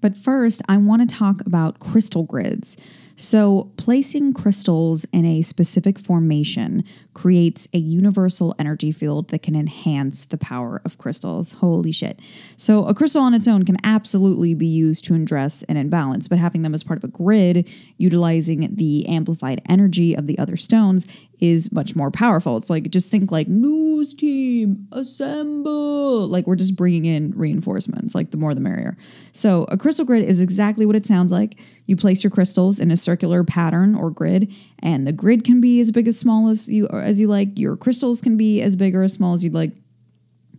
But 0.00 0.16
first, 0.16 0.60
I 0.68 0.76
want 0.76 1.08
to 1.08 1.16
talk 1.16 1.40
about 1.46 1.80
crystal 1.80 2.24
grids. 2.24 2.76
So, 3.16 3.72
placing 3.78 4.34
crystals 4.34 5.06
in 5.10 5.24
a 5.24 5.40
specific 5.40 5.98
formation 5.98 6.84
creates 7.16 7.66
a 7.72 7.78
universal 7.78 8.54
energy 8.58 8.92
field 8.92 9.28
that 9.28 9.42
can 9.42 9.56
enhance 9.56 10.26
the 10.26 10.36
power 10.36 10.82
of 10.84 10.98
crystals. 10.98 11.52
Holy 11.52 11.90
shit. 11.90 12.20
So, 12.58 12.84
a 12.84 12.92
crystal 12.92 13.22
on 13.22 13.32
its 13.32 13.48
own 13.48 13.64
can 13.64 13.78
absolutely 13.82 14.52
be 14.52 14.66
used 14.66 15.02
to 15.04 15.14
address 15.14 15.62
an 15.62 15.78
imbalance, 15.78 16.28
but 16.28 16.36
having 16.36 16.60
them 16.60 16.74
as 16.74 16.84
part 16.84 16.98
of 16.98 17.04
a 17.04 17.08
grid, 17.08 17.66
utilizing 17.96 18.76
the 18.76 19.08
amplified 19.08 19.62
energy 19.66 20.14
of 20.14 20.26
the 20.26 20.38
other 20.38 20.58
stones, 20.58 21.06
is 21.40 21.72
much 21.72 21.94
more 21.94 22.10
powerful. 22.10 22.56
It's 22.56 22.70
like 22.70 22.90
just 22.90 23.10
think 23.10 23.30
like 23.30 23.48
news 23.48 24.14
team 24.14 24.88
assemble. 24.92 26.26
Like 26.28 26.46
we're 26.46 26.56
just 26.56 26.76
bringing 26.76 27.04
in 27.04 27.32
reinforcements. 27.32 28.14
Like 28.14 28.30
the 28.30 28.36
more 28.36 28.54
the 28.54 28.60
merrier. 28.60 28.96
So 29.32 29.64
a 29.68 29.76
crystal 29.76 30.04
grid 30.04 30.24
is 30.24 30.40
exactly 30.40 30.86
what 30.86 30.96
it 30.96 31.06
sounds 31.06 31.32
like. 31.32 31.58
You 31.86 31.96
place 31.96 32.24
your 32.24 32.30
crystals 32.30 32.80
in 32.80 32.90
a 32.90 32.96
circular 32.96 33.44
pattern 33.44 33.94
or 33.94 34.10
grid, 34.10 34.52
and 34.80 35.06
the 35.06 35.12
grid 35.12 35.44
can 35.44 35.60
be 35.60 35.80
as 35.80 35.92
big 35.92 36.08
as 36.08 36.18
small 36.18 36.48
as 36.48 36.68
you 36.68 36.88
as 37.06 37.20
you 37.20 37.28
like. 37.28 37.58
Your 37.58 37.76
crystals 37.76 38.20
can 38.20 38.36
be 38.36 38.60
as 38.60 38.76
big 38.76 38.94
or 38.94 39.02
as 39.02 39.12
small 39.12 39.32
as 39.32 39.42
you'd 39.42 39.54
like. 39.54 39.72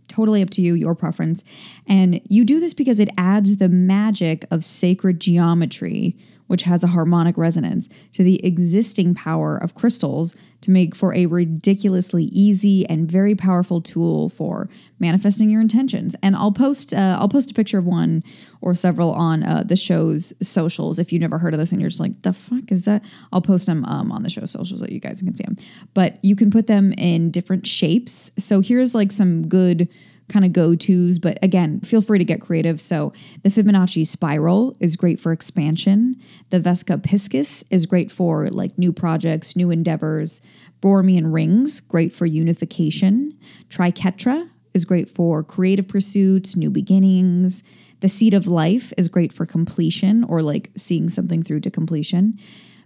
Totally 0.08 0.42
up 0.42 0.50
to 0.50 0.62
you, 0.62 0.74
your 0.74 0.94
preference. 0.94 1.44
And 1.86 2.20
you 2.28 2.44
do 2.44 2.60
this 2.60 2.72
because 2.72 2.98
it 2.98 3.10
adds 3.18 3.58
the 3.58 3.68
magic 3.68 4.46
of 4.50 4.64
sacred 4.64 5.20
geometry 5.20 6.16
which 6.48 6.64
has 6.64 6.82
a 6.82 6.88
harmonic 6.88 7.38
resonance, 7.38 7.88
to 8.12 8.24
the 8.24 8.44
existing 8.44 9.14
power 9.14 9.56
of 9.56 9.74
crystals 9.74 10.34
to 10.60 10.70
make 10.72 10.94
for 10.96 11.14
a 11.14 11.26
ridiculously 11.26 12.24
easy 12.24 12.84
and 12.88 13.10
very 13.10 13.34
powerful 13.34 13.80
tool 13.80 14.28
for 14.28 14.68
manifesting 14.98 15.48
your 15.48 15.60
intentions. 15.60 16.16
And 16.20 16.34
I'll 16.34 16.52
post 16.52 16.92
uh, 16.92 17.16
I'll 17.20 17.28
post 17.28 17.50
a 17.52 17.54
picture 17.54 17.78
of 17.78 17.86
one 17.86 18.24
or 18.60 18.74
several 18.74 19.12
on 19.12 19.44
uh, 19.44 19.62
the 19.64 19.76
show's 19.76 20.32
socials. 20.42 20.98
If 20.98 21.12
you've 21.12 21.22
never 21.22 21.38
heard 21.38 21.54
of 21.54 21.60
this 21.60 21.70
and 21.70 21.80
you're 21.80 21.90
just 21.90 22.00
like, 22.00 22.22
the 22.22 22.32
fuck 22.32 22.72
is 22.72 22.84
that? 22.86 23.04
I'll 23.32 23.40
post 23.40 23.66
them 23.66 23.84
um, 23.84 24.10
on 24.10 24.24
the 24.24 24.30
show 24.30 24.44
socials 24.46 24.80
so 24.80 24.86
you 24.88 24.98
guys 24.98 25.22
can 25.22 25.36
see 25.36 25.44
them. 25.44 25.56
But 25.94 26.18
you 26.24 26.34
can 26.34 26.50
put 26.50 26.66
them 26.66 26.92
in 26.94 27.30
different 27.30 27.66
shapes. 27.66 28.32
So 28.36 28.60
here's 28.60 28.94
like 28.94 29.12
some 29.12 29.46
good 29.46 29.88
kind 30.28 30.44
of 30.44 30.52
go 30.52 30.74
tos, 30.74 31.18
but 31.18 31.38
again, 31.42 31.80
feel 31.80 32.02
free 32.02 32.18
to 32.18 32.24
get 32.24 32.40
creative. 32.40 32.80
So, 32.80 33.12
the 33.42 33.48
Fibonacci 33.48 34.06
spiral 34.06 34.76
is 34.80 34.96
great 34.96 35.18
for 35.18 35.32
expansion. 35.32 36.16
The 36.50 36.60
Vesica 36.60 36.98
piscis 36.98 37.64
is 37.70 37.86
great 37.86 38.10
for 38.10 38.48
like 38.50 38.78
new 38.78 38.92
projects, 38.92 39.56
new 39.56 39.70
endeavors. 39.70 40.40
Borromean 40.80 41.32
rings, 41.32 41.80
great 41.80 42.12
for 42.12 42.26
unification. 42.26 43.36
Triquetra 43.68 44.48
is 44.74 44.84
great 44.84 45.10
for 45.10 45.42
creative 45.42 45.88
pursuits, 45.88 46.54
new 46.54 46.70
beginnings. 46.70 47.64
The 48.00 48.08
seed 48.08 48.32
of 48.32 48.46
life 48.46 48.92
is 48.96 49.08
great 49.08 49.32
for 49.32 49.44
completion 49.44 50.22
or 50.24 50.40
like 50.42 50.70
seeing 50.76 51.08
something 51.08 51.42
through 51.42 51.60
to 51.60 51.70
completion. 51.70 52.38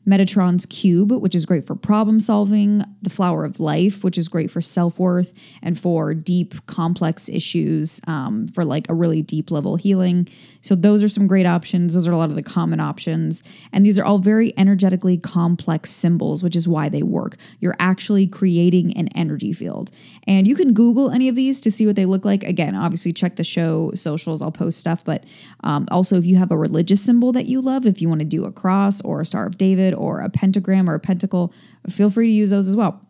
Metatron's 0.06 0.66
Cube, 0.66 1.12
which 1.12 1.34
is 1.34 1.46
great 1.46 1.64
for 1.64 1.76
problem 1.76 2.18
solving, 2.18 2.84
the 3.02 3.10
Flower 3.10 3.44
of 3.44 3.60
Life, 3.60 4.02
which 4.02 4.18
is 4.18 4.28
great 4.28 4.50
for 4.50 4.60
self 4.60 4.98
worth 4.98 5.32
and 5.62 5.78
for 5.78 6.12
deep, 6.12 6.66
complex 6.66 7.28
issues, 7.28 8.00
um, 8.06 8.48
for 8.48 8.64
like 8.64 8.88
a 8.88 8.94
really 8.94 9.22
deep 9.22 9.50
level 9.50 9.76
healing. 9.76 10.28
So, 10.60 10.74
those 10.74 11.02
are 11.02 11.08
some 11.08 11.26
great 11.26 11.46
options. 11.46 11.94
Those 11.94 12.08
are 12.08 12.12
a 12.12 12.16
lot 12.16 12.30
of 12.30 12.36
the 12.36 12.42
common 12.42 12.80
options. 12.80 13.44
And 13.72 13.86
these 13.86 13.98
are 13.98 14.04
all 14.04 14.18
very 14.18 14.52
energetically 14.58 15.18
complex 15.18 15.90
symbols, 15.90 16.42
which 16.42 16.56
is 16.56 16.66
why 16.66 16.88
they 16.88 17.02
work. 17.02 17.36
You're 17.60 17.76
actually 17.78 18.26
creating 18.26 18.96
an 18.96 19.08
energy 19.08 19.52
field. 19.52 19.90
And 20.26 20.48
you 20.48 20.56
can 20.56 20.74
Google 20.74 21.10
any 21.10 21.28
of 21.28 21.36
these 21.36 21.60
to 21.60 21.70
see 21.70 21.86
what 21.86 21.96
they 21.96 22.06
look 22.06 22.24
like. 22.24 22.42
Again, 22.42 22.74
obviously, 22.74 23.12
check 23.12 23.36
the 23.36 23.44
show 23.44 23.92
socials, 23.94 24.42
I'll 24.42 24.52
post 24.52 24.80
stuff. 24.80 25.04
But 25.04 25.24
um, 25.62 25.86
also, 25.90 26.18
if 26.18 26.24
you 26.24 26.36
have 26.36 26.50
a 26.50 26.56
religious 26.56 27.02
symbol 27.02 27.30
that 27.32 27.46
you 27.46 27.60
love, 27.60 27.86
if 27.86 28.02
you 28.02 28.08
want 28.08 28.18
to 28.18 28.24
do 28.24 28.44
a 28.44 28.52
cross 28.52 29.00
or 29.02 29.20
a 29.20 29.26
Star 29.26 29.46
of 29.46 29.56
David, 29.56 29.91
or 29.92 30.20
a 30.20 30.30
pentagram 30.30 30.88
or 30.88 30.94
a 30.94 31.00
pentacle, 31.00 31.52
feel 31.88 32.10
free 32.10 32.26
to 32.26 32.32
use 32.32 32.50
those 32.50 32.68
as 32.68 32.76
well. 32.76 33.00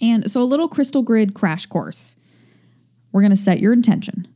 And 0.00 0.30
so, 0.30 0.42
a 0.42 0.44
little 0.44 0.68
crystal 0.68 1.02
grid 1.02 1.34
crash 1.34 1.66
course. 1.66 2.16
We're 3.12 3.20
going 3.22 3.30
to 3.30 3.36
set 3.36 3.60
your 3.60 3.72
intention. 3.72 4.26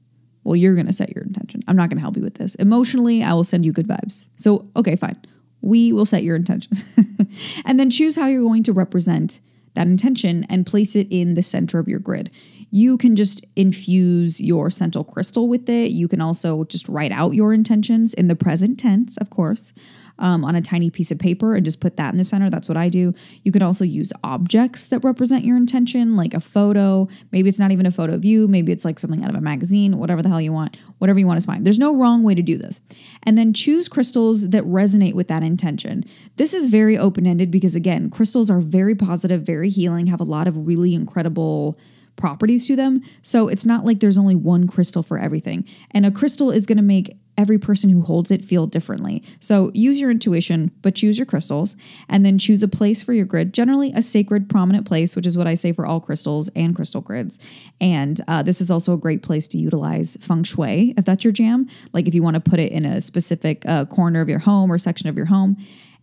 Well, 0.44 0.55
you're 0.55 0.74
going 0.74 0.87
to 0.87 0.92
set 0.92 1.14
your 1.14 1.24
intention. 1.24 1.62
I'm 1.66 1.76
not 1.76 1.90
going 1.90 1.96
to 1.96 2.02
help 2.02 2.16
you 2.16 2.22
with 2.22 2.35
this. 2.35 2.55
Emotionally, 2.55 3.22
I 3.22 3.33
will 3.33 3.42
send 3.42 3.64
you 3.64 3.72
good 3.72 3.88
vibes. 3.88 4.29
So, 4.37 4.68
okay, 4.76 4.94
fine. 4.94 5.20
We 5.61 5.92
will 5.92 6.07
set 6.07 6.22
your 6.22 6.37
intention. 6.37 6.76
and 7.64 7.81
then 7.81 7.90
choose 7.90 8.14
how 8.14 8.26
you're 8.26 8.42
going 8.42 8.62
to 8.64 8.72
represent 8.72 9.40
that 9.74 9.88
intention 9.88 10.46
and 10.48 10.64
place 10.64 10.94
it 10.94 11.09
in 11.11 11.35
the 11.35 11.42
center 11.42 11.79
of 11.79 11.88
your 11.88 11.98
grid. 11.98 12.31
You 12.70 12.96
can 12.96 13.16
just 13.16 13.44
infuse 13.57 14.40
your 14.40 14.70
central 14.70 15.05
crystal 15.05 15.48
with 15.48 15.68
it. 15.68 15.90
You 15.90 16.07
can 16.07 16.20
also 16.20 16.64
just 16.64 16.88
write 16.88 17.12
out 17.12 17.35
your 17.35 17.52
intentions 17.52 18.14
in 18.14 18.29
the 18.29 18.37
present 18.37 18.79
tense, 18.79 19.16
of 19.16 19.31
course 19.31 19.72
um, 20.18 20.44
on 20.44 20.55
a 20.55 20.62
tiny 20.62 20.90
piece 20.90 21.11
of 21.11 21.18
paper 21.18 21.55
and 21.55 21.64
just 21.64 21.81
put 21.81 21.96
that 21.96 22.12
in 22.12 22.18
the 22.18 22.24
center. 22.24 22.50
That's 22.50 22.68
what 22.68 22.76
I 22.76 22.88
do. 22.88 23.14
You 23.42 23.52
could 23.52 23.62
also 23.62 23.85
use 23.85 24.12
objects 24.24 24.87
that 24.87 25.05
represent 25.05 25.44
your 25.44 25.57
intention, 25.57 26.16
like 26.16 26.35
a 26.35 26.40
photo. 26.40 27.09
Maybe 27.33 27.48
it's 27.48 27.59
not 27.59 27.72
even 27.72 27.87
a 27.87 27.90
photo 27.90 28.14
of 28.14 28.24
you. 28.24 28.48
Maybe 28.48 28.72
it's 28.72 28.85
like 28.85 28.98
something 28.98 29.22
out 29.22 29.31
of 29.31 29.37
a 29.37 29.40
magazine, 29.40 29.98
whatever 29.98 30.22
the 30.22 30.29
hell 30.29 30.40
you 30.40 30.52
want. 30.52 30.76
Whatever 30.98 31.18
you 31.18 31.26
want 31.26 31.38
is 31.38 31.46
fine. 31.46 31.64
There's 31.64 31.79
no 31.79 31.94
wrong 31.94 32.22
way 32.22 32.35
to 32.35 32.42
do 32.42 32.57
this. 32.57 32.83
And 33.22 33.37
then 33.37 33.52
choose 33.52 33.88
crystals 33.88 34.50
that 34.50 34.64
resonate 34.64 35.14
with 35.14 35.29
that 35.29 35.42
intention. 35.42 36.05
This 36.37 36.55
is 36.55 36.68
very 36.68 36.96
open 36.96 37.26
ended 37.26 37.50
because, 37.50 37.74
again, 37.74 38.11
crystals 38.11 38.50
are 38.50 38.61
very 38.61 38.94
positive, 38.94 39.42
very 39.42 39.68
healing, 39.68 40.07
have 40.07 40.20
a 40.20 40.24
lot 40.24 40.46
of 40.46 40.66
really 40.66 40.94
incredible 40.94 41.79
properties 42.16 42.66
to 42.66 42.76
them. 42.76 43.02
So 43.22 43.48
it's 43.48 43.66
not 43.66 43.85
like 43.85 44.00
there's 44.00 44.18
only 44.18 44.35
one 44.35 44.66
crystal 44.66 45.02
for 45.02 45.18
everything. 45.18 45.66
And 45.90 46.07
a 46.07 46.11
crystal 46.11 46.50
is 46.50 46.66
going 46.66 46.79
to 46.79 46.83
make 46.83 47.18
every 47.38 47.59
person 47.59 47.90
who 47.90 48.03
holds 48.03 48.31
it 48.31 48.44
feel 48.44 48.66
differently. 48.66 49.22
So 49.40 49.70
use 49.75 50.01
your 50.01 50.11
intuition, 50.11 50.70
but 50.83 50.94
choose 50.94 51.18
your 51.18 51.27
crystals 51.27 51.77
and 52.09 52.25
then 52.25 52.38
choose 52.38 52.62
a 52.62 52.68
place 52.68 53.03
for 53.03 53.12
your 53.12 53.25
grid, 53.25 53.53
generally 53.53 53.92
a 53.94 54.03
sacred, 54.03 54.49
prominent 54.49 54.87
place, 54.87 55.16
which 55.16 55.27
is 55.27 55.37
what 55.37 55.46
I 55.46 55.55
say 55.55 55.72
for 55.72 55.87
all 55.87 56.01
crystals 56.01 56.49
and 56.57 56.75
crystal 56.75 57.01
grids. 57.01 57.38
And 57.81 58.20
uh, 58.29 58.42
this 58.42 58.61
is 58.61 58.70
also 58.70 58.94
a 58.94 58.99
great 58.99 59.22
place 59.22 59.49
to 59.49 59.59
utilize 59.59 60.16
feng 60.20 60.44
shui 60.44 60.94
if 60.96 61.05
that's 61.05 61.25
your 61.25 61.33
jam. 61.33 61.68
Like 61.92 62.09
if 62.09 62.14
you 62.14 62.22
want 62.22 62.35
to 62.35 62.40
put 62.40 62.61
it 62.61 62.72
in 62.72 62.85
a 62.85 63.01
specific 63.01 63.64
uh, 63.66 63.85
corner 63.85 64.20
of 64.20 64.29
your 64.29 64.40
home 64.40 64.72
or 64.72 64.79
section 64.79 65.09
of 65.09 65.16
your 65.16 65.27
home 65.27 65.57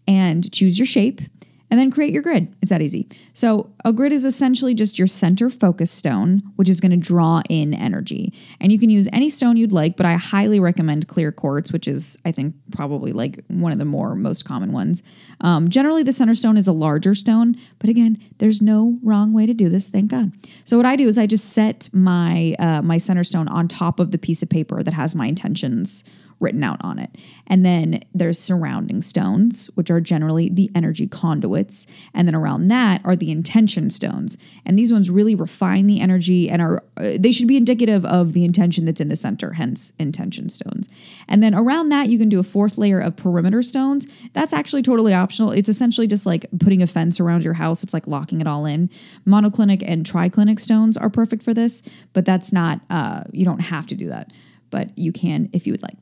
and 0.07 0.51
choose 0.51 0.77
your 0.77 0.85
shape 0.85 1.21
and 1.71 1.79
then 1.79 1.89
create 1.89 2.13
your 2.13 2.21
grid. 2.21 2.55
It's 2.61 2.69
that 2.69 2.81
easy. 2.81 3.07
So, 3.33 3.71
a 3.83 3.91
grid 3.91 4.13
is 4.13 4.25
essentially 4.25 4.73
just 4.73 4.97
your 4.99 5.07
center 5.07 5.49
focus 5.49 5.89
stone, 5.89 6.43
which 6.55 6.69
is 6.69 6.79
going 6.79 6.91
to 6.91 6.97
draw 6.97 7.41
in 7.49 7.73
energy. 7.73 8.33
And 8.59 8.71
you 8.71 8.79
can 8.79 8.89
use 8.89 9.07
any 9.11 9.29
stone 9.29 9.57
you'd 9.57 9.71
like, 9.71 9.97
but 9.97 10.05
I 10.05 10.13
highly 10.13 10.59
recommend 10.59 11.07
clear 11.07 11.31
quartz, 11.31 11.73
which 11.73 11.87
is, 11.87 12.17
I 12.25 12.31
think, 12.31 12.55
probably 12.71 13.11
like 13.11 13.43
one 13.47 13.71
of 13.71 13.79
the 13.79 13.85
more 13.85 14.15
most 14.15 14.45
common 14.45 14.71
ones. 14.71 15.03
Um, 15.41 15.69
generally, 15.69 16.03
the 16.03 16.11
center 16.11 16.35
stone 16.35 16.57
is 16.57 16.67
a 16.67 16.73
larger 16.73 17.15
stone, 17.15 17.55
but 17.79 17.89
again, 17.89 18.17
there's 18.37 18.61
no 18.61 18.99
wrong 19.01 19.33
way 19.33 19.45
to 19.45 19.53
do 19.53 19.69
this, 19.69 19.87
thank 19.87 20.11
God. 20.11 20.31
So, 20.65 20.77
what 20.77 20.85
I 20.85 20.95
do 20.95 21.07
is 21.07 21.17
I 21.17 21.25
just 21.25 21.49
set 21.49 21.89
my 21.91 22.55
uh, 22.59 22.81
my 22.81 22.97
center 22.97 23.23
stone 23.23 23.47
on 23.47 23.67
top 23.67 23.99
of 23.99 24.11
the 24.11 24.17
piece 24.17 24.43
of 24.43 24.49
paper 24.49 24.83
that 24.83 24.93
has 24.93 25.15
my 25.15 25.27
intentions 25.27 26.03
written 26.39 26.63
out 26.63 26.77
on 26.81 26.99
it. 26.99 27.09
And 27.47 27.65
then 27.65 28.03
there's 28.13 28.39
surrounding 28.39 29.01
stones, 29.01 29.67
which 29.75 29.89
are 29.89 30.01
generally 30.01 30.49
the 30.49 30.69
energy 30.75 31.07
conduits. 31.07 31.87
And 32.13 32.27
then 32.27 32.35
around 32.35 32.67
that 32.69 33.01
are 33.03 33.15
the 33.15 33.31
intention 33.31 33.89
stones. 33.89 34.37
And 34.65 34.77
these 34.77 34.91
ones 34.91 35.09
really 35.09 35.35
refine 35.35 35.87
the 35.87 36.01
energy 36.01 36.49
and 36.49 36.61
are, 36.61 36.83
uh, 36.97 37.17
they 37.19 37.31
should 37.31 37.47
be 37.47 37.57
indicative 37.57 38.05
of 38.05 38.33
the 38.33 38.45
intention 38.45 38.85
that's 38.85 39.01
in 39.01 39.07
the 39.07 39.15
center, 39.15 39.53
hence 39.53 39.93
intention 39.99 40.49
stones. 40.49 40.89
And 41.27 41.41
then 41.41 41.55
around 41.55 41.89
that, 41.89 42.09
you 42.09 42.17
can 42.17 42.29
do 42.29 42.39
a 42.39 42.43
fourth 42.43 42.77
layer 42.77 42.99
of 42.99 43.15
perimeter 43.15 43.63
stones. 43.63 44.07
That's 44.33 44.53
actually 44.53 44.81
totally 44.81 45.13
optional. 45.13 45.51
It's 45.51 45.69
essentially 45.69 46.07
just 46.07 46.25
like 46.25 46.45
putting 46.59 46.81
a 46.81 46.87
fence 46.87 47.19
around 47.19 47.43
your 47.43 47.53
house, 47.53 47.83
it's 47.83 47.93
like 47.93 48.07
locking 48.07 48.41
it 48.41 48.47
all 48.47 48.65
in. 48.65 48.89
Monoclinic 49.25 49.83
and 49.85 50.05
triclinic 50.05 50.59
stones 50.59 50.97
are 50.97 51.09
perfect 51.09 51.43
for 51.43 51.53
this, 51.53 51.81
but 52.13 52.25
that's 52.25 52.51
not, 52.51 52.81
uh, 52.89 53.23
you 53.31 53.45
don't 53.45 53.59
have 53.59 53.87
to 53.87 53.95
do 53.95 54.09
that. 54.09 54.31
But 54.73 54.97
you 54.97 55.11
can 55.11 55.51
if 55.53 55.67
you 55.67 55.73
would 55.73 55.83
like. 55.83 55.95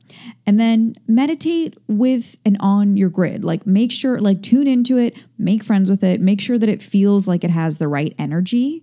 And 0.46 0.58
then 0.58 0.96
meditate 1.06 1.76
with 1.88 2.38
and 2.42 2.56
on 2.58 2.96
your 2.96 3.10
grid. 3.10 3.44
Like 3.44 3.66
make 3.66 3.92
sure, 3.92 4.18
like 4.18 4.40
tune 4.40 4.66
into 4.66 4.96
it, 4.96 5.14
make 5.36 5.62
friends 5.62 5.90
with 5.90 6.02
it, 6.02 6.22
make 6.22 6.40
sure 6.40 6.56
that 6.56 6.70
it 6.70 6.82
feels 6.82 7.28
like 7.28 7.44
it 7.44 7.50
has 7.50 7.76
the 7.76 7.86
right 7.86 8.14
energy 8.18 8.82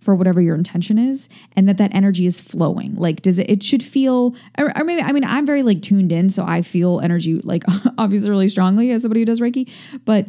for 0.00 0.14
whatever 0.14 0.40
your 0.40 0.54
intention 0.54 0.96
is 0.96 1.28
and 1.54 1.68
that 1.68 1.76
that 1.76 1.94
energy 1.94 2.24
is 2.26 2.40
flowing 2.40 2.94
like 2.94 3.22
does 3.22 3.38
it 3.38 3.50
it 3.50 3.62
should 3.62 3.82
feel 3.82 4.36
or, 4.56 4.70
or, 4.78 4.84
maybe 4.84 5.02
i 5.02 5.10
mean 5.10 5.24
i'm 5.24 5.44
very 5.44 5.64
like 5.64 5.82
tuned 5.82 6.12
in 6.12 6.30
so 6.30 6.44
i 6.46 6.62
feel 6.62 7.00
energy 7.00 7.40
like 7.40 7.64
obviously 7.98 8.30
really 8.30 8.46
strongly 8.46 8.90
as 8.92 9.02
somebody 9.02 9.22
who 9.22 9.24
does 9.24 9.40
reiki 9.40 9.68
but 10.04 10.28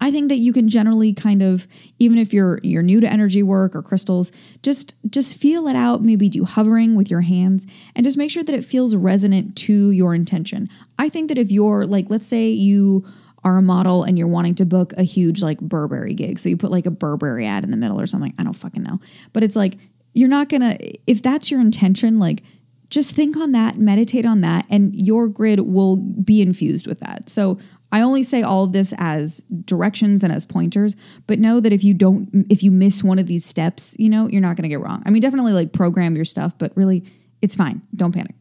I 0.00 0.10
think 0.10 0.28
that 0.28 0.36
you 0.36 0.52
can 0.52 0.68
generally 0.68 1.12
kind 1.12 1.42
of 1.42 1.66
even 1.98 2.18
if 2.18 2.32
you're 2.32 2.60
you're 2.62 2.82
new 2.82 3.00
to 3.00 3.10
energy 3.10 3.42
work 3.42 3.74
or 3.74 3.82
crystals, 3.82 4.30
just 4.62 4.94
just 5.10 5.36
feel 5.36 5.66
it 5.66 5.76
out, 5.76 6.02
maybe 6.02 6.28
do 6.28 6.44
hovering 6.44 6.94
with 6.94 7.10
your 7.10 7.22
hands 7.22 7.66
and 7.94 8.04
just 8.04 8.16
make 8.16 8.30
sure 8.30 8.44
that 8.44 8.54
it 8.54 8.64
feels 8.64 8.94
resonant 8.94 9.56
to 9.56 9.90
your 9.90 10.14
intention. 10.14 10.68
I 10.98 11.08
think 11.08 11.28
that 11.28 11.38
if 11.38 11.50
you're 11.50 11.86
like 11.86 12.06
let's 12.08 12.26
say 12.26 12.48
you 12.48 13.06
are 13.44 13.56
a 13.56 13.62
model 13.62 14.02
and 14.02 14.18
you're 14.18 14.26
wanting 14.28 14.54
to 14.56 14.64
book 14.64 14.92
a 14.96 15.02
huge 15.02 15.42
like 15.42 15.60
Burberry 15.60 16.14
gig. 16.14 16.38
So 16.38 16.48
you 16.48 16.56
put 16.56 16.70
like 16.70 16.86
a 16.86 16.90
Burberry 16.90 17.46
ad 17.46 17.64
in 17.64 17.70
the 17.70 17.76
middle 17.76 18.00
or 18.00 18.06
something. 18.06 18.34
I 18.38 18.44
don't 18.44 18.54
fucking 18.54 18.82
know. 18.82 19.00
But 19.32 19.42
it's 19.42 19.56
like 19.56 19.78
you're 20.12 20.28
not 20.28 20.48
going 20.48 20.62
to 20.62 21.10
if 21.10 21.22
that's 21.22 21.50
your 21.50 21.60
intention 21.60 22.18
like 22.18 22.42
just 22.90 23.14
think 23.14 23.36
on 23.36 23.52
that, 23.52 23.78
meditate 23.78 24.24
on 24.24 24.40
that, 24.40 24.66
and 24.70 24.94
your 24.94 25.28
grid 25.28 25.60
will 25.60 25.96
be 25.96 26.40
infused 26.40 26.86
with 26.86 27.00
that. 27.00 27.28
So 27.28 27.58
I 27.90 28.02
only 28.02 28.22
say 28.22 28.42
all 28.42 28.64
of 28.64 28.72
this 28.72 28.92
as 28.98 29.42
directions 29.64 30.22
and 30.22 30.32
as 30.32 30.44
pointers, 30.44 30.94
but 31.26 31.38
know 31.38 31.60
that 31.60 31.72
if 31.72 31.82
you 31.82 31.94
don't, 31.94 32.46
if 32.50 32.62
you 32.62 32.70
miss 32.70 33.02
one 33.02 33.18
of 33.18 33.26
these 33.26 33.44
steps, 33.44 33.96
you 33.98 34.10
know, 34.10 34.28
you're 34.28 34.42
not 34.42 34.56
going 34.56 34.64
to 34.64 34.68
get 34.68 34.80
wrong. 34.80 35.02
I 35.06 35.10
mean, 35.10 35.22
definitely 35.22 35.52
like 35.52 35.72
program 35.72 36.14
your 36.14 36.24
stuff, 36.24 36.56
but 36.58 36.76
really, 36.76 37.04
it's 37.40 37.54
fine. 37.54 37.82
Don't 37.94 38.12
panic. 38.12 38.34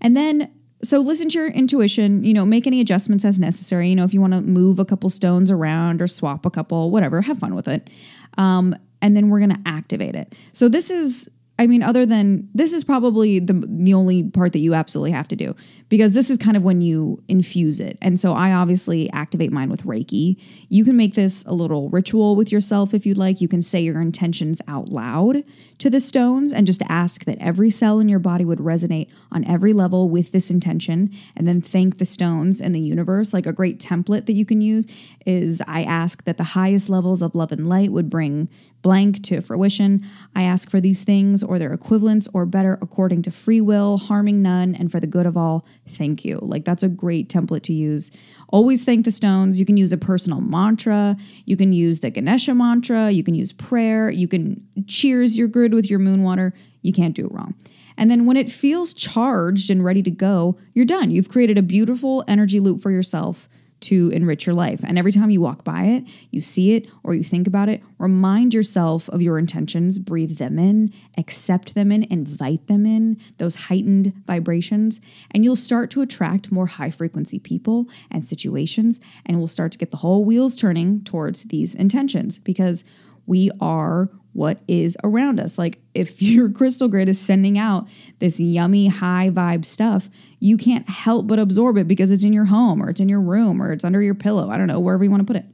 And 0.00 0.16
then, 0.16 0.52
so 0.82 0.98
listen 0.98 1.28
to 1.30 1.38
your 1.38 1.48
intuition, 1.48 2.24
you 2.24 2.34
know, 2.34 2.44
make 2.44 2.66
any 2.66 2.80
adjustments 2.80 3.24
as 3.24 3.38
necessary. 3.38 3.88
You 3.88 3.94
know, 3.94 4.04
if 4.04 4.12
you 4.12 4.20
want 4.20 4.32
to 4.32 4.40
move 4.40 4.78
a 4.78 4.84
couple 4.84 5.08
stones 5.10 5.50
around 5.50 6.02
or 6.02 6.06
swap 6.06 6.44
a 6.44 6.50
couple, 6.50 6.90
whatever, 6.90 7.20
have 7.20 7.38
fun 7.38 7.54
with 7.54 7.68
it. 7.68 7.88
Um, 8.36 8.76
and 9.00 9.16
then 9.16 9.28
we're 9.28 9.38
going 9.38 9.54
to 9.54 9.60
activate 9.64 10.16
it. 10.16 10.34
So 10.52 10.68
this 10.68 10.90
is 10.90 11.30
I 11.62 11.68
mean, 11.68 11.84
other 11.84 12.04
than 12.04 12.48
this 12.52 12.72
is 12.72 12.82
probably 12.82 13.38
the 13.38 13.52
the 13.52 13.94
only 13.94 14.24
part 14.24 14.52
that 14.52 14.58
you 14.58 14.74
absolutely 14.74 15.12
have 15.12 15.28
to 15.28 15.36
do 15.36 15.54
because 15.88 16.12
this 16.12 16.28
is 16.28 16.36
kind 16.36 16.56
of 16.56 16.64
when 16.64 16.80
you 16.80 17.22
infuse 17.28 17.78
it. 17.78 17.98
And 18.02 18.18
so 18.18 18.34
I 18.34 18.52
obviously 18.52 19.08
activate 19.12 19.52
mine 19.52 19.70
with 19.70 19.84
Reiki. 19.84 20.40
You 20.70 20.84
can 20.84 20.96
make 20.96 21.14
this 21.14 21.44
a 21.44 21.54
little 21.54 21.88
ritual 21.90 22.34
with 22.34 22.50
yourself 22.50 22.94
if 22.94 23.06
you'd 23.06 23.16
like. 23.16 23.40
You 23.40 23.46
can 23.46 23.62
say 23.62 23.80
your 23.80 24.00
intentions 24.00 24.60
out 24.66 24.88
loud 24.88 25.44
to 25.82 25.90
the 25.90 25.98
stones 25.98 26.52
and 26.52 26.64
just 26.64 26.80
ask 26.88 27.24
that 27.24 27.36
every 27.40 27.68
cell 27.68 27.98
in 27.98 28.08
your 28.08 28.20
body 28.20 28.44
would 28.44 28.60
resonate 28.60 29.08
on 29.32 29.44
every 29.46 29.72
level 29.72 30.08
with 30.08 30.30
this 30.30 30.48
intention 30.48 31.10
and 31.34 31.48
then 31.48 31.60
thank 31.60 31.98
the 31.98 32.04
stones 32.04 32.60
and 32.60 32.72
the 32.72 32.78
universe. 32.78 33.34
Like 33.34 33.46
a 33.46 33.52
great 33.52 33.80
template 33.80 34.26
that 34.26 34.34
you 34.34 34.46
can 34.46 34.60
use 34.60 34.86
is 35.26 35.60
I 35.66 35.82
ask 35.82 36.22
that 36.22 36.36
the 36.36 36.44
highest 36.44 36.88
levels 36.88 37.20
of 37.20 37.34
love 37.34 37.50
and 37.50 37.68
light 37.68 37.90
would 37.90 38.08
bring 38.08 38.48
blank 38.82 39.24
to 39.24 39.40
fruition. 39.40 40.04
I 40.36 40.44
ask 40.44 40.70
for 40.70 40.80
these 40.80 41.02
things 41.02 41.42
or 41.42 41.58
their 41.58 41.72
equivalents 41.72 42.28
or 42.32 42.46
better 42.46 42.78
according 42.80 43.22
to 43.22 43.32
free 43.32 43.60
will, 43.60 43.98
harming 43.98 44.40
none, 44.40 44.76
and 44.76 44.90
for 44.90 45.00
the 45.00 45.08
good 45.08 45.26
of 45.26 45.36
all. 45.36 45.66
Thank 45.88 46.24
you. 46.24 46.38
Like 46.40 46.64
that's 46.64 46.84
a 46.84 46.88
great 46.88 47.28
template 47.28 47.62
to 47.62 47.72
use. 47.72 48.12
Always 48.52 48.84
thank 48.84 49.06
the 49.06 49.10
stones. 49.10 49.58
You 49.58 49.64
can 49.64 49.78
use 49.78 49.92
a 49.92 49.96
personal 49.96 50.42
mantra. 50.42 51.16
You 51.46 51.56
can 51.56 51.72
use 51.72 52.00
the 52.00 52.10
Ganesha 52.10 52.54
mantra. 52.54 53.10
You 53.10 53.24
can 53.24 53.34
use 53.34 53.50
prayer. 53.50 54.10
You 54.10 54.28
can 54.28 54.64
cheers 54.86 55.38
your 55.38 55.48
grid 55.48 55.72
with 55.72 55.90
your 55.90 55.98
moon 55.98 56.22
water. 56.22 56.52
You 56.82 56.92
can't 56.92 57.16
do 57.16 57.26
it 57.26 57.32
wrong. 57.32 57.54
And 57.96 58.10
then 58.10 58.26
when 58.26 58.36
it 58.36 58.50
feels 58.50 58.94
charged 58.94 59.70
and 59.70 59.82
ready 59.82 60.02
to 60.02 60.10
go, 60.10 60.58
you're 60.74 60.84
done. 60.84 61.10
You've 61.10 61.30
created 61.30 61.56
a 61.56 61.62
beautiful 61.62 62.24
energy 62.28 62.60
loop 62.60 62.80
for 62.80 62.90
yourself 62.90 63.48
to 63.82 64.10
enrich 64.10 64.46
your 64.46 64.54
life. 64.54 64.82
And 64.84 64.98
every 64.98 65.12
time 65.12 65.30
you 65.30 65.40
walk 65.40 65.64
by 65.64 65.84
it, 65.84 66.04
you 66.30 66.40
see 66.40 66.74
it, 66.74 66.88
or 67.02 67.14
you 67.14 67.24
think 67.24 67.46
about 67.46 67.68
it, 67.68 67.82
remind 67.98 68.54
yourself 68.54 69.08
of 69.08 69.22
your 69.22 69.38
intentions, 69.38 69.98
breathe 69.98 70.38
them 70.38 70.58
in, 70.58 70.92
accept 71.18 71.74
them 71.74 71.92
in, 71.92 72.04
invite 72.04 72.66
them 72.66 72.86
in, 72.86 73.18
those 73.38 73.54
heightened 73.54 74.12
vibrations, 74.26 75.00
and 75.30 75.44
you'll 75.44 75.56
start 75.56 75.90
to 75.90 76.02
attract 76.02 76.52
more 76.52 76.66
high 76.66 76.90
frequency 76.90 77.38
people 77.38 77.88
and 78.10 78.24
situations, 78.24 79.00
and 79.26 79.38
we'll 79.38 79.48
start 79.48 79.72
to 79.72 79.78
get 79.78 79.90
the 79.90 79.98
whole 79.98 80.24
wheels 80.24 80.56
turning 80.56 81.02
towards 81.04 81.44
these 81.44 81.74
intentions 81.74 82.38
because 82.38 82.84
we 83.26 83.50
are 83.60 84.10
what 84.32 84.60
is 84.66 84.96
around 85.04 85.38
us. 85.38 85.58
Like 85.58 85.78
if 85.94 86.22
your 86.22 86.50
crystal 86.50 86.88
grid 86.88 87.08
is 87.08 87.20
sending 87.20 87.58
out 87.58 87.88
this 88.18 88.40
yummy 88.40 88.88
high 88.88 89.30
vibe 89.30 89.64
stuff, 89.64 90.08
you 90.40 90.56
can't 90.56 90.88
help 90.88 91.26
but 91.26 91.38
absorb 91.38 91.76
it 91.78 91.88
because 91.88 92.10
it's 92.10 92.24
in 92.24 92.32
your 92.32 92.46
home 92.46 92.82
or 92.82 92.90
it's 92.90 93.00
in 93.00 93.08
your 93.08 93.20
room 93.20 93.62
or 93.62 93.72
it's 93.72 93.84
under 93.84 94.02
your 94.02 94.14
pillow. 94.14 94.50
I 94.50 94.58
don't 94.58 94.66
know, 94.66 94.80
wherever 94.80 95.04
you 95.04 95.10
want 95.10 95.26
to 95.26 95.32
put 95.32 95.42
it. 95.42 95.46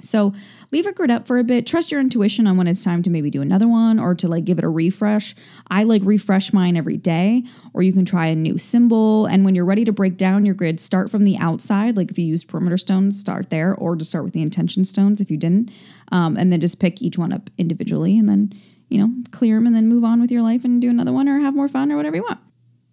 So 0.00 0.32
leave 0.70 0.86
a 0.86 0.92
grid 0.92 1.10
up 1.10 1.26
for 1.26 1.38
a 1.38 1.44
bit. 1.44 1.66
Trust 1.66 1.90
your 1.90 2.00
intuition 2.00 2.46
on 2.46 2.56
when 2.56 2.66
it's 2.66 2.84
time 2.84 3.02
to 3.02 3.10
maybe 3.10 3.30
do 3.30 3.42
another 3.42 3.66
one 3.66 3.98
or 3.98 4.14
to 4.16 4.28
like 4.28 4.44
give 4.44 4.58
it 4.58 4.64
a 4.64 4.68
refresh. 4.68 5.34
I 5.68 5.84
like 5.84 6.02
refresh 6.04 6.52
mine 6.52 6.76
every 6.76 6.96
day, 6.96 7.44
or 7.74 7.82
you 7.82 7.92
can 7.92 8.04
try 8.04 8.26
a 8.26 8.34
new 8.34 8.58
symbol. 8.58 9.26
And 9.26 9.44
when 9.44 9.54
you're 9.54 9.64
ready 9.64 9.84
to 9.84 9.92
break 9.92 10.16
down 10.16 10.44
your 10.44 10.54
grid, 10.54 10.80
start 10.80 11.10
from 11.10 11.24
the 11.24 11.36
outside. 11.36 11.96
Like 11.96 12.10
if 12.10 12.18
you 12.18 12.26
used 12.26 12.48
perimeter 12.48 12.78
stones, 12.78 13.18
start 13.18 13.50
there, 13.50 13.74
or 13.74 13.96
just 13.96 14.10
start 14.10 14.24
with 14.24 14.34
the 14.34 14.42
intention 14.42 14.84
stones 14.84 15.20
if 15.20 15.30
you 15.30 15.36
didn't. 15.36 15.70
Um, 16.12 16.36
and 16.36 16.52
then 16.52 16.60
just 16.60 16.80
pick 16.80 17.02
each 17.02 17.18
one 17.18 17.32
up 17.32 17.50
individually 17.58 18.18
and 18.18 18.28
then, 18.28 18.52
you 18.88 18.98
know, 18.98 19.12
clear 19.30 19.56
them 19.56 19.66
and 19.66 19.74
then 19.74 19.88
move 19.88 20.04
on 20.04 20.20
with 20.20 20.30
your 20.30 20.42
life 20.42 20.64
and 20.64 20.80
do 20.80 20.90
another 20.90 21.12
one 21.12 21.28
or 21.28 21.40
have 21.40 21.54
more 21.54 21.68
fun 21.68 21.90
or 21.90 21.96
whatever 21.96 22.16
you 22.16 22.22
want. 22.22 22.40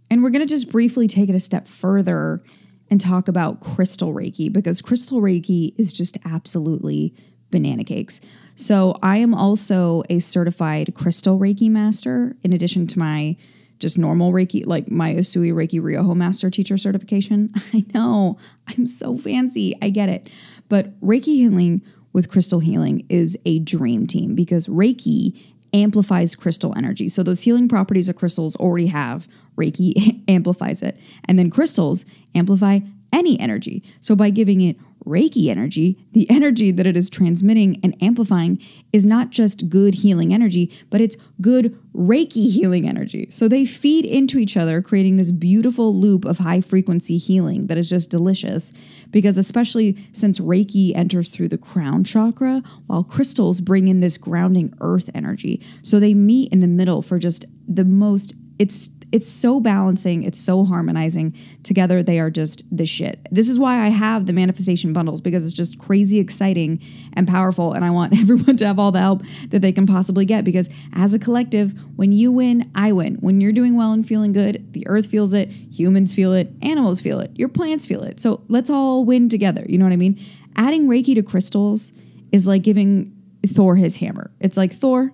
And 0.10 0.24
we're 0.24 0.30
going 0.30 0.41
to 0.41 0.47
just 0.47 0.72
briefly 0.72 1.08
take 1.08 1.30
it 1.30 1.36
a 1.36 1.39
step 1.39 1.68
further 1.68 2.41
and 2.89 3.01
talk 3.01 3.27
about 3.27 3.61
crystal 3.61 4.13
Reiki 4.13 4.51
because 4.51 4.81
crystal 4.81 5.21
Reiki 5.21 5.73
is 5.77 5.91
just 5.91 6.17
absolutely 6.25 7.13
banana 7.51 7.83
cakes. 7.83 8.21
So 8.55 8.97
I 9.01 9.17
am 9.17 9.33
also 9.33 10.03
a 10.09 10.19
certified 10.19 10.93
crystal 10.95 11.39
Reiki 11.39 11.69
master 11.69 12.36
in 12.43 12.53
addition 12.53 12.88
to 12.88 12.99
my 12.99 13.38
just 13.79 13.97
normal 13.97 14.31
Reiki, 14.31 14.65
like 14.65 14.89
my 14.89 15.13
Usui 15.13 15.51
Reiki 15.53 15.81
Ryoho 15.81 16.15
master 16.15 16.49
teacher 16.49 16.77
certification. 16.77 17.51
I 17.73 17.86
know, 17.93 18.38
I'm 18.67 18.88
so 18.88 19.17
fancy. 19.17 19.73
I 19.81 19.89
get 19.89 20.09
it. 20.09 20.29
But 20.69 20.99
Reiki 21.01 21.36
healing 21.36 21.81
with 22.13 22.29
crystal 22.29 22.59
healing 22.59 23.05
is 23.09 23.38
a 23.45 23.59
dream 23.59 24.07
team 24.07 24.36
because 24.36 24.67
Reiki 24.67 25.38
amplifies 25.73 26.36
crystal 26.36 26.73
energy. 26.77 27.09
So 27.09 27.21
those 27.21 27.41
healing 27.41 27.67
properties 27.67 28.07
of 28.07 28.15
crystals 28.15 28.55
already 28.55 28.88
have 28.88 29.27
Reiki 29.56 30.24
amplifies 30.28 30.82
it. 30.82 30.97
And 31.26 31.38
then 31.39 31.49
crystals 31.49 32.06
amplify 32.34 32.80
any 33.16 33.39
energy. 33.39 33.84
So 34.01 34.16
by 34.16 34.30
giving 34.30 34.62
it 34.62 34.78
Reiki 35.06 35.47
energy, 35.47 36.06
the 36.12 36.30
energy 36.30 36.72
that 36.72 36.88
it 36.88 36.97
is 36.97 37.10
transmitting 37.10 37.80
and 37.84 37.95
amplifying 38.01 38.62
is 38.91 39.06
not 39.06 39.30
just 39.30 39.70
good 39.70 39.95
healing 39.95 40.34
energy, 40.34 40.72
but 40.89 40.99
it's 40.99 41.16
good 41.39 41.78
Reiki 41.93 42.51
healing 42.51 42.88
energy. 42.88 43.28
So 43.30 43.47
they 43.47 43.66
feed 43.66 44.03
into 44.03 44.38
each 44.38 44.58
other, 44.58 44.82
creating 44.82 45.16
this 45.16 45.32
beautiful 45.32 45.95
loop 45.95 46.26
of 46.26 46.39
high 46.39 46.60
frequency 46.60 47.18
healing 47.18 47.68
that 47.68 47.78
is 47.78 47.89
just 47.89 48.10
delicious. 48.10 48.74
Because, 49.12 49.38
especially 49.38 49.97
since 50.12 50.39
Reiki 50.39 50.93
enters 50.95 51.30
through 51.30 51.49
the 51.49 51.58
crown 51.58 52.03
chakra, 52.03 52.64
while 52.88 53.03
crystals 53.03 53.62
bring 53.62 53.88
in 53.88 54.01
this 54.01 54.18
grounding 54.18 54.74
earth 54.82 55.10
energy. 55.16 55.66
So 55.84 55.99
they 55.99 56.14
meet 56.14 56.51
in 56.51 56.60
the 56.60 56.68
middle 56.68 57.01
for 57.01 57.20
just 57.20 57.45
the 57.68 57.86
most, 57.86 58.34
it's 58.60 58.89
it's 59.16 59.30
so 59.30 59.61
balancing, 59.61 60.24
it's 60.24 60.38
so 60.38 60.66
harmonizing. 60.66 61.34
Together, 61.63 62.03
they 62.03 62.20
are 62.20 62.30
just 62.30 62.63
the 62.70 62.86
shit. 62.86 63.26
This 63.32 63.47
is 63.47 63.57
why 63.57 63.86
I 63.86 63.88
have 63.88 64.26
the 64.26 64.34
manifestation 64.34 64.91
bundles 64.91 65.22
because 65.22 65.45
it's 65.45 65.53
just 65.53 65.80
crazy 65.80 66.20
exciting 66.20 66.82
and 67.13 67.26
powerful. 67.26 67.72
And 67.72 67.86
I 67.86 67.91
want 67.91 68.11
everyone 68.20 68.57
to 68.57 68.68
have 68.68 68.78
all 68.78 68.91
the 68.91 68.99
help 68.99 69.24
that 69.51 69.61
they 69.61 69.72
can 69.72 69.88
possibly 69.88 70.26
get 70.26 70.43
because 70.43 70.70
as 70.91 71.13
a 71.13 71.20
collective, 71.20 71.74
when 71.95 72.11
you 72.11 72.30
win, 72.30 72.70
I 72.76 72.91
win. 72.91 73.16
When 73.22 73.39
you're 73.39 73.53
doing 73.53 73.78
well 73.78 73.93
and 73.93 74.05
feeling 74.05 74.34
good, 74.34 74.74
the 74.74 74.86
earth 74.86 75.07
feels 75.07 75.34
it, 75.34 75.49
humans 75.49 76.13
feel 76.13 76.34
it, 76.34 76.51
animals 76.61 76.99
feel 76.99 77.22
it, 77.22 77.32
your 77.36 77.47
plants 77.47 77.88
feel 77.88 78.03
it. 78.03 78.20
So 78.20 78.43
let's 78.49 78.70
all 78.70 79.05
win 79.05 79.30
together. 79.30 79.66
You 79.66 79.78
know 79.78 79.86
what 79.86 79.93
I 79.93 79.95
mean? 79.95 80.20
Adding 80.57 80.89
Reiki 80.89 81.16
to 81.16 81.24
crystals 81.24 81.93
is 82.34 82.47
like 82.47 82.63
giving 82.63 83.16
Thor 83.47 83.78
his 83.78 83.95
hammer. 83.95 84.32
It's 84.41 84.57
like 84.57 84.74
Thor, 84.74 85.13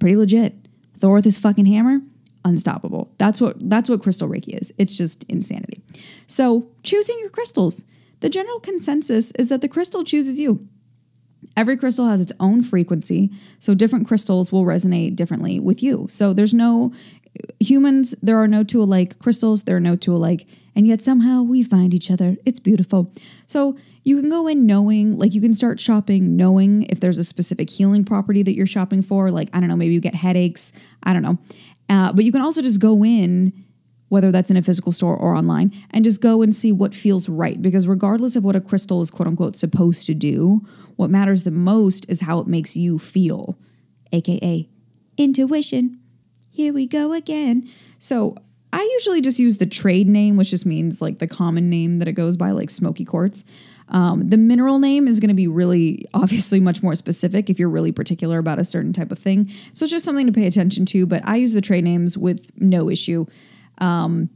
pretty 0.00 0.16
legit. 0.16 0.56
Thor 0.98 1.14
with 1.14 1.24
his 1.24 1.38
fucking 1.38 1.66
hammer, 1.66 2.00
unstoppable. 2.48 3.12
That's 3.18 3.40
what 3.40 3.56
that's 3.68 3.88
what 3.88 4.02
crystal 4.02 4.28
reiki 4.28 4.60
is. 4.60 4.72
It's 4.78 4.96
just 4.96 5.24
insanity. 5.24 5.82
So, 6.26 6.68
choosing 6.82 7.18
your 7.20 7.30
crystals. 7.30 7.84
The 8.20 8.28
general 8.28 8.58
consensus 8.58 9.30
is 9.32 9.48
that 9.48 9.60
the 9.60 9.68
crystal 9.68 10.02
chooses 10.02 10.40
you. 10.40 10.66
Every 11.56 11.76
crystal 11.76 12.08
has 12.08 12.20
its 12.20 12.32
own 12.40 12.62
frequency, 12.62 13.30
so 13.60 13.74
different 13.74 14.08
crystals 14.08 14.50
will 14.50 14.64
resonate 14.64 15.14
differently 15.14 15.60
with 15.60 15.82
you. 15.82 16.06
So 16.08 16.32
there's 16.32 16.54
no 16.54 16.92
humans, 17.60 18.14
there 18.22 18.36
are 18.36 18.48
no 18.48 18.64
two 18.64 18.82
alike 18.82 19.18
crystals, 19.18 19.64
there 19.64 19.76
are 19.76 19.80
no 19.80 19.96
two 19.96 20.14
alike, 20.14 20.46
and 20.74 20.86
yet 20.86 21.00
somehow 21.02 21.42
we 21.42 21.62
find 21.62 21.94
each 21.94 22.10
other. 22.10 22.36
It's 22.44 22.60
beautiful. 22.60 23.12
So 23.46 23.76
you 24.04 24.20
can 24.20 24.30
go 24.30 24.46
in 24.46 24.66
knowing, 24.66 25.18
like, 25.18 25.34
you 25.34 25.40
can 25.40 25.52
start 25.52 25.80
shopping 25.80 26.36
knowing 26.36 26.84
if 26.84 27.00
there's 27.00 27.18
a 27.18 27.24
specific 27.24 27.68
healing 27.68 28.04
property 28.04 28.42
that 28.42 28.54
you're 28.54 28.66
shopping 28.66 29.02
for. 29.02 29.30
Like, 29.30 29.50
I 29.52 29.60
don't 29.60 29.68
know, 29.68 29.76
maybe 29.76 29.94
you 29.94 30.00
get 30.00 30.14
headaches, 30.14 30.72
I 31.02 31.12
don't 31.12 31.22
know. 31.22 31.38
Uh, 31.88 32.12
but 32.12 32.24
you 32.24 32.32
can 32.32 32.42
also 32.42 32.60
just 32.62 32.80
go 32.80 33.04
in 33.04 33.52
whether 34.08 34.32
that's 34.32 34.50
in 34.50 34.56
a 34.56 34.62
physical 34.62 34.92
store 34.92 35.16
or 35.16 35.34
online, 35.34 35.72
and 35.90 36.04
just 36.04 36.22
go 36.22 36.42
and 36.42 36.54
see 36.54 36.72
what 36.72 36.94
feels 36.94 37.28
right. 37.28 37.60
Because 37.60 37.86
regardless 37.86 38.36
of 38.36 38.44
what 38.44 38.56
a 38.56 38.60
crystal 38.60 39.00
is 39.00 39.10
quote 39.10 39.28
unquote 39.28 39.56
supposed 39.56 40.06
to 40.06 40.14
do, 40.14 40.66
what 40.96 41.10
matters 41.10 41.44
the 41.44 41.50
most 41.50 42.08
is 42.08 42.20
how 42.20 42.38
it 42.38 42.46
makes 42.46 42.76
you 42.76 42.98
feel, 42.98 43.58
aka 44.12 44.68
intuition. 45.16 45.98
Here 46.50 46.72
we 46.72 46.86
go 46.86 47.12
again. 47.12 47.68
So 47.98 48.36
I 48.72 48.88
usually 48.94 49.20
just 49.20 49.38
use 49.38 49.58
the 49.58 49.66
trade 49.66 50.08
name, 50.08 50.36
which 50.36 50.50
just 50.50 50.66
means 50.66 51.00
like 51.00 51.18
the 51.18 51.28
common 51.28 51.70
name 51.70 51.98
that 51.98 52.08
it 52.08 52.12
goes 52.12 52.36
by, 52.36 52.50
like 52.50 52.70
smoky 52.70 53.04
quartz. 53.04 53.44
Um, 53.90 54.28
the 54.28 54.36
mineral 54.36 54.78
name 54.78 55.08
is 55.08 55.18
going 55.20 55.28
to 55.28 55.34
be 55.34 55.46
really 55.46 56.04
obviously 56.14 56.60
much 56.60 56.82
more 56.82 56.94
specific 56.94 57.48
if 57.48 57.58
you're 57.58 57.68
really 57.68 57.92
particular 57.92 58.38
about 58.38 58.58
a 58.58 58.64
certain 58.64 58.92
type 58.92 59.10
of 59.10 59.18
thing. 59.18 59.50
So 59.72 59.84
it's 59.84 59.92
just 59.92 60.04
something 60.04 60.26
to 60.26 60.32
pay 60.32 60.46
attention 60.46 60.84
to. 60.86 61.06
But 61.06 61.22
I 61.24 61.36
use 61.36 61.52
the 61.52 61.60
trade 61.60 61.84
names 61.84 62.18
with 62.18 62.50
no 62.56 62.90
issue. 62.90 63.26
Um, 63.78 64.30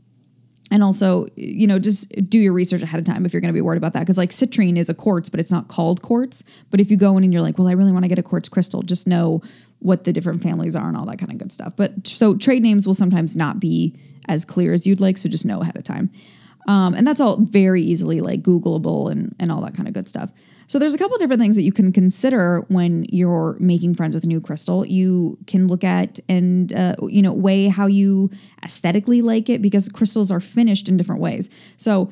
and 0.71 0.83
also, 0.83 1.27
you 1.37 1.67
know, 1.67 1.79
just 1.79 2.11
do 2.31 2.39
your 2.39 2.55
research 2.55 2.81
ahead 2.81 2.99
of 2.99 3.05
time 3.05 3.27
if 3.27 3.35
you're 3.35 3.43
going 3.43 3.53
to 3.53 3.57
be 3.57 3.61
worried 3.61 3.77
about 3.77 3.93
that. 3.93 4.01
Because 4.01 4.17
like 4.17 4.31
citrine 4.31 4.79
is 4.79 4.89
a 4.89 4.95
quartz, 4.95 5.29
but 5.29 5.39
it's 5.39 5.51
not 5.51 5.69
called 5.69 6.01
quartz. 6.01 6.45
But 6.71 6.81
if 6.81 6.91
you 6.91 6.97
go 6.97 7.19
in 7.19 7.25
and 7.25 7.33
you're 7.33 7.43
like, 7.43 7.59
well, 7.59 7.69
I 7.69 7.73
really 7.73 7.93
want 7.93 8.05
to 8.05 8.09
get 8.09 8.19
a 8.19 8.23
quartz 8.23 8.49
crystal, 8.49 8.83
just 8.83 9.07
know 9.07 9.43
what 9.81 10.05
the 10.05 10.15
different 10.15 10.43
families 10.43 10.75
are 10.75 10.89
and 10.89 10.97
all 10.97 11.05
that 11.07 11.19
kind 11.19 11.31
of 11.31 11.37
good 11.37 11.53
stuff. 11.53 11.77
But 11.77 12.07
so 12.07 12.37
trade 12.37 12.63
names 12.63 12.87
will 12.87 12.95
sometimes 12.95 13.37
not 13.37 13.61
be 13.61 13.99
as 14.29 14.45
clear 14.47 14.73
as 14.73 14.87
you'd 14.87 15.01
like, 15.01 15.19
so 15.19 15.29
just 15.29 15.45
know 15.45 15.61
ahead 15.61 15.77
of 15.77 15.85
time. 15.85 16.11
Um, 16.69 16.95
and 16.95 17.07
that's 17.07 17.21
all 17.21 17.39
very 17.39 17.83
easily 17.83 18.21
like 18.21 18.43
Googleable 18.43 19.11
and, 19.11 19.35
and 19.41 19.51
all 19.51 19.61
that 19.63 19.75
kind 19.75 19.89
of 19.89 19.95
good 19.95 20.09
stuff. 20.09 20.33
So 20.67 20.79
there's 20.79 20.95
a 20.95 20.99
couple 20.99 21.19
different 21.19 21.43
things 21.43 21.57
that 21.57 21.63
you 21.63 21.73
can 21.73 21.93
consider 21.93 22.65
when 22.69 23.05
you're 23.11 23.57
making 23.59 23.95
friends 23.95 24.15
with 24.15 24.25
a 24.25 24.27
new 24.27 24.41
crystal. 24.41 24.87
You 24.87 25.37
can 25.47 25.67
look 25.67 25.85
at 25.85 26.19
and 26.29 26.73
uh, 26.73 26.95
you 27.09 27.21
know 27.21 27.33
weigh 27.33 27.67
how 27.67 27.87
you 27.87 28.31
aesthetically 28.65 29.23
like 29.23 29.51
it 29.51 29.61
because 29.61 29.89
crystals 29.89 30.31
are 30.31 30.41
finished 30.41 30.89
in 30.89 30.97
different 30.97 31.21
ways. 31.21 31.51
So 31.77 32.11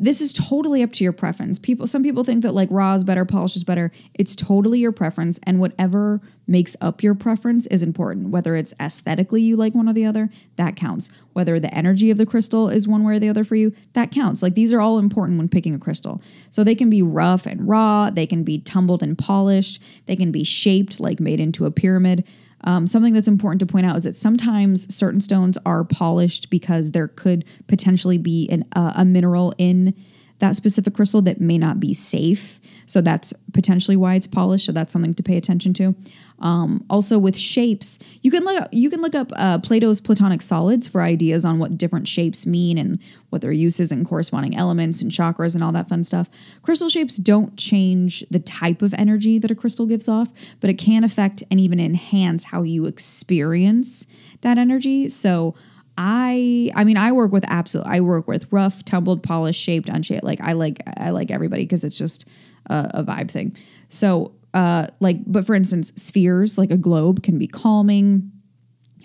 this 0.00 0.22
is 0.22 0.32
totally 0.32 0.82
up 0.82 0.92
to 0.92 1.04
your 1.04 1.12
preference. 1.12 1.58
People 1.58 1.86
some 1.86 2.02
people 2.02 2.24
think 2.24 2.42
that 2.42 2.54
like 2.54 2.68
raw 2.70 2.94
is 2.94 3.04
better, 3.04 3.26
polish 3.26 3.54
is 3.54 3.64
better. 3.64 3.92
It's 4.14 4.34
totally 4.34 4.78
your 4.78 4.92
preference 4.92 5.38
and 5.42 5.60
whatever 5.60 6.22
makes 6.46 6.74
up 6.80 7.02
your 7.02 7.14
preference 7.14 7.66
is 7.66 7.82
important. 7.82 8.30
Whether 8.30 8.56
it's 8.56 8.74
aesthetically 8.80 9.42
you 9.42 9.56
like 9.56 9.74
one 9.74 9.88
or 9.88 9.92
the 9.92 10.06
other, 10.06 10.30
that 10.56 10.74
counts. 10.74 11.10
Whether 11.34 11.60
the 11.60 11.72
energy 11.74 12.10
of 12.10 12.16
the 12.16 12.24
crystal 12.24 12.70
is 12.70 12.88
one 12.88 13.04
way 13.04 13.16
or 13.16 13.18
the 13.18 13.28
other 13.28 13.44
for 13.44 13.56
you, 13.56 13.74
that 13.92 14.10
counts. 14.10 14.42
Like 14.42 14.54
these 14.54 14.72
are 14.72 14.80
all 14.80 14.98
important 14.98 15.36
when 15.36 15.50
picking 15.50 15.74
a 15.74 15.78
crystal. 15.78 16.22
So 16.50 16.64
they 16.64 16.74
can 16.74 16.88
be 16.88 17.02
rough 17.02 17.44
and 17.44 17.68
raw, 17.68 18.08
they 18.10 18.26
can 18.26 18.42
be 18.42 18.58
tumbled 18.58 19.02
and 19.02 19.18
polished, 19.18 19.82
they 20.06 20.16
can 20.16 20.32
be 20.32 20.44
shaped 20.44 20.98
like 20.98 21.20
made 21.20 21.40
into 21.40 21.66
a 21.66 21.70
pyramid. 21.70 22.26
Um, 22.64 22.86
something 22.86 23.14
that's 23.14 23.28
important 23.28 23.60
to 23.60 23.66
point 23.66 23.86
out 23.86 23.96
is 23.96 24.04
that 24.04 24.16
sometimes 24.16 24.94
certain 24.94 25.20
stones 25.20 25.56
are 25.64 25.84
polished 25.84 26.50
because 26.50 26.90
there 26.90 27.08
could 27.08 27.44
potentially 27.68 28.18
be 28.18 28.48
an, 28.50 28.64
uh, 28.74 28.92
a 28.96 29.04
mineral 29.04 29.54
in 29.58 29.94
that 30.40 30.56
specific 30.56 30.94
crystal 30.94 31.22
that 31.22 31.40
may 31.40 31.58
not 31.58 31.78
be 31.80 31.94
safe. 31.94 32.60
So 32.86 33.00
that's 33.00 33.32
potentially 33.52 33.96
why 33.96 34.16
it's 34.16 34.26
polished. 34.26 34.66
So 34.66 34.72
that's 34.72 34.92
something 34.92 35.14
to 35.14 35.22
pay 35.22 35.36
attention 35.36 35.72
to. 35.74 35.94
Um, 36.40 36.84
also 36.90 37.18
with 37.18 37.36
shapes, 37.36 37.98
you 38.22 38.30
can 38.30 38.42
look 38.42 38.60
up, 38.60 38.68
you 38.72 38.90
can 38.90 39.00
look 39.00 39.14
up 39.14 39.30
uh, 39.36 39.58
Plato's 39.58 40.00
Platonic 40.00 40.42
solids 40.42 40.88
for 40.88 41.02
ideas 41.02 41.44
on 41.44 41.58
what 41.58 41.78
different 41.78 42.08
shapes 42.08 42.46
mean 42.46 42.78
and 42.78 42.98
what 43.28 43.42
their 43.42 43.52
uses 43.52 43.92
and 43.92 44.04
corresponding 44.06 44.56
elements 44.56 45.02
and 45.02 45.12
chakras 45.12 45.54
and 45.54 45.62
all 45.62 45.70
that 45.72 45.88
fun 45.88 46.02
stuff. 46.02 46.28
Crystal 46.62 46.88
shapes 46.88 47.16
don't 47.16 47.56
change 47.56 48.24
the 48.30 48.40
type 48.40 48.82
of 48.82 48.94
energy 48.94 49.38
that 49.38 49.50
a 49.50 49.54
crystal 49.54 49.86
gives 49.86 50.08
off, 50.08 50.30
but 50.60 50.70
it 50.70 50.74
can 50.74 51.04
affect 51.04 51.44
and 51.50 51.60
even 51.60 51.78
enhance 51.78 52.44
how 52.44 52.62
you 52.62 52.86
experience 52.86 54.06
that 54.40 54.58
energy. 54.58 55.08
So 55.08 55.54
I 55.96 56.70
I 56.74 56.84
mean 56.84 56.96
I 56.96 57.12
work 57.12 57.32
with 57.32 57.44
absolute 57.48 57.86
I 57.86 58.00
work 58.00 58.28
with 58.28 58.50
rough, 58.52 58.84
tumbled, 58.84 59.22
polished, 59.22 59.60
shaped, 59.60 59.88
unshaped. 59.88 60.24
Like 60.24 60.40
I 60.40 60.52
like 60.52 60.80
I 60.96 61.10
like 61.10 61.30
everybody 61.30 61.62
because 61.62 61.84
it's 61.84 61.98
just 61.98 62.26
a, 62.66 62.90
a 62.94 63.04
vibe 63.04 63.30
thing. 63.30 63.56
So 63.88 64.32
uh 64.54 64.88
like 65.00 65.18
but 65.26 65.44
for 65.44 65.54
instance, 65.54 65.92
spheres 65.96 66.58
like 66.58 66.70
a 66.70 66.78
globe 66.78 67.22
can 67.22 67.38
be 67.38 67.46
calming 67.46 68.32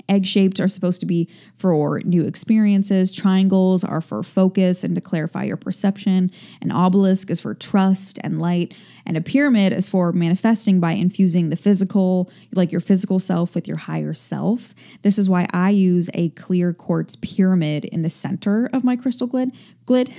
Egg 0.08 0.26
shaped 0.26 0.60
are 0.60 0.68
supposed 0.68 1.00
to 1.00 1.06
be 1.06 1.28
for 1.58 2.02
new 2.06 2.26
experiences. 2.26 3.12
Triangles 3.14 3.84
are 3.84 4.02
for 4.02 4.22
focus 4.22 4.84
and 4.84 4.94
to 4.96 5.02
clarify 5.02 5.44
your 5.44 5.58
perception. 5.58 6.32
An 6.62 6.72
obelisk 6.72 7.30
is 7.32 7.40
for 7.40 7.56
trust 7.56 8.20
and 8.24 8.40
light. 8.40 8.76
And 9.06 9.18
a 9.18 9.22
pyramid 9.22 9.72
is 9.72 9.88
for 9.88 10.12
manifesting 10.12 10.80
by 10.80 10.94
infusing 10.94 11.50
the 11.50 11.56
physical, 11.56 12.32
like 12.54 12.72
your 12.72 12.82
physical 12.82 13.20
self, 13.20 13.54
with 13.54 13.68
your 13.68 13.78
higher 13.78 14.14
self. 14.14 14.74
This 15.04 15.18
is 15.18 15.30
why 15.30 15.48
I 15.54 15.70
use 15.70 16.10
a 16.14 16.30
clear 16.30 16.74
quartz 16.74 17.16
pyramid 17.16 17.86
in 17.86 18.02
the 18.02 18.10
center 18.10 18.70
of 18.74 18.84
my 18.84 18.96
crystal 18.96 19.28
grid, 19.28 19.52
grid 19.86 20.12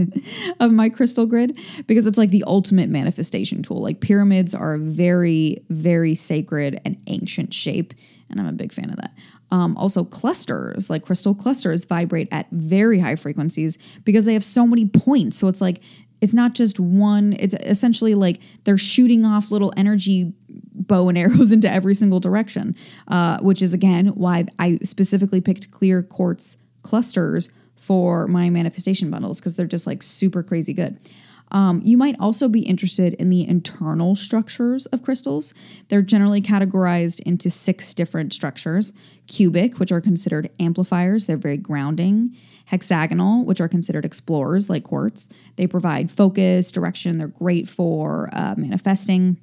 of 0.60 0.70
my 0.70 0.88
crystal 0.88 1.26
grid 1.26 1.58
because 1.86 2.06
it's 2.06 2.18
like 2.18 2.30
the 2.30 2.44
ultimate 2.46 2.88
manifestation 2.88 3.62
tool. 3.62 3.82
Like 3.82 4.00
pyramids 4.00 4.54
are 4.54 4.74
a 4.74 4.78
very, 4.78 5.64
very 5.68 6.14
sacred 6.14 6.80
and 6.84 6.96
ancient 7.06 7.52
shape 7.52 7.94
and 8.30 8.40
I'm 8.40 8.46
a 8.46 8.52
big 8.52 8.72
fan 8.72 8.90
of 8.90 8.96
that. 8.96 9.12
Um, 9.50 9.76
also, 9.76 10.04
clusters, 10.04 10.88
like 10.88 11.04
crystal 11.04 11.34
clusters, 11.34 11.84
vibrate 11.84 12.28
at 12.30 12.46
very 12.52 13.00
high 13.00 13.16
frequencies 13.16 13.78
because 14.04 14.24
they 14.24 14.34
have 14.34 14.44
so 14.44 14.66
many 14.66 14.86
points. 14.86 15.38
So 15.38 15.48
it's 15.48 15.60
like, 15.60 15.80
it's 16.20 16.34
not 16.34 16.54
just 16.54 16.78
one, 16.78 17.34
it's 17.38 17.54
essentially 17.54 18.14
like 18.14 18.40
they're 18.64 18.78
shooting 18.78 19.24
off 19.24 19.50
little 19.50 19.72
energy 19.76 20.32
bow 20.48 21.08
and 21.08 21.18
arrows 21.18 21.52
into 21.56 21.70
every 21.70 21.94
single 21.94 22.20
direction, 22.20 22.74
uh, 23.08 23.38
which 23.40 23.62
is 23.62 23.74
again 23.74 24.08
why 24.08 24.46
I 24.58 24.78
specifically 24.82 25.40
picked 25.40 25.70
clear 25.70 26.02
quartz 26.02 26.56
clusters 26.82 27.50
for 27.76 28.26
my 28.26 28.50
manifestation 28.50 29.10
bundles 29.10 29.40
because 29.40 29.56
they're 29.56 29.66
just 29.66 29.86
like 29.86 30.02
super 30.02 30.42
crazy 30.42 30.72
good. 30.72 30.98
Um, 31.52 31.80
you 31.84 31.96
might 31.96 32.16
also 32.20 32.48
be 32.48 32.60
interested 32.60 33.14
in 33.14 33.30
the 33.30 33.46
internal 33.46 34.14
structures 34.14 34.86
of 34.86 35.02
crystals. 35.02 35.52
They're 35.88 36.02
generally 36.02 36.40
categorized 36.40 37.20
into 37.20 37.50
six 37.50 37.92
different 37.94 38.32
structures 38.32 38.92
cubic, 39.26 39.78
which 39.78 39.92
are 39.92 40.00
considered 40.00 40.50
amplifiers, 40.58 41.26
they're 41.26 41.36
very 41.36 41.56
grounding. 41.56 42.36
Hexagonal, 42.66 43.44
which 43.44 43.60
are 43.60 43.66
considered 43.66 44.04
explorers 44.04 44.70
like 44.70 44.84
quartz. 44.84 45.28
They 45.56 45.66
provide 45.66 46.08
focus, 46.08 46.70
direction, 46.70 47.18
they're 47.18 47.26
great 47.26 47.68
for 47.68 48.28
uh, 48.32 48.54
manifesting. 48.56 49.38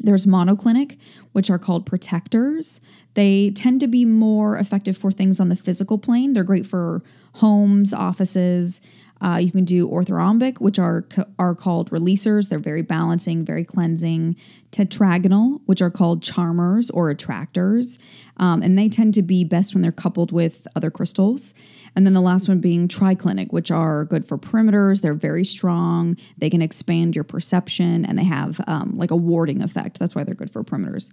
There's 0.00 0.24
monoclinic, 0.24 0.98
which 1.32 1.50
are 1.50 1.58
called 1.58 1.84
protectors. 1.84 2.80
They 3.12 3.50
tend 3.50 3.80
to 3.80 3.86
be 3.86 4.06
more 4.06 4.56
effective 4.56 4.96
for 4.96 5.12
things 5.12 5.38
on 5.38 5.50
the 5.50 5.56
physical 5.56 5.98
plane. 5.98 6.32
They're 6.32 6.42
great 6.42 6.64
for 6.64 7.02
homes, 7.34 7.92
offices, 7.92 8.80
uh, 9.20 9.38
you 9.40 9.52
can 9.52 9.64
do 9.64 9.88
orthorhombic, 9.88 10.60
which 10.60 10.78
are 10.78 11.04
are 11.38 11.54
called 11.54 11.90
releasers. 11.90 12.48
They're 12.48 12.58
very 12.58 12.82
balancing, 12.82 13.44
very 13.44 13.64
cleansing. 13.64 14.36
Tetragonal, 14.70 15.60
which 15.66 15.82
are 15.82 15.90
called 15.90 16.22
charmers 16.22 16.90
or 16.90 17.10
attractors, 17.10 17.98
um, 18.36 18.62
and 18.62 18.78
they 18.78 18.88
tend 18.88 19.14
to 19.14 19.22
be 19.22 19.42
best 19.42 19.74
when 19.74 19.82
they're 19.82 19.90
coupled 19.90 20.30
with 20.30 20.68
other 20.76 20.92
crystals. 20.92 21.54
And 21.96 22.06
then 22.06 22.14
the 22.14 22.20
last 22.20 22.48
one 22.48 22.60
being 22.60 22.86
triclinic, 22.86 23.52
which 23.52 23.72
are 23.72 24.04
good 24.04 24.24
for 24.24 24.38
perimeters. 24.38 25.02
They're 25.02 25.12
very 25.12 25.44
strong. 25.44 26.16
They 26.38 26.50
can 26.50 26.62
expand 26.62 27.16
your 27.16 27.24
perception, 27.24 28.04
and 28.06 28.16
they 28.16 28.24
have 28.24 28.60
um, 28.68 28.96
like 28.96 29.10
a 29.10 29.16
warding 29.16 29.60
effect. 29.60 29.98
That's 29.98 30.14
why 30.14 30.22
they're 30.22 30.36
good 30.36 30.52
for 30.52 30.62
perimeters. 30.62 31.10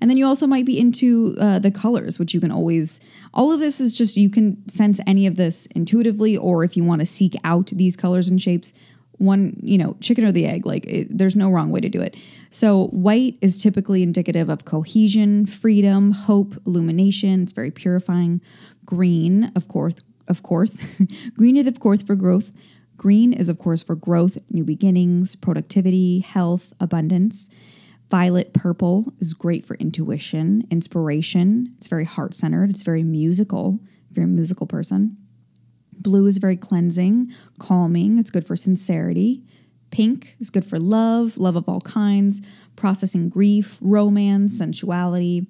And 0.00 0.08
then 0.08 0.16
you 0.16 0.26
also 0.26 0.46
might 0.46 0.64
be 0.64 0.78
into 0.78 1.36
uh, 1.40 1.58
the 1.58 1.70
colors, 1.70 2.18
which 2.18 2.32
you 2.32 2.40
can 2.40 2.50
always, 2.50 3.00
all 3.34 3.52
of 3.52 3.60
this 3.60 3.80
is 3.80 3.96
just, 3.96 4.16
you 4.16 4.30
can 4.30 4.66
sense 4.68 5.00
any 5.06 5.26
of 5.26 5.36
this 5.36 5.66
intuitively, 5.74 6.36
or 6.36 6.62
if 6.62 6.76
you 6.76 6.84
want 6.84 7.00
to 7.00 7.06
seek 7.06 7.34
out 7.42 7.66
these 7.68 7.96
colors 7.96 8.28
and 8.28 8.40
shapes, 8.40 8.72
one, 9.18 9.58
you 9.60 9.76
know, 9.76 9.96
chicken 10.00 10.24
or 10.24 10.32
the 10.32 10.46
egg, 10.46 10.64
like 10.64 10.86
it, 10.86 11.08
there's 11.10 11.36
no 11.36 11.50
wrong 11.50 11.70
way 11.70 11.80
to 11.80 11.88
do 11.88 12.00
it. 12.00 12.16
So, 12.50 12.86
white 12.88 13.36
is 13.40 13.60
typically 13.60 14.02
indicative 14.02 14.48
of 14.48 14.64
cohesion, 14.64 15.44
freedom, 15.46 16.12
hope, 16.12 16.54
illumination. 16.66 17.42
It's 17.42 17.52
very 17.52 17.72
purifying. 17.72 18.40
Green, 18.84 19.52
of 19.56 19.66
course, 19.68 19.96
of 20.28 20.42
course, 20.42 20.76
green 21.36 21.56
is, 21.56 21.66
of 21.66 21.80
course, 21.80 22.00
for 22.00 22.14
growth. 22.14 22.52
Green 22.96 23.32
is, 23.32 23.48
of 23.48 23.58
course, 23.58 23.82
for 23.82 23.94
growth, 23.94 24.38
new 24.50 24.64
beginnings, 24.64 25.36
productivity, 25.36 26.20
health, 26.20 26.72
abundance. 26.80 27.48
Violet 28.10 28.54
purple 28.54 29.12
is 29.18 29.34
great 29.34 29.64
for 29.64 29.76
intuition, 29.76 30.66
inspiration. 30.70 31.74
It's 31.76 31.88
very 31.88 32.04
heart 32.04 32.34
centered. 32.34 32.70
It's 32.70 32.82
very 32.82 33.02
musical, 33.02 33.80
if 34.10 34.16
you're 34.16 34.24
a 34.24 34.28
musical 34.28 34.66
person. 34.66 35.16
Blue 35.92 36.26
is 36.26 36.38
very 36.38 36.56
cleansing, 36.56 37.32
calming. 37.58 38.18
It's 38.18 38.30
good 38.30 38.46
for 38.46 38.56
sincerity. 38.56 39.42
Pink 39.90 40.36
is 40.38 40.48
good 40.50 40.64
for 40.64 40.78
love, 40.78 41.36
love 41.36 41.56
of 41.56 41.68
all 41.68 41.80
kinds, 41.80 42.40
processing 42.76 43.28
grief, 43.28 43.78
romance, 43.80 44.56
sensuality. 44.56 45.46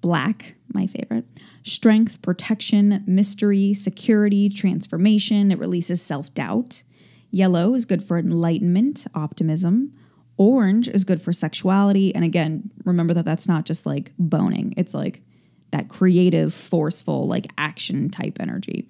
Black, 0.00 0.56
my 0.72 0.86
favorite. 0.86 1.24
Strength, 1.62 2.22
protection, 2.22 3.02
mystery, 3.06 3.72
security, 3.72 4.48
transformation. 4.48 5.50
It 5.50 5.58
releases 5.58 6.02
self 6.02 6.34
doubt. 6.34 6.82
Yellow 7.30 7.74
is 7.74 7.84
good 7.84 8.02
for 8.02 8.18
enlightenment, 8.18 9.06
optimism. 9.14 9.92
Orange 10.36 10.88
is 10.88 11.04
good 11.04 11.22
for 11.22 11.32
sexuality. 11.32 12.14
And 12.14 12.24
again, 12.24 12.70
remember 12.84 13.14
that 13.14 13.24
that's 13.24 13.48
not 13.48 13.64
just 13.64 13.86
like 13.86 14.12
boning, 14.18 14.74
it's 14.76 14.94
like 14.94 15.22
that 15.70 15.88
creative, 15.88 16.54
forceful, 16.54 17.26
like 17.26 17.48
action 17.58 18.08
type 18.08 18.38
energy. 18.40 18.86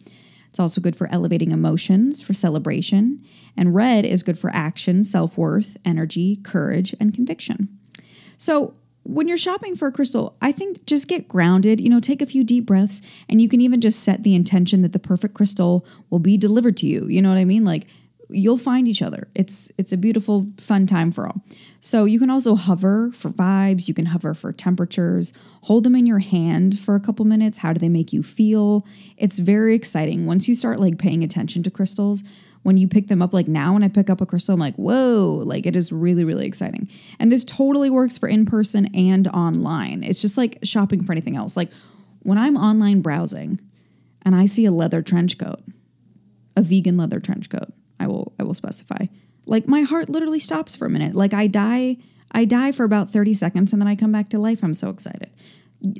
It's 0.50 0.60
also 0.60 0.80
good 0.80 0.94
for 0.94 1.08
elevating 1.10 1.50
emotions, 1.50 2.22
for 2.22 2.32
celebration. 2.32 3.24
And 3.56 3.74
red 3.74 4.04
is 4.04 4.22
good 4.22 4.38
for 4.38 4.50
action, 4.54 5.02
self 5.02 5.36
worth, 5.36 5.76
energy, 5.84 6.36
courage, 6.36 6.94
and 7.00 7.12
conviction. 7.12 7.76
So, 8.36 8.74
when 9.02 9.28
you're 9.28 9.36
shopping 9.36 9.76
for 9.76 9.88
a 9.88 9.92
crystal, 9.92 10.36
I 10.40 10.50
think 10.52 10.86
just 10.86 11.08
get 11.08 11.28
grounded, 11.28 11.80
you 11.80 11.90
know, 11.90 12.00
take 12.00 12.22
a 12.22 12.26
few 12.26 12.42
deep 12.42 12.64
breaths, 12.64 13.02
and 13.28 13.40
you 13.40 13.48
can 13.48 13.60
even 13.60 13.80
just 13.80 14.02
set 14.02 14.22
the 14.22 14.34
intention 14.34 14.82
that 14.82 14.92
the 14.92 14.98
perfect 14.98 15.34
crystal 15.34 15.84
will 16.08 16.20
be 16.20 16.38
delivered 16.38 16.76
to 16.78 16.86
you. 16.86 17.06
You 17.08 17.20
know 17.20 17.28
what 17.28 17.36
I 17.36 17.44
mean? 17.44 17.64
Like, 17.64 17.86
you'll 18.34 18.58
find 18.58 18.88
each 18.88 19.02
other. 19.02 19.28
It's 19.34 19.70
it's 19.78 19.92
a 19.92 19.96
beautiful 19.96 20.46
fun 20.58 20.86
time 20.86 21.12
for 21.12 21.26
all. 21.26 21.42
So 21.80 22.04
you 22.04 22.18
can 22.18 22.30
also 22.30 22.54
hover 22.54 23.10
for 23.12 23.30
vibes, 23.30 23.88
you 23.88 23.94
can 23.94 24.06
hover 24.06 24.34
for 24.34 24.52
temperatures, 24.52 25.32
hold 25.62 25.84
them 25.84 25.94
in 25.94 26.06
your 26.06 26.18
hand 26.18 26.78
for 26.78 26.94
a 26.94 27.00
couple 27.00 27.24
minutes. 27.24 27.58
How 27.58 27.72
do 27.72 27.78
they 27.78 27.88
make 27.88 28.12
you 28.12 28.22
feel? 28.22 28.86
It's 29.16 29.38
very 29.38 29.74
exciting 29.74 30.26
once 30.26 30.48
you 30.48 30.54
start 30.54 30.80
like 30.80 30.98
paying 30.98 31.22
attention 31.22 31.62
to 31.62 31.70
crystals. 31.70 32.24
When 32.62 32.78
you 32.78 32.88
pick 32.88 33.08
them 33.08 33.20
up, 33.20 33.34
like 33.34 33.46
now, 33.46 33.74
when 33.74 33.84
I 33.84 33.88
pick 33.88 34.08
up 34.08 34.22
a 34.22 34.26
crystal, 34.26 34.54
I'm 34.54 34.60
like, 34.60 34.76
whoa, 34.76 35.42
like 35.44 35.66
it 35.66 35.76
is 35.76 35.92
really, 35.92 36.24
really 36.24 36.46
exciting. 36.46 36.88
And 37.18 37.30
this 37.30 37.44
totally 37.44 37.90
works 37.90 38.16
for 38.16 38.26
in 38.26 38.46
person 38.46 38.88
and 38.94 39.28
online. 39.28 40.02
It's 40.02 40.22
just 40.22 40.38
like 40.38 40.60
shopping 40.62 41.04
for 41.04 41.12
anything 41.12 41.36
else. 41.36 41.58
Like 41.58 41.70
when 42.20 42.38
I'm 42.38 42.56
online 42.56 43.02
browsing 43.02 43.60
and 44.22 44.34
I 44.34 44.46
see 44.46 44.64
a 44.64 44.70
leather 44.70 45.02
trench 45.02 45.36
coat, 45.36 45.60
a 46.56 46.62
vegan 46.62 46.96
leather 46.96 47.20
trench 47.20 47.50
coat, 47.50 47.74
I 48.00 48.06
will 48.06 48.32
I 48.38 48.42
will 48.42 48.54
specify. 48.54 49.06
Like 49.46 49.68
my 49.68 49.82
heart 49.82 50.08
literally 50.08 50.38
stops 50.38 50.74
for 50.74 50.86
a 50.86 50.90
minute. 50.90 51.14
Like 51.14 51.34
I 51.34 51.46
die 51.46 51.98
I 52.32 52.44
die 52.44 52.72
for 52.72 52.84
about 52.84 53.10
30 53.10 53.34
seconds 53.34 53.72
and 53.72 53.80
then 53.80 53.88
I 53.88 53.94
come 53.94 54.12
back 54.12 54.28
to 54.30 54.38
life. 54.38 54.64
I'm 54.64 54.74
so 54.74 54.90
excited. 54.90 55.30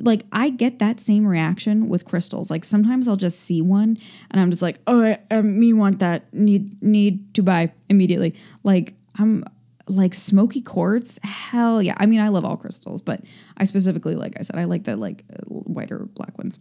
Like 0.01 0.25
I 0.33 0.49
get 0.49 0.79
that 0.79 0.99
same 0.99 1.27
reaction 1.27 1.89
with 1.89 2.05
crystals. 2.05 2.51
Like 2.51 2.65
sometimes 2.65 3.07
I'll 3.07 3.17
just 3.17 3.41
see 3.41 3.61
one 3.61 3.99
and 4.31 4.41
I'm 4.41 4.51
just 4.51 4.63
like, 4.63 4.81
"Oh, 4.87 5.03
I, 5.03 5.19
I, 5.31 5.43
me 5.43 5.73
want 5.73 5.99
that. 5.99 6.33
Need 6.33 6.83
need 6.83 7.35
to 7.35 7.43
buy 7.43 7.73
immediately." 7.89 8.35
Like 8.63 8.95
I'm 9.19 9.45
like 9.87 10.15
smoky 10.15 10.61
quartz 10.61 11.19
hell 11.23 11.83
yeah 11.83 11.95
i 11.99 12.07
mean 12.07 12.21
i 12.21 12.29
love 12.29 12.45
all 12.45 12.57
crystals 12.57 13.03
but 13.03 13.21
i 13.59 13.65
specifically 13.65 14.15
like 14.15 14.33
i 14.39 14.43
said 14.43 14.57
i 14.57 14.65
like 14.65 14.85
the 14.85 14.97
like 14.97 15.25
whiter 15.47 16.07
black 16.15 16.37
ones 16.39 16.59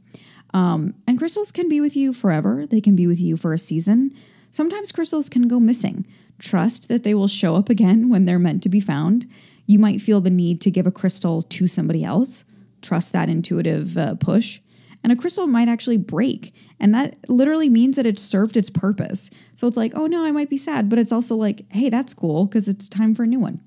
um, 0.55 0.93
and 1.07 1.17
crystals 1.17 1.51
can 1.51 1.67
be 1.67 1.81
with 1.81 1.95
you 1.95 2.13
forever 2.13 2.67
they 2.67 2.81
can 2.81 2.95
be 2.95 3.07
with 3.07 3.19
you 3.19 3.37
for 3.37 3.53
a 3.53 3.57
season 3.57 4.13
Sometimes 4.53 4.91
crystals 4.91 5.29
can 5.29 5.47
go 5.47 5.59
missing. 5.59 6.05
Trust 6.37 6.87
that 6.87 7.03
they 7.03 7.15
will 7.15 7.27
show 7.27 7.55
up 7.55 7.69
again 7.69 8.07
when 8.07 8.25
they're 8.25 8.37
meant 8.37 8.61
to 8.63 8.69
be 8.69 8.79
found. 8.79 9.25
You 9.65 9.79
might 9.79 9.99
feel 9.99 10.21
the 10.21 10.29
need 10.29 10.61
to 10.61 10.69
give 10.69 10.85
a 10.85 10.91
crystal 10.91 11.41
to 11.41 11.67
somebody 11.67 12.03
else. 12.03 12.45
Trust 12.83 13.13
that 13.13 13.29
intuitive 13.29 13.97
uh, 13.97 14.13
push. 14.13 14.59
And 15.03 15.11
a 15.11 15.15
crystal 15.15 15.47
might 15.47 15.67
actually 15.67 15.97
break. 15.97 16.53
And 16.79 16.93
that 16.93 17.17
literally 17.27 17.67
means 17.67 17.95
that 17.95 18.05
it's 18.05 18.21
served 18.21 18.55
its 18.55 18.69
purpose. 18.69 19.31
So 19.55 19.65
it's 19.65 19.75
like, 19.75 19.93
oh 19.95 20.05
no, 20.05 20.23
I 20.23 20.29
might 20.29 20.51
be 20.51 20.57
sad. 20.57 20.87
But 20.87 20.99
it's 20.99 21.11
also 21.11 21.35
like, 21.35 21.65
hey, 21.73 21.89
that's 21.89 22.13
cool 22.13 22.45
because 22.45 22.69
it's 22.69 22.87
time 22.87 23.15
for 23.15 23.23
a 23.23 23.27
new 23.27 23.39
one. 23.39 23.59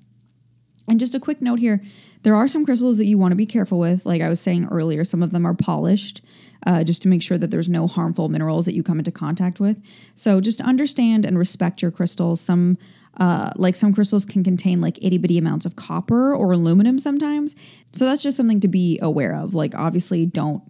And 0.87 1.01
just 1.01 1.15
a 1.15 1.19
quick 1.19 1.41
note 1.41 1.59
here 1.59 1.83
there 2.23 2.35
are 2.35 2.47
some 2.47 2.65
crystals 2.65 2.97
that 2.97 3.05
you 3.05 3.17
want 3.17 3.33
to 3.33 3.37
be 3.37 3.45
careful 3.45 3.77
with. 3.77 4.05
Like 4.05 4.21
I 4.21 4.29
was 4.29 4.39
saying 4.39 4.69
earlier, 4.71 5.03
some 5.03 5.21
of 5.21 5.31
them 5.31 5.45
are 5.45 5.53
polished 5.53 6.21
uh, 6.65 6.83
just 6.83 7.01
to 7.03 7.07
make 7.07 7.21
sure 7.21 7.37
that 7.37 7.51
there's 7.51 7.69
no 7.69 7.87
harmful 7.87 8.29
minerals 8.29 8.65
that 8.65 8.73
you 8.73 8.83
come 8.83 8.99
into 8.99 9.11
contact 9.11 9.59
with. 9.59 9.81
So 10.15 10.41
just 10.41 10.61
understand 10.61 11.25
and 11.25 11.37
respect 11.37 11.81
your 11.81 11.91
crystals. 11.91 12.41
Some 12.41 12.77
uh, 13.17 13.51
like 13.55 13.75
some 13.75 13.93
crystals 13.93 14.25
can 14.25 14.43
contain 14.43 14.79
like 14.79 15.03
itty 15.03 15.17
bitty 15.17 15.37
amounts 15.37 15.65
of 15.65 15.75
copper 15.75 16.35
or 16.35 16.51
aluminum 16.51 16.99
sometimes. 16.99 17.55
So 17.91 18.05
that's 18.05 18.21
just 18.21 18.37
something 18.37 18.59
to 18.59 18.67
be 18.67 18.99
aware 19.01 19.35
of. 19.35 19.55
Like 19.55 19.73
obviously, 19.75 20.25
don't 20.25 20.63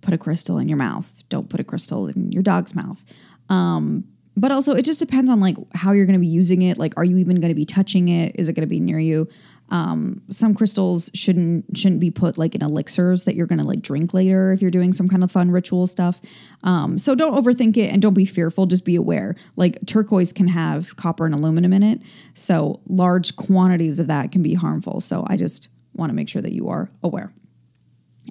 put 0.00 0.14
a 0.14 0.18
crystal 0.18 0.58
in 0.58 0.68
your 0.68 0.78
mouth. 0.78 1.22
Don't 1.28 1.48
put 1.48 1.60
a 1.60 1.64
crystal 1.64 2.06
in 2.08 2.32
your 2.32 2.42
dog's 2.42 2.74
mouth. 2.74 3.04
Um, 3.50 4.04
but 4.36 4.52
also, 4.52 4.74
it 4.74 4.86
just 4.86 5.00
depends 5.00 5.30
on 5.30 5.40
like 5.40 5.56
how 5.74 5.92
you're 5.92 6.06
going 6.06 6.14
to 6.14 6.20
be 6.20 6.26
using 6.26 6.62
it. 6.62 6.78
Like, 6.78 6.96
are 6.96 7.04
you 7.04 7.18
even 7.18 7.40
going 7.40 7.50
to 7.50 7.54
be 7.54 7.66
touching 7.66 8.08
it? 8.08 8.36
Is 8.36 8.48
it 8.48 8.54
going 8.54 8.66
to 8.66 8.70
be 8.70 8.80
near 8.80 8.98
you? 8.98 9.28
Um, 9.70 10.22
some 10.28 10.54
crystals 10.54 11.10
shouldn't 11.14 11.76
shouldn't 11.76 12.00
be 12.00 12.10
put 12.10 12.38
like 12.38 12.54
in 12.54 12.62
elixirs 12.62 13.24
that 13.24 13.34
you're 13.34 13.46
gonna 13.46 13.64
like 13.64 13.82
drink 13.82 14.12
later 14.12 14.52
if 14.52 14.62
you're 14.62 14.70
doing 14.70 14.92
some 14.92 15.08
kind 15.08 15.22
of 15.22 15.30
fun 15.30 15.50
ritual 15.50 15.86
stuff. 15.86 16.20
Um, 16.62 16.98
so 16.98 17.14
don't 17.14 17.34
overthink 17.34 17.76
it 17.76 17.92
and 17.92 18.02
don't 18.02 18.14
be 18.14 18.24
fearful. 18.24 18.66
Just 18.66 18.84
be 18.84 18.96
aware. 18.96 19.36
Like 19.56 19.78
turquoise 19.86 20.32
can 20.32 20.48
have 20.48 20.96
copper 20.96 21.26
and 21.26 21.34
aluminum 21.34 21.72
in 21.72 21.82
it, 21.82 22.02
so 22.34 22.80
large 22.88 23.36
quantities 23.36 24.00
of 24.00 24.06
that 24.08 24.32
can 24.32 24.42
be 24.42 24.54
harmful. 24.54 25.00
So 25.00 25.24
I 25.26 25.36
just 25.36 25.70
want 25.94 26.10
to 26.10 26.14
make 26.14 26.28
sure 26.28 26.42
that 26.42 26.52
you 26.52 26.68
are 26.68 26.90
aware. 27.02 27.32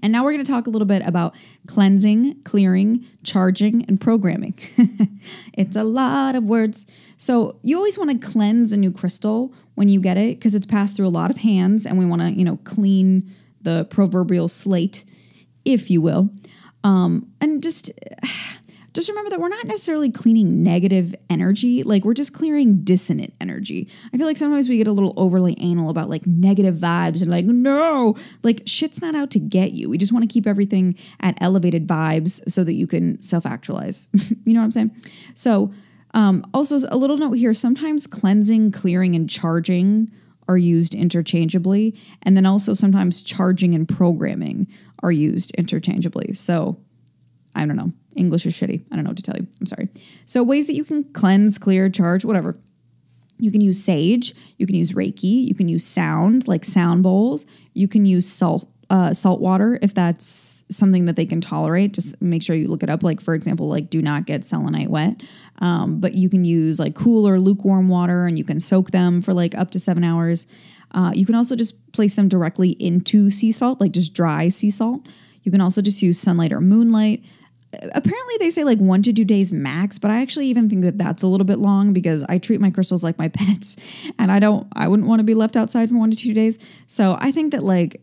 And 0.01 0.13
now 0.13 0.23
we're 0.23 0.31
going 0.31 0.45
to 0.45 0.51
talk 0.51 0.67
a 0.67 0.69
little 0.69 0.85
bit 0.85 1.05
about 1.05 1.35
cleansing, 1.67 2.43
clearing, 2.43 3.05
charging, 3.23 3.85
and 3.85 3.99
programming. 3.99 4.53
it's 5.53 5.75
a 5.75 5.83
lot 5.83 6.35
of 6.35 6.43
words. 6.43 6.85
So 7.17 7.59
you 7.63 7.75
always 7.75 7.97
want 7.97 8.21
to 8.21 8.27
cleanse 8.27 8.71
a 8.71 8.77
new 8.77 8.91
crystal 8.91 9.53
when 9.79 9.87
you 9.87 10.01
get 10.01 10.17
it 10.17 10.37
because 10.37 10.53
it's 10.53 10.65
passed 10.65 10.97
through 10.97 11.07
a 11.07 11.09
lot 11.09 11.31
of 11.31 11.37
hands 11.37 11.85
and 11.85 11.97
we 11.97 12.05
want 12.05 12.21
to, 12.21 12.29
you 12.31 12.43
know, 12.43 12.57
clean 12.65 13.33
the 13.61 13.85
proverbial 13.85 14.49
slate, 14.49 15.05
if 15.63 15.89
you 15.89 16.01
will. 16.01 16.29
Um, 16.83 17.31
and 17.39 17.63
just 17.63 17.89
just 18.93 19.07
remember 19.07 19.29
that 19.29 19.39
we're 19.39 19.47
not 19.47 19.65
necessarily 19.67 20.11
cleaning 20.11 20.63
negative 20.63 21.15
energy. 21.29 21.83
Like 21.83 22.03
we're 22.03 22.13
just 22.13 22.33
clearing 22.33 22.83
dissonant 22.83 23.33
energy. 23.39 23.87
I 24.13 24.17
feel 24.17 24.25
like 24.25 24.35
sometimes 24.35 24.67
we 24.67 24.77
get 24.77 24.87
a 24.87 24.91
little 24.91 25.13
overly 25.15 25.55
anal 25.61 25.89
about 25.89 26.09
like 26.09 26.27
negative 26.27 26.75
vibes 26.75 27.21
and 27.21 27.31
like, 27.31 27.45
no, 27.45 28.17
like 28.43 28.63
shit's 28.65 29.01
not 29.01 29.15
out 29.15 29.31
to 29.31 29.39
get 29.39 29.71
you. 29.71 29.89
We 29.89 29.97
just 29.97 30.11
want 30.11 30.29
to 30.29 30.33
keep 30.33 30.45
everything 30.45 30.93
at 31.21 31.37
elevated 31.39 31.87
vibes 31.87 32.41
so 32.51 32.65
that 32.65 32.73
you 32.73 32.85
can 32.85 33.21
self 33.21 33.45
actualize. 33.45 34.09
you 34.43 34.53
know 34.53 34.59
what 34.59 34.65
I'm 34.65 34.71
saying? 34.73 34.91
So, 35.35 35.71
um, 36.13 36.45
also, 36.53 36.77
a 36.89 36.97
little 36.97 37.17
note 37.17 37.33
here 37.33 37.53
sometimes 37.53 38.07
cleansing, 38.07 38.71
clearing, 38.71 39.15
and 39.15 39.29
charging 39.29 40.11
are 40.47 40.57
used 40.57 40.95
interchangeably. 40.95 41.95
And 42.23 42.35
then 42.35 42.45
also 42.45 42.73
sometimes 42.73 43.21
charging 43.21 43.75
and 43.75 43.87
programming 43.87 44.67
are 45.03 45.11
used 45.11 45.53
interchangeably. 45.55 46.33
So, 46.33 46.79
I 47.55 47.65
don't 47.65 47.75
know. 47.75 47.93
English 48.15 48.45
is 48.45 48.53
shitty. 48.53 48.85
I 48.91 48.95
don't 48.95 49.03
know 49.03 49.11
what 49.11 49.17
to 49.17 49.23
tell 49.23 49.37
you. 49.37 49.47
I'm 49.59 49.65
sorry. 49.65 49.89
So, 50.25 50.41
ways 50.41 50.67
that 50.67 50.75
you 50.75 50.83
can 50.83 51.03
cleanse, 51.13 51.57
clear, 51.57 51.89
charge, 51.89 52.25
whatever. 52.25 52.57
You 53.41 53.51
can 53.51 53.61
use 53.61 53.81
sage, 53.81 54.35
you 54.57 54.65
can 54.65 54.75
use 54.75 54.91
Reiki, 54.91 55.47
you 55.47 55.55
can 55.55 55.69
use 55.69 55.85
sound, 55.85 56.47
like 56.47 56.65
sound 56.65 57.03
bowls, 57.03 57.45
you 57.73 57.87
can 57.87 58.05
use 58.05 58.27
salt. 58.27 58.69
Uh, 58.91 59.13
salt 59.13 59.39
water 59.39 59.77
if 59.83 59.93
that's 59.93 60.63
something 60.71 61.05
that 61.05 61.15
they 61.15 61.25
can 61.25 61.39
tolerate 61.39 61.93
just 61.93 62.19
make 62.23 62.41
sure 62.41 62.55
you 62.55 62.67
look 62.67 62.81
it 62.81 62.89
up. 62.89 63.03
Like 63.03 63.21
for 63.21 63.35
example 63.35 63.67
like 63.67 63.91
do 63.91 64.01
not 64.01 64.25
get 64.25 64.43
selenite 64.43 64.89
wet. 64.89 65.21
Um, 65.59 65.99
but 65.99 66.15
you 66.15 66.27
can 66.27 66.43
use 66.43 66.79
like 66.79 66.95
cool 66.95 67.27
or 67.27 67.39
lukewarm 67.39 67.87
water 67.87 68.25
and 68.25 68.37
you 68.37 68.43
can 68.43 68.59
soak 68.59 68.89
them 68.89 69.21
for 69.21 69.31
like 69.31 69.53
up 69.55 69.69
to 69.71 69.79
seven 69.79 70.03
hours. 70.03 70.47
Uh, 70.91 71.11
you 71.13 71.23
can 71.23 71.35
also 71.35 71.55
just 71.55 71.91
place 71.91 72.15
them 72.15 72.27
directly 72.27 72.71
into 72.71 73.29
sea 73.29 73.51
salt 73.51 73.79
like 73.79 73.91
just 73.91 74.15
dry 74.15 74.49
sea 74.49 74.71
salt. 74.71 75.07
You 75.43 75.51
can 75.51 75.61
also 75.61 75.81
just 75.81 76.01
use 76.01 76.19
sunlight 76.19 76.51
or 76.51 76.59
moonlight. 76.59 77.23
Apparently 77.73 78.35
they 78.39 78.49
say 78.49 78.63
like 78.63 78.79
one 78.79 79.03
to 79.03 79.13
two 79.13 79.23
days 79.23 79.53
max 79.53 79.99
but 79.99 80.09
i 80.09 80.21
actually 80.23 80.47
even 80.47 80.67
think 80.67 80.81
that 80.81 80.97
that's 80.97 81.21
a 81.21 81.27
little 81.27 81.45
bit 81.45 81.59
long 81.59 81.93
because 81.93 82.23
i 82.27 82.39
treat 82.39 82.59
my 82.59 82.71
crystals 82.71 83.03
like 83.03 83.19
my 83.19 83.27
pets 83.39 83.75
and 84.17 84.31
i 84.31 84.39
don't 84.39 84.65
i 84.73 84.87
wouldn't 84.87 85.07
want 85.07 85.19
to 85.19 85.23
be 85.23 85.35
left 85.35 85.55
outside 85.55 85.87
for 85.87 85.95
one 85.95 86.09
to 86.09 86.17
two 86.17 86.33
days. 86.33 86.57
So 86.87 87.15
i 87.19 87.31
think 87.31 87.51
that 87.51 87.61
like 87.61 88.01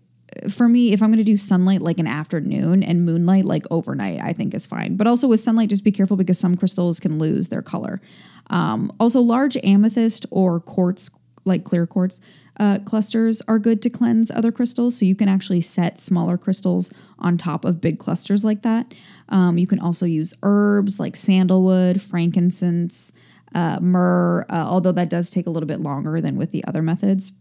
for 0.48 0.68
me 0.68 0.92
if 0.92 1.02
i'm 1.02 1.10
going 1.10 1.18
to 1.18 1.24
do 1.24 1.36
sunlight 1.36 1.82
like 1.82 1.98
an 1.98 2.06
afternoon 2.06 2.82
and 2.82 3.04
moonlight 3.04 3.44
like 3.44 3.64
overnight 3.70 4.20
i 4.22 4.32
think 4.32 4.54
is 4.54 4.66
fine 4.66 4.96
but 4.96 5.06
also 5.06 5.28
with 5.28 5.40
sunlight 5.40 5.68
just 5.68 5.84
be 5.84 5.92
careful 5.92 6.16
because 6.16 6.38
some 6.38 6.54
crystals 6.54 7.00
can 7.00 7.18
lose 7.18 7.48
their 7.48 7.62
color 7.62 8.00
um, 8.48 8.92
also 9.00 9.20
large 9.20 9.56
amethyst 9.64 10.26
or 10.30 10.60
quartz 10.60 11.10
like 11.44 11.64
clear 11.64 11.86
quartz 11.86 12.20
uh, 12.58 12.78
clusters 12.84 13.42
are 13.48 13.58
good 13.58 13.82
to 13.82 13.90
cleanse 13.90 14.30
other 14.30 14.50
crystals. 14.50 14.96
So 14.96 15.04
you 15.04 15.14
can 15.14 15.28
actually 15.28 15.60
set 15.60 15.98
smaller 15.98 16.38
crystals 16.38 16.90
on 17.18 17.36
top 17.36 17.64
of 17.64 17.80
big 17.80 17.98
clusters 17.98 18.44
like 18.44 18.62
that. 18.62 18.94
Um, 19.28 19.58
you 19.58 19.66
can 19.66 19.78
also 19.78 20.06
use 20.06 20.32
herbs 20.42 20.98
like 20.98 21.16
sandalwood, 21.16 22.00
frankincense, 22.00 23.12
uh, 23.54 23.78
myrrh, 23.80 24.46
uh, 24.50 24.64
although 24.66 24.92
that 24.92 25.10
does 25.10 25.30
take 25.30 25.46
a 25.46 25.50
little 25.50 25.66
bit 25.66 25.80
longer 25.80 26.20
than 26.20 26.36
with 26.36 26.50
the 26.50 26.64
other 26.64 26.82
methods. 26.82 27.32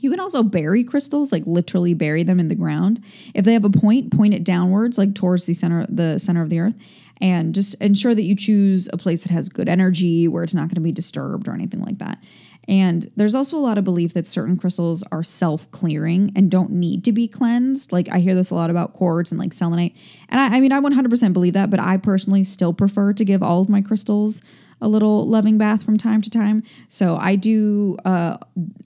You 0.00 0.10
can 0.10 0.20
also 0.20 0.42
bury 0.42 0.84
crystals, 0.84 1.32
like 1.32 1.46
literally 1.46 1.94
bury 1.94 2.22
them 2.22 2.40
in 2.40 2.48
the 2.48 2.54
ground. 2.54 3.00
If 3.34 3.44
they 3.44 3.52
have 3.52 3.64
a 3.64 3.70
point, 3.70 4.14
point 4.14 4.34
it 4.34 4.44
downwards, 4.44 4.98
like 4.98 5.14
towards 5.14 5.46
the 5.46 5.54
center, 5.54 5.86
the 5.88 6.18
center 6.18 6.42
of 6.42 6.50
the 6.50 6.60
earth, 6.60 6.74
and 7.20 7.54
just 7.54 7.74
ensure 7.76 8.14
that 8.14 8.22
you 8.22 8.34
choose 8.34 8.88
a 8.92 8.96
place 8.96 9.22
that 9.22 9.32
has 9.32 9.48
good 9.48 9.68
energy, 9.68 10.28
where 10.28 10.42
it's 10.42 10.54
not 10.54 10.68
going 10.68 10.74
to 10.76 10.80
be 10.80 10.92
disturbed 10.92 11.48
or 11.48 11.54
anything 11.54 11.80
like 11.80 11.98
that. 11.98 12.22
And 12.68 13.10
there's 13.16 13.34
also 13.34 13.56
a 13.56 13.60
lot 13.60 13.78
of 13.78 13.84
belief 13.84 14.12
that 14.14 14.26
certain 14.26 14.56
crystals 14.56 15.04
are 15.12 15.22
self 15.22 15.70
clearing 15.70 16.32
and 16.34 16.50
don't 16.50 16.72
need 16.72 17.04
to 17.04 17.12
be 17.12 17.28
cleansed. 17.28 17.92
Like 17.92 18.08
I 18.10 18.18
hear 18.18 18.34
this 18.34 18.50
a 18.50 18.54
lot 18.54 18.70
about 18.70 18.92
quartz 18.92 19.30
and 19.30 19.38
like 19.38 19.52
selenite. 19.52 19.96
And 20.28 20.40
I, 20.40 20.56
I 20.56 20.60
mean, 20.60 20.72
I 20.72 20.80
100% 20.80 21.32
believe 21.32 21.52
that, 21.52 21.70
but 21.70 21.80
I 21.80 21.96
personally 21.96 22.42
still 22.44 22.72
prefer 22.72 23.12
to 23.12 23.24
give 23.24 23.42
all 23.42 23.62
of 23.62 23.68
my 23.68 23.82
crystals 23.82 24.42
a 24.80 24.88
little 24.88 25.26
loving 25.26 25.56
bath 25.56 25.82
from 25.82 25.96
time 25.96 26.20
to 26.22 26.30
time. 26.30 26.62
So 26.88 27.16
I 27.16 27.36
do 27.36 27.96
uh, 28.04 28.36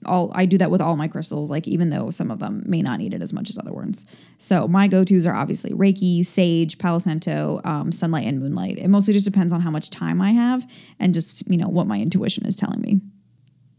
all 0.05 0.31
I 0.33 0.45
do 0.45 0.57
that 0.57 0.71
with 0.71 0.81
all 0.81 0.95
my 0.95 1.07
crystals, 1.07 1.51
like 1.51 1.67
even 1.67 1.89
though 1.89 2.09
some 2.09 2.31
of 2.31 2.39
them 2.39 2.63
may 2.65 2.81
not 2.81 2.99
need 2.99 3.13
it 3.13 3.21
as 3.21 3.33
much 3.33 3.49
as 3.49 3.57
other 3.57 3.73
ones. 3.73 4.05
So 4.37 4.67
my 4.67 4.87
go-tos 4.87 5.27
are 5.27 5.33
obviously 5.33 5.71
Reiki, 5.71 6.25
Sage, 6.25 6.77
Palo 6.77 6.99
Santo, 6.99 7.59
um, 7.65 7.91
Sunlight, 7.91 8.25
and 8.25 8.39
Moonlight. 8.39 8.77
It 8.77 8.87
mostly 8.87 9.13
just 9.13 9.25
depends 9.25 9.51
on 9.51 9.61
how 9.61 9.71
much 9.71 9.89
time 9.89 10.21
I 10.21 10.31
have 10.31 10.65
and 10.99 11.13
just 11.13 11.43
you 11.51 11.57
know 11.57 11.67
what 11.67 11.87
my 11.87 11.99
intuition 11.99 12.45
is 12.45 12.55
telling 12.55 12.81
me. 12.81 13.01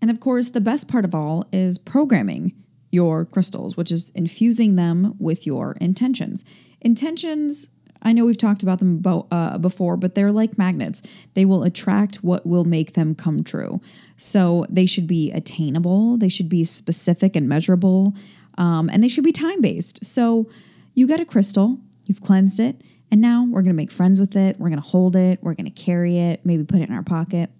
And 0.01 0.11
of 0.11 0.21
course, 0.21 0.51
the 0.51 0.61
best 0.61 0.89
part 0.89 1.05
of 1.05 1.15
all 1.15 1.45
is 1.53 1.79
programming 1.79 2.53
your 2.91 3.25
crystals, 3.25 3.77
which 3.77 3.91
is 3.91 4.11
infusing 4.11 4.77
them 4.77 5.15
with 5.19 5.47
your 5.47 5.79
intentions. 5.81 6.45
Intentions 6.83 7.69
I 8.03 8.13
know 8.13 8.25
we've 8.25 8.37
talked 8.37 8.63
about 8.63 8.81
them 8.81 8.99
bo- 8.99 9.27
uh, 9.31 9.59
before, 9.59 9.97
but 9.97 10.15
they're 10.15 10.33
like 10.33 10.59
magnets. 10.59 11.03
They 11.35 11.45
will 11.45 11.63
attract 11.63 12.17
what 12.17 12.47
will 12.47 12.65
make 12.65 12.95
them 12.95 13.15
come 13.15 13.45
true. 13.45 13.81
So 14.17 14.67
they 14.69 14.87
should 14.87 15.07
be 15.07 15.31
attainable, 15.33 16.17
they 16.17 16.29
should 16.29 16.49
be 16.49 16.65
specific 16.65 17.37
and 17.37 17.49
measurable, 17.49 18.15
um, 18.59 18.91
and 18.91 19.03
they 19.03 19.09
should 19.09 19.25
be 19.25 19.33
time 19.33 19.61
based. 19.61 20.05
So 20.05 20.49
you 20.95 21.07
get 21.07 21.21
a 21.21 21.25
crystal, 21.25 21.79
you've 22.05 22.21
cleansed 22.21 22.61
it, 22.61 22.83
and 23.11 23.21
now 23.21 23.47
we're 23.49 23.63
gonna 23.63 23.75
make 23.75 23.91
friends 23.91 24.21
with 24.21 24.37
it. 24.37 24.59
We're 24.59 24.69
gonna 24.69 24.81
hold 24.81 25.17
it, 25.17 25.43
we're 25.43 25.55
gonna 25.55 25.71
carry 25.71 26.19
it, 26.19 26.45
maybe 26.45 26.65
put 26.65 26.81
it 26.81 26.89
in 26.89 26.95
our 26.95 27.03
pocket. 27.03 27.51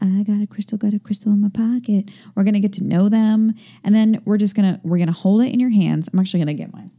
I 0.00 0.22
got 0.22 0.42
a 0.42 0.46
crystal, 0.46 0.78
got 0.78 0.94
a 0.94 0.98
crystal 0.98 1.32
in 1.32 1.40
my 1.40 1.48
pocket. 1.48 2.10
We're 2.34 2.44
gonna 2.44 2.60
get 2.60 2.72
to 2.74 2.84
know 2.84 3.08
them, 3.08 3.54
and 3.82 3.94
then 3.94 4.20
we're 4.24 4.36
just 4.36 4.54
gonna 4.54 4.80
we're 4.82 4.98
gonna 4.98 5.12
hold 5.12 5.42
it 5.42 5.52
in 5.52 5.60
your 5.60 5.70
hands. 5.70 6.08
I'm 6.12 6.18
actually 6.18 6.40
gonna 6.40 6.54
get 6.54 6.72
mine. 6.72 6.90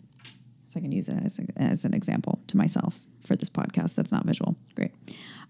I 0.75 0.79
can 0.79 0.91
use 0.91 1.07
it 1.07 1.17
as, 1.23 1.39
a, 1.39 1.45
as 1.55 1.85
an 1.85 1.93
example 1.93 2.39
to 2.47 2.57
myself 2.57 2.99
for 3.25 3.35
this 3.35 3.49
podcast 3.49 3.95
that's 3.95 4.11
not 4.11 4.25
visual. 4.25 4.55
Great. 4.75 4.91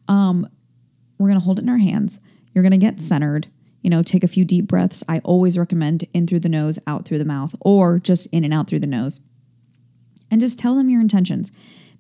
Um, 0.08 0.48
we're 1.18 1.28
going 1.28 1.40
to 1.40 1.44
hold 1.44 1.60
it 1.60 1.64
in 1.64 1.70
our 1.70 1.78
hands. 1.78 2.20
You're 2.54 2.64
going 2.64 2.72
to 2.72 2.78
get 2.78 3.02
centered. 3.02 3.48
You 3.82 3.90
know, 3.90 4.04
take 4.04 4.24
a 4.24 4.28
few 4.28 4.44
deep 4.44 4.68
breaths. 4.68 5.04
I 5.08 5.20
always 5.20 5.58
recommend 5.58 6.06
in 6.14 6.28
through 6.28 6.42
the 6.42 6.50
nose, 6.50 6.78
out 6.88 7.06
through 7.06 7.20
the 7.20 7.26
mouth, 7.26 7.56
or 7.62 8.00
just 8.00 8.28
in 8.28 8.44
and 8.44 8.54
out 8.54 8.68
through 8.68 8.80
the 8.80 8.88
nose. 8.88 9.20
And 10.30 10.42
just 10.42 10.60
tell 10.60 10.76
them 10.76 10.90
your 10.90 11.00
intentions. 11.00 11.52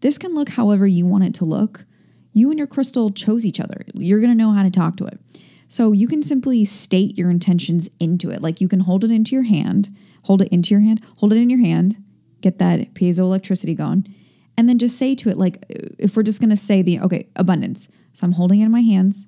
This 0.02 0.18
can 0.18 0.34
look 0.34 0.50
however 0.50 0.86
you 0.86 1.06
want 1.06 1.24
it 1.24 1.34
to 1.36 1.46
look. 1.46 1.86
You 2.34 2.50
and 2.50 2.58
your 2.58 2.68
crystal 2.68 3.10
chose 3.10 3.46
each 3.46 3.60
other. 3.60 3.84
You're 3.96 4.20
going 4.20 4.32
to 4.32 4.38
know 4.38 4.52
how 4.52 4.64
to 4.64 4.70
talk 4.70 4.98
to 4.98 5.06
it. 5.06 5.20
So 5.68 5.92
you 5.92 6.08
can 6.08 6.24
simply 6.24 6.66
state 6.66 7.18
your 7.18 7.30
intentions 7.30 7.90
into 8.00 8.32
it. 8.32 8.42
Like 8.42 8.62
you 8.62 8.68
can 8.68 8.82
hold 8.82 9.04
it 9.04 9.12
into 9.12 9.36
your 9.36 9.44
hand, 9.44 9.90
hold 10.24 10.42
it 10.42 10.50
into 10.50 10.74
your 10.74 10.82
hand, 10.82 11.02
hold 11.18 11.34
it 11.34 11.38
in 11.38 11.50
your 11.50 11.60
hand, 11.60 11.98
get 12.42 12.60
that 12.60 12.94
piezoelectricity 12.94 13.76
going. 13.76 14.14
And 14.58 14.68
then 14.68 14.80
just 14.80 14.98
say 14.98 15.14
to 15.16 15.30
it, 15.30 15.38
like, 15.38 15.64
if 16.00 16.16
we're 16.16 16.24
just 16.24 16.40
going 16.40 16.50
to 16.50 16.56
say 16.56 16.82
the, 16.82 17.00
okay, 17.02 17.28
abundance. 17.36 17.90
So 18.14 18.26
I'm 18.26 18.34
holding 18.34 18.62
it 18.62 18.66
in 18.66 18.72
my 18.72 18.82
hands, 18.82 19.28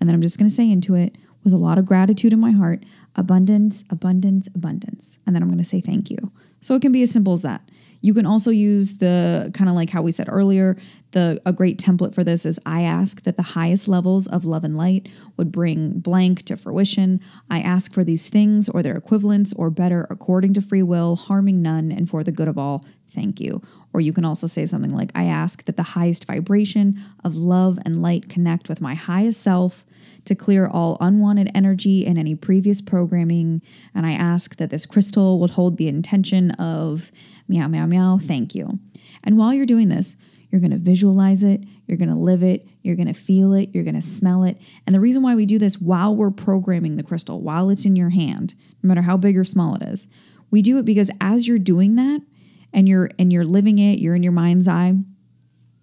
and 0.00 0.08
then 0.08 0.14
I'm 0.14 0.22
just 0.22 0.38
going 0.38 0.48
to 0.48 0.54
say 0.54 0.70
into 0.70 0.94
it 0.94 1.16
with 1.44 1.52
a 1.52 1.58
lot 1.58 1.78
of 1.78 1.84
gratitude 1.86 2.32
in 2.32 2.40
my 2.40 2.50
heart 2.50 2.84
abundance, 3.16 3.84
abundance, 3.90 4.48
abundance. 4.54 5.18
And 5.26 5.34
then 5.34 5.42
I'm 5.42 5.48
going 5.48 5.58
to 5.58 5.64
say 5.64 5.80
thank 5.80 6.10
you. 6.10 6.18
So 6.60 6.74
it 6.74 6.82
can 6.82 6.92
be 6.92 7.02
as 7.02 7.10
simple 7.10 7.32
as 7.32 7.42
that. 7.42 7.62
You 8.00 8.14
can 8.14 8.26
also 8.26 8.50
use 8.50 8.98
the 8.98 9.50
kind 9.54 9.68
of 9.68 9.76
like 9.76 9.90
how 9.90 10.02
we 10.02 10.12
said 10.12 10.28
earlier, 10.30 10.76
the 11.12 11.40
a 11.44 11.52
great 11.52 11.78
template 11.78 12.14
for 12.14 12.24
this 12.24 12.46
is 12.46 12.58
I 12.64 12.82
ask 12.82 13.22
that 13.22 13.36
the 13.36 13.42
highest 13.42 13.88
levels 13.88 14.26
of 14.26 14.44
love 14.44 14.64
and 14.64 14.76
light 14.76 15.08
would 15.36 15.52
bring 15.52 16.00
blank 16.00 16.44
to 16.44 16.56
fruition. 16.56 17.20
I 17.50 17.60
ask 17.60 17.92
for 17.92 18.04
these 18.04 18.28
things 18.28 18.68
or 18.68 18.82
their 18.82 18.96
equivalents 18.96 19.52
or 19.52 19.70
better 19.70 20.06
according 20.08 20.54
to 20.54 20.62
free 20.62 20.82
will, 20.82 21.16
harming 21.16 21.62
none 21.62 21.92
and 21.92 22.08
for 22.08 22.22
the 22.22 22.32
good 22.32 22.48
of 22.48 22.56
all. 22.56 22.84
Thank 23.08 23.40
you. 23.40 23.60
Or 23.92 24.00
you 24.00 24.12
can 24.12 24.24
also 24.24 24.46
say 24.46 24.66
something 24.66 24.94
like 24.94 25.10
I 25.14 25.24
ask 25.24 25.64
that 25.64 25.76
the 25.76 25.82
highest 25.82 26.26
vibration 26.26 26.96
of 27.24 27.34
love 27.34 27.78
and 27.84 28.00
light 28.00 28.28
connect 28.28 28.68
with 28.68 28.80
my 28.80 28.94
highest 28.94 29.42
self 29.42 29.84
to 30.26 30.34
clear 30.34 30.66
all 30.66 30.96
unwanted 31.00 31.50
energy 31.54 32.06
and 32.06 32.18
any 32.18 32.34
previous 32.34 32.80
programming. 32.80 33.62
And 33.94 34.06
I 34.06 34.12
ask 34.12 34.56
that 34.56 34.70
this 34.70 34.86
crystal 34.86 35.40
would 35.40 35.50
hold 35.50 35.76
the 35.76 35.88
intention 35.88 36.52
of 36.52 37.10
meow, 37.50 37.66
meow, 37.66 37.84
meow, 37.84 38.18
thank 38.18 38.54
you. 38.54 38.78
And 39.24 39.36
while 39.36 39.52
you're 39.52 39.66
doing 39.66 39.88
this, 39.88 40.16
you're 40.50 40.60
going 40.60 40.70
to 40.70 40.78
visualize 40.78 41.42
it, 41.42 41.64
you're 41.86 41.98
going 41.98 42.08
to 42.08 42.14
live 42.14 42.42
it, 42.42 42.66
you're 42.82 42.96
going 42.96 43.08
to 43.08 43.12
feel 43.12 43.52
it, 43.52 43.70
you're 43.72 43.84
going 43.84 43.94
to 43.94 44.00
smell 44.00 44.44
it. 44.44 44.56
And 44.86 44.94
the 44.94 45.00
reason 45.00 45.22
why 45.22 45.34
we 45.34 45.46
do 45.46 45.58
this 45.58 45.80
while 45.80 46.14
we're 46.14 46.30
programming 46.30 46.96
the 46.96 47.02
crystal, 47.02 47.40
while 47.40 47.70
it's 47.70 47.84
in 47.84 47.96
your 47.96 48.10
hand, 48.10 48.54
no 48.82 48.88
matter 48.88 49.02
how 49.02 49.16
big 49.16 49.36
or 49.36 49.44
small 49.44 49.74
it 49.74 49.82
is, 49.82 50.08
we 50.50 50.62
do 50.62 50.78
it 50.78 50.84
because 50.84 51.10
as 51.20 51.46
you're 51.46 51.58
doing 51.58 51.96
that 51.96 52.22
and 52.72 52.88
you're 52.88 53.10
and 53.18 53.32
you're 53.32 53.44
living 53.44 53.78
it, 53.78 53.98
you're 53.98 54.14
in 54.14 54.22
your 54.22 54.32
mind's 54.32 54.66
eye, 54.66 54.94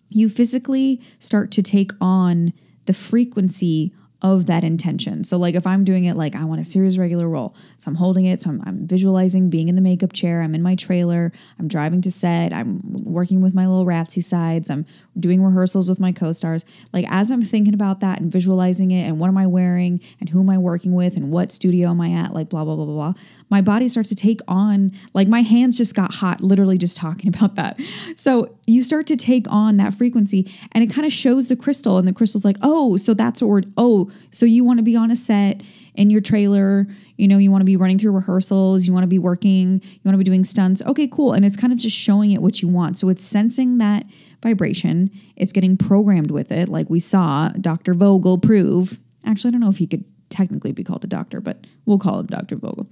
you 0.09 0.30
physically 0.30 1.01
start 1.20 1.51
to 1.51 1.61
take 1.61 1.91
on 2.01 2.53
the 2.86 2.93
frequency 2.93 3.93
of 4.24 4.47
that 4.47 4.63
intention. 4.63 5.24
So, 5.24 5.38
like, 5.38 5.53
if 5.53 5.68
I'm 5.68 5.84
doing 5.84 6.05
it 6.05 6.15
like 6.15 6.36
I 6.36 6.43
want 6.43 6.59
a 6.59 6.63
serious 6.63 6.97
regular 6.97 7.30
role, 7.30 7.55
so 7.78 7.89
I'm 7.89 7.95
holding 7.95 8.26
it, 8.26 8.41
so 8.41 8.49
I'm, 8.49 8.63
I'm, 8.65 8.88
visualizing 8.88 9.49
being 9.49 9.68
in 9.68 9.76
the 9.76 9.82
makeup 9.82 10.11
chair, 10.13 10.41
I'm 10.41 10.55
in 10.55 10.63
my 10.63 10.74
trailer, 10.74 11.32
I'm 11.59 11.68
driving 11.68 12.01
to 12.01 12.11
set, 12.11 12.51
I'm 12.51 12.82
working 12.84 13.41
with 13.41 13.53
my 13.53 13.68
little 13.68 13.86
ratsy 13.86 14.24
sides, 14.24 14.72
I'm 14.72 14.86
doing 15.20 15.43
rehearsals 15.43 15.88
with 15.88 15.99
my 15.99 16.11
co 16.11 16.32
stars. 16.32 16.65
Like, 16.93 17.05
as 17.09 17.30
I'm 17.30 17.43
thinking 17.43 17.76
about 17.76 17.99
that 17.99 18.20
and 18.20 18.32
visualizing 18.32 18.89
it, 18.89 19.03
and 19.03 19.20
what 19.20 19.28
am 19.28 19.38
I 19.38 19.45
wearing, 19.45 20.01
and 20.20 20.30
who 20.30 20.39
am 20.39 20.49
I 20.49 20.57
working 20.57 20.95
with, 20.95 21.15
and 21.15 21.30
what 21.30 21.51
studio 21.51 21.89
am 21.89 22.01
I 22.01 22.11
at, 22.13 22.34
like, 22.34 22.49
blah, 22.49 22.63
blah, 22.63 22.76
blah, 22.76 22.86
blah, 22.86 23.11
blah, 23.11 23.13
my 23.51 23.61
body 23.61 23.88
starts 23.88 24.09
to 24.09 24.15
take 24.15 24.41
on, 24.47 24.91
like, 25.13 25.28
my 25.28 25.41
hands 25.41 25.78
just 25.78 25.95
got 25.95 26.15
hot 26.15 26.41
literally 26.41 26.80
just 26.80 26.97
talking 26.97 27.28
about 27.36 27.53
that. 27.55 27.80
So, 28.15 28.55
you 28.65 28.82
start 28.82 29.05
to 29.07 29.15
take 29.15 29.45
on 29.51 29.78
that 29.78 29.93
frequency, 29.93 30.51
and 30.72 30.84
it 30.84 30.88
kind 30.88 31.05
of 31.05 31.13
shows 31.13 31.49
the 31.49 31.55
crystal, 31.55 31.99
and 31.99 32.07
the 32.07 32.13
crystal's 32.13 32.45
like, 32.45 32.57
oh, 32.63 32.97
so 32.97 33.13
that's 33.13 33.43
what 33.43 33.49
we're, 33.49 33.61
oh, 33.78 34.07
so 34.32 34.45
you 34.45 34.63
want 34.63 34.80
to 34.80 34.84
be 34.84 34.95
on 34.95 35.11
a 35.11 35.15
set 35.15 35.61
in 35.95 36.09
your 36.09 36.22
trailer, 36.22 36.88
you 37.18 37.28
know, 37.28 37.38
you 37.38 37.51
want 37.51 37.61
to 37.61 37.65
be 37.65 37.76
running 37.76 37.97
through 37.97 38.11
rehearsals, 38.11 38.86
you 38.86 38.93
want 38.93 39.03
to 39.03 39.07
be 39.07 39.20
working, 39.20 39.82
you 39.84 39.99
want 40.05 40.13
to 40.13 40.18
be 40.18 40.24
doing 40.24 40.43
stunts. 40.43 40.82
Okay, 40.84 41.07
cool. 41.07 41.34
And 41.34 41.43
it's 41.43 41.55
kind 41.55 41.74
of 41.74 41.80
just 41.80 41.95
showing 41.95 42.32
it 42.32 42.41
what 42.41 42.61
you 42.61 42.68
want. 42.68 42.99
So 42.99 43.09
it's 43.09 43.26
sensing 43.26 43.80
that 43.80 44.05
vibration, 44.43 45.09
it's 45.36 45.51
getting 45.51 45.78
programmed 45.78 46.32
with 46.32 46.51
it, 46.51 46.70
like 46.70 46.89
we 46.89 46.99
saw 46.99 47.49
Dr. 47.49 47.93
Vogel 47.93 48.38
prove. 48.38 48.99
Actually, 49.26 49.49
I 49.49 49.51
don't 49.51 49.61
know 49.61 49.70
if 49.70 49.78
he 49.78 49.88
could 49.88 50.05
technically 50.30 50.72
be 50.72 50.84
called 50.84 51.03
a 51.03 51.07
doctor, 51.07 51.41
but 51.41 51.65
we'll 51.86 51.97
call 51.97 52.20
him 52.20 52.28
Dr. 52.28 52.55
Vogel. 52.55 52.88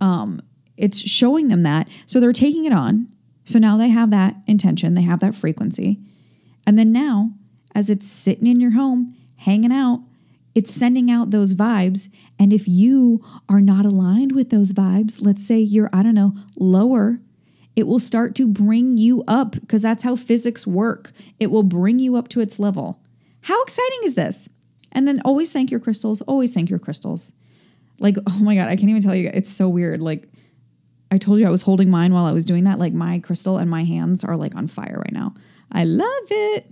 Um, 0.00 0.40
it's 0.76 0.98
showing 0.98 1.48
them 1.48 1.62
that. 1.62 1.88
So 2.06 2.20
they're 2.20 2.32
taking 2.32 2.64
it 2.64 2.72
on. 2.72 3.08
So 3.44 3.58
now 3.58 3.76
they 3.76 3.88
have 3.88 4.10
that 4.10 4.36
intention, 4.46 4.94
they 4.94 5.02
have 5.02 5.20
that 5.20 5.34
frequency. 5.34 5.98
And 6.66 6.78
then 6.78 6.92
now, 6.92 7.32
as 7.74 7.90
it's 7.90 8.06
sitting 8.06 8.46
in 8.46 8.60
your 8.60 8.70
home, 8.70 9.14
hanging 9.36 9.72
out, 9.72 10.00
it's 10.54 10.72
sending 10.72 11.10
out 11.10 11.30
those 11.30 11.54
vibes. 11.54 12.08
And 12.38 12.52
if 12.52 12.68
you 12.68 13.24
are 13.48 13.60
not 13.60 13.84
aligned 13.84 14.32
with 14.32 14.50
those 14.50 14.72
vibes, 14.72 15.18
let's 15.20 15.46
say 15.46 15.58
you're, 15.58 15.90
I 15.92 16.02
don't 16.02 16.14
know, 16.14 16.34
lower, 16.56 17.20
it 17.76 17.86
will 17.86 17.98
start 17.98 18.34
to 18.36 18.46
bring 18.46 18.96
you 18.96 19.24
up 19.26 19.52
because 19.52 19.82
that's 19.82 20.04
how 20.04 20.14
physics 20.14 20.66
work. 20.66 21.12
It 21.40 21.50
will 21.50 21.64
bring 21.64 21.98
you 21.98 22.16
up 22.16 22.28
to 22.28 22.40
its 22.40 22.58
level. 22.58 23.00
How 23.42 23.62
exciting 23.62 24.00
is 24.04 24.14
this? 24.14 24.48
And 24.92 25.08
then 25.08 25.20
always 25.24 25.52
thank 25.52 25.70
your 25.70 25.80
crystals. 25.80 26.22
Always 26.22 26.54
thank 26.54 26.70
your 26.70 26.78
crystals. 26.78 27.32
Like, 27.98 28.16
oh 28.28 28.38
my 28.40 28.54
God, 28.54 28.68
I 28.68 28.76
can't 28.76 28.90
even 28.90 29.02
tell 29.02 29.14
you. 29.14 29.30
It's 29.34 29.50
so 29.50 29.68
weird. 29.68 30.00
Like, 30.00 30.28
I 31.10 31.18
told 31.18 31.40
you 31.40 31.46
I 31.46 31.50
was 31.50 31.62
holding 31.62 31.90
mine 31.90 32.12
while 32.12 32.24
I 32.24 32.32
was 32.32 32.44
doing 32.44 32.64
that. 32.64 32.78
Like, 32.78 32.92
my 32.92 33.18
crystal 33.18 33.58
and 33.58 33.68
my 33.68 33.84
hands 33.84 34.22
are 34.24 34.36
like 34.36 34.54
on 34.54 34.68
fire 34.68 34.98
right 34.98 35.12
now. 35.12 35.34
I 35.72 35.84
love 35.84 36.26
it. 36.30 36.70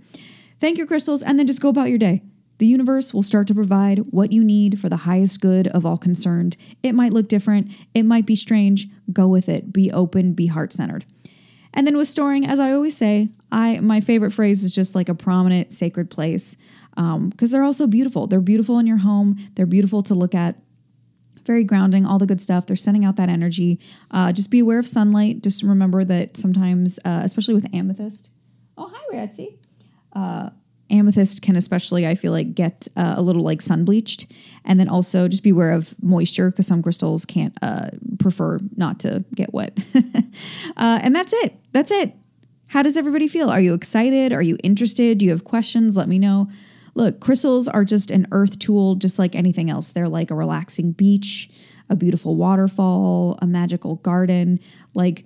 Thank 0.59 0.77
your 0.77 0.87
crystals 0.87 1.21
and 1.21 1.37
then 1.37 1.47
just 1.47 1.61
go 1.61 1.67
about 1.67 1.89
your 1.89 1.97
day. 1.97 2.21
The 2.63 2.69
universe 2.69 3.13
will 3.13 3.23
start 3.23 3.47
to 3.47 3.53
provide 3.53 4.13
what 4.13 4.31
you 4.31 4.41
need 4.41 4.79
for 4.79 4.87
the 4.87 4.95
highest 5.03 5.41
good 5.41 5.67
of 5.67 5.85
all 5.85 5.97
concerned. 5.97 6.55
It 6.81 6.95
might 6.95 7.11
look 7.11 7.27
different, 7.27 7.69
it 7.93 8.03
might 8.03 8.25
be 8.25 8.37
strange. 8.37 8.87
Go 9.11 9.27
with 9.27 9.49
it. 9.49 9.73
Be 9.73 9.91
open, 9.91 10.31
be 10.31 10.47
heart 10.47 10.71
centered. 10.71 11.03
And 11.73 11.85
then 11.85 11.97
with 11.97 12.07
storing, 12.07 12.47
as 12.47 12.61
I 12.61 12.71
always 12.71 12.95
say, 12.95 13.27
I 13.51 13.81
my 13.81 13.99
favorite 13.99 14.31
phrase 14.31 14.63
is 14.63 14.73
just 14.73 14.95
like 14.95 15.09
a 15.09 15.13
prominent 15.13 15.73
sacred 15.73 16.09
place 16.09 16.55
because 16.91 17.15
um, 17.15 17.33
they're 17.37 17.65
also 17.65 17.85
beautiful. 17.85 18.27
They're 18.27 18.39
beautiful 18.39 18.79
in 18.79 18.87
your 18.87 18.99
home. 18.99 19.37
They're 19.55 19.65
beautiful 19.65 20.01
to 20.03 20.15
look 20.15 20.33
at. 20.33 20.55
Very 21.45 21.65
grounding, 21.65 22.05
all 22.05 22.17
the 22.17 22.25
good 22.25 22.39
stuff. 22.39 22.65
They're 22.65 22.77
sending 22.77 23.03
out 23.03 23.17
that 23.17 23.27
energy. 23.27 23.77
Uh, 24.09 24.31
just 24.31 24.49
be 24.49 24.59
aware 24.59 24.79
of 24.79 24.87
sunlight. 24.87 25.43
Just 25.43 25.63
remember 25.63 26.05
that 26.05 26.37
sometimes, 26.37 26.97
uh, 27.03 27.23
especially 27.25 27.55
with 27.55 27.67
amethyst. 27.73 28.29
Oh, 28.77 28.89
hi, 28.89 29.17
Ratsy. 29.17 29.57
Uh, 30.13 30.51
amethyst 30.93 31.41
can 31.41 31.55
especially 31.55 32.07
i 32.07 32.15
feel 32.15 32.31
like 32.31 32.53
get 32.55 32.87
uh, 32.95 33.15
a 33.17 33.21
little 33.21 33.41
like 33.41 33.61
sun 33.61 33.83
bleached. 33.85 34.31
And 34.65 34.79
then 34.79 34.87
also 34.87 35.27
just 35.27 35.43
beware 35.43 35.73
of 35.73 35.95
moisture 36.01 36.49
because 36.49 36.67
some 36.67 36.81
crystals 36.81 37.25
can't 37.25 37.57
uh, 37.61 37.89
prefer 38.19 38.59
not 38.75 38.99
to 39.01 39.23
get 39.35 39.53
wet. 39.53 39.77
Uh, 40.75 40.99
and 41.03 41.15
that's 41.15 41.31
it. 41.31 41.55
That's 41.71 41.91
it. 41.91 42.15
How 42.65 42.81
does 42.81 42.97
everybody 42.97 43.27
feel? 43.27 43.49
Are 43.49 43.59
you 43.59 43.75
excited? 43.75 44.33
Are 44.33 44.41
you 44.41 44.57
interested? 44.63 45.19
Do 45.19 45.25
you 45.25 45.31
have 45.31 45.43
questions? 45.43 45.95
Let 45.95 46.07
me 46.07 46.17
know. 46.17 46.49
Look 46.95 47.19
crystals 47.19 47.67
are 47.67 47.85
just 47.85 48.09
an 48.09 48.25
earth 48.31 48.57
tool 48.57 48.95
just 48.95 49.19
like 49.19 49.35
anything 49.35 49.69
else. 49.69 49.91
They're 49.91 50.09
like 50.09 50.31
a 50.31 50.35
relaxing 50.35 50.91
beach 50.93 51.51
a 51.89 51.95
beautiful 51.95 52.35
waterfall 52.35 53.37
a 53.41 53.45
magical 53.45 53.97
garden. 53.97 54.59
Like 54.95 55.25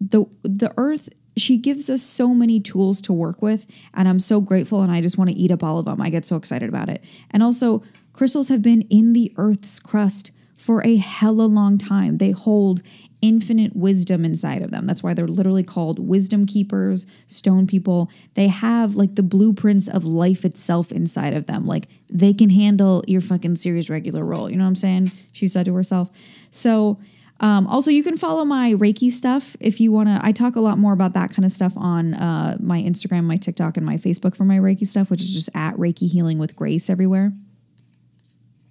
the 0.00 0.24
the 0.42 0.74
earth 0.76 1.08
she 1.40 1.56
gives 1.56 1.88
us 1.88 2.02
so 2.02 2.34
many 2.34 2.60
tools 2.60 3.00
to 3.00 3.12
work 3.12 3.42
with 3.42 3.66
and 3.94 4.08
i'm 4.08 4.20
so 4.20 4.40
grateful 4.40 4.82
and 4.82 4.92
i 4.92 5.00
just 5.00 5.18
want 5.18 5.30
to 5.30 5.36
eat 5.36 5.50
up 5.50 5.62
all 5.62 5.78
of 5.78 5.84
them 5.84 6.00
i 6.00 6.10
get 6.10 6.26
so 6.26 6.36
excited 6.36 6.68
about 6.68 6.88
it 6.88 7.02
and 7.30 7.42
also 7.42 7.82
Crystals 8.18 8.48
have 8.48 8.62
been 8.62 8.82
in 8.90 9.12
the 9.12 9.32
earth's 9.36 9.78
crust 9.78 10.32
for 10.56 10.84
a 10.84 10.96
hella 10.96 11.44
long 11.44 11.78
time. 11.78 12.16
They 12.16 12.32
hold 12.32 12.82
infinite 13.22 13.76
wisdom 13.76 14.24
inside 14.24 14.60
of 14.60 14.72
them. 14.72 14.86
That's 14.86 15.04
why 15.04 15.14
they're 15.14 15.28
literally 15.28 15.62
called 15.62 16.00
wisdom 16.00 16.44
keepers, 16.44 17.06
stone 17.28 17.68
people. 17.68 18.10
They 18.34 18.48
have 18.48 18.96
like 18.96 19.14
the 19.14 19.22
blueprints 19.22 19.86
of 19.86 20.04
life 20.04 20.44
itself 20.44 20.90
inside 20.90 21.32
of 21.32 21.46
them. 21.46 21.64
Like 21.64 21.86
they 22.10 22.34
can 22.34 22.50
handle 22.50 23.04
your 23.06 23.20
fucking 23.20 23.54
serious 23.54 23.88
regular 23.88 24.24
role. 24.24 24.50
You 24.50 24.56
know 24.56 24.64
what 24.64 24.70
I'm 24.70 24.74
saying? 24.74 25.12
She 25.30 25.46
said 25.46 25.66
to 25.66 25.74
herself. 25.74 26.10
So, 26.50 26.98
um, 27.40 27.66
also, 27.68 27.90
you 27.90 28.02
can 28.02 28.16
follow 28.16 28.44
my 28.44 28.72
Reiki 28.72 29.10
stuff 29.10 29.56
if 29.60 29.80
you 29.80 29.92
want 29.92 30.08
to. 30.08 30.18
I 30.20 30.32
talk 30.32 30.56
a 30.56 30.60
lot 30.60 30.76
more 30.76 30.92
about 30.92 31.12
that 31.12 31.30
kind 31.30 31.44
of 31.44 31.52
stuff 31.52 31.72
on 31.76 32.14
uh, 32.14 32.56
my 32.58 32.82
Instagram, 32.82 33.24
my 33.24 33.36
TikTok, 33.36 33.76
and 33.76 33.86
my 33.86 33.96
Facebook 33.96 34.36
for 34.36 34.44
my 34.44 34.56
Reiki 34.56 34.86
stuff, 34.86 35.08
which 35.08 35.20
is 35.20 35.32
just 35.32 35.50
at 35.54 35.76
Reiki 35.76 36.10
Healing 36.10 36.38
with 36.38 36.56
Grace 36.56 36.90
everywhere. 36.90 37.32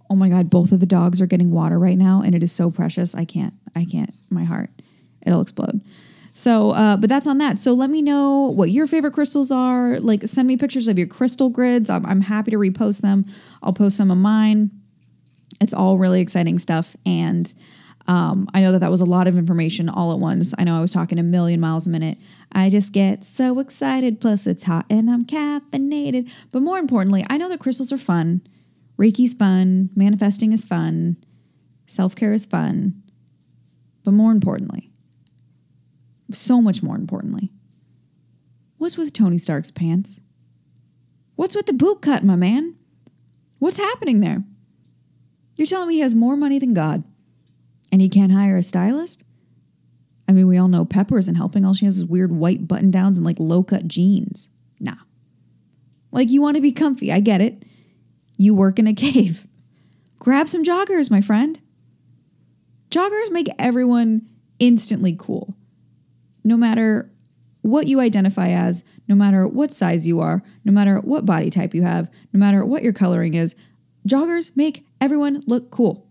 Oh 0.09 0.15
my 0.15 0.29
God, 0.29 0.49
both 0.49 0.71
of 0.71 0.79
the 0.79 0.85
dogs 0.85 1.21
are 1.21 1.25
getting 1.25 1.51
water 1.51 1.79
right 1.79 1.97
now, 1.97 2.21
and 2.21 2.35
it 2.35 2.43
is 2.43 2.51
so 2.51 2.69
precious. 2.69 3.15
I 3.15 3.23
can't, 3.23 3.53
I 3.75 3.85
can't, 3.85 4.13
my 4.29 4.43
heart, 4.43 4.69
it'll 5.25 5.41
explode. 5.41 5.81
So, 6.33 6.71
uh, 6.71 6.97
but 6.97 7.09
that's 7.09 7.25
on 7.25 7.39
that. 7.39 7.61
So 7.61 7.73
let 7.73 7.89
me 7.89 8.01
know 8.01 8.53
what 8.53 8.69
your 8.69 8.85
favorite 8.85 9.13
crystals 9.13 9.51
are. 9.51 9.99
Like, 9.99 10.21
send 10.27 10.47
me 10.47 10.55
pictures 10.55 10.87
of 10.87 10.97
your 10.97 11.07
crystal 11.07 11.49
grids. 11.49 11.89
I'm, 11.89 12.05
I'm 12.05 12.21
happy 12.21 12.51
to 12.51 12.57
repost 12.57 13.01
them. 13.01 13.25
I'll 13.63 13.73
post 13.73 13.97
some 13.97 14.11
of 14.11 14.17
mine. 14.17 14.69
It's 15.59 15.73
all 15.73 15.97
really 15.97 16.21
exciting 16.21 16.59
stuff. 16.59 16.95
And 17.05 17.51
um, 18.07 18.47
I 18.53 18.61
know 18.61 18.71
that 18.71 18.79
that 18.79 18.91
was 18.91 19.01
a 19.01 19.05
lot 19.05 19.27
of 19.27 19.37
information 19.37 19.89
all 19.89 20.13
at 20.13 20.19
once. 20.19 20.53
I 20.57 20.63
know 20.63 20.77
I 20.77 20.81
was 20.81 20.91
talking 20.91 21.19
a 21.19 21.23
million 21.23 21.59
miles 21.59 21.87
a 21.87 21.89
minute. 21.89 22.17
I 22.53 22.69
just 22.69 22.93
get 22.93 23.25
so 23.25 23.59
excited. 23.59 24.21
Plus, 24.21 24.47
it's 24.47 24.63
hot 24.63 24.85
and 24.89 25.09
I'm 25.09 25.25
caffeinated. 25.25 26.29
But 26.51 26.61
more 26.61 26.79
importantly, 26.79 27.25
I 27.29 27.37
know 27.37 27.49
that 27.49 27.59
crystals 27.59 27.91
are 27.91 27.97
fun. 27.97 28.41
Reiki's 28.97 29.33
fun. 29.33 29.89
Manifesting 29.93 30.53
is 30.53 30.63
fun. 30.63 31.17
Self 31.85 32.15
care 32.15 32.33
is 32.33 32.45
fun. 32.45 33.03
But 34.05 34.11
more 34.11 34.31
importantly, 34.31 34.89
so 36.31 36.61
much 36.61 36.81
more 36.81 36.95
importantly, 36.95 37.51
what's 38.77 38.97
with 38.97 39.11
Tony 39.11 39.37
Stark's 39.37 39.71
pants? 39.71 40.21
What's 41.35 41.55
with 41.55 41.65
the 41.65 41.73
boot 41.73 42.01
cut, 42.01 42.23
my 42.23 42.37
man? 42.37 42.75
What's 43.59 43.77
happening 43.77 44.21
there? 44.21 44.43
You're 45.57 45.67
telling 45.67 45.89
me 45.89 45.95
he 45.95 45.99
has 46.01 46.15
more 46.15 46.37
money 46.37 46.57
than 46.57 46.73
God 46.73 47.03
and 47.91 48.01
he 48.01 48.09
can't 48.09 48.31
hire 48.31 48.57
a 48.57 48.63
stylist? 48.63 49.23
I 50.27 50.33
mean, 50.33 50.47
we 50.47 50.57
all 50.57 50.67
know 50.67 50.85
Pepper 50.85 51.17
isn't 51.17 51.35
helping. 51.35 51.65
All 51.65 51.73
she 51.73 51.85
has 51.85 51.97
is 51.97 52.05
weird 52.05 52.31
white 52.31 52.67
button 52.67 52.91
downs 52.91 53.17
and 53.17 53.25
like 53.25 53.39
low 53.39 53.63
cut 53.63 53.87
jeans. 53.87 54.49
Nah. 54.79 54.95
Like, 56.11 56.29
you 56.29 56.41
want 56.41 56.55
to 56.55 56.61
be 56.61 56.71
comfy. 56.71 57.11
I 57.11 57.19
get 57.19 57.41
it. 57.41 57.63
You 58.37 58.53
work 58.53 58.79
in 58.79 58.87
a 58.87 58.93
cave. 58.93 59.47
Grab 60.19 60.49
some 60.49 60.63
joggers, 60.63 61.09
my 61.09 61.21
friend. 61.21 61.59
Joggers 62.89 63.31
make 63.31 63.47
everyone 63.59 64.27
instantly 64.59 65.15
cool. 65.17 65.55
No 66.43 66.57
matter 66.57 67.09
what 67.61 67.87
you 67.87 67.99
identify 67.99 68.49
as, 68.49 68.83
no 69.07 69.15
matter 69.15 69.47
what 69.47 69.73
size 69.73 70.07
you 70.07 70.19
are, 70.19 70.41
no 70.63 70.71
matter 70.71 70.99
what 70.99 71.25
body 71.25 71.49
type 71.49 71.73
you 71.73 71.81
have, 71.81 72.09
no 72.33 72.39
matter 72.39 72.63
what 72.65 72.83
your 72.83 72.93
coloring 72.93 73.33
is, 73.33 73.55
joggers 74.07 74.55
make 74.55 74.85
everyone 75.01 75.43
look 75.47 75.69
cool. 75.69 76.06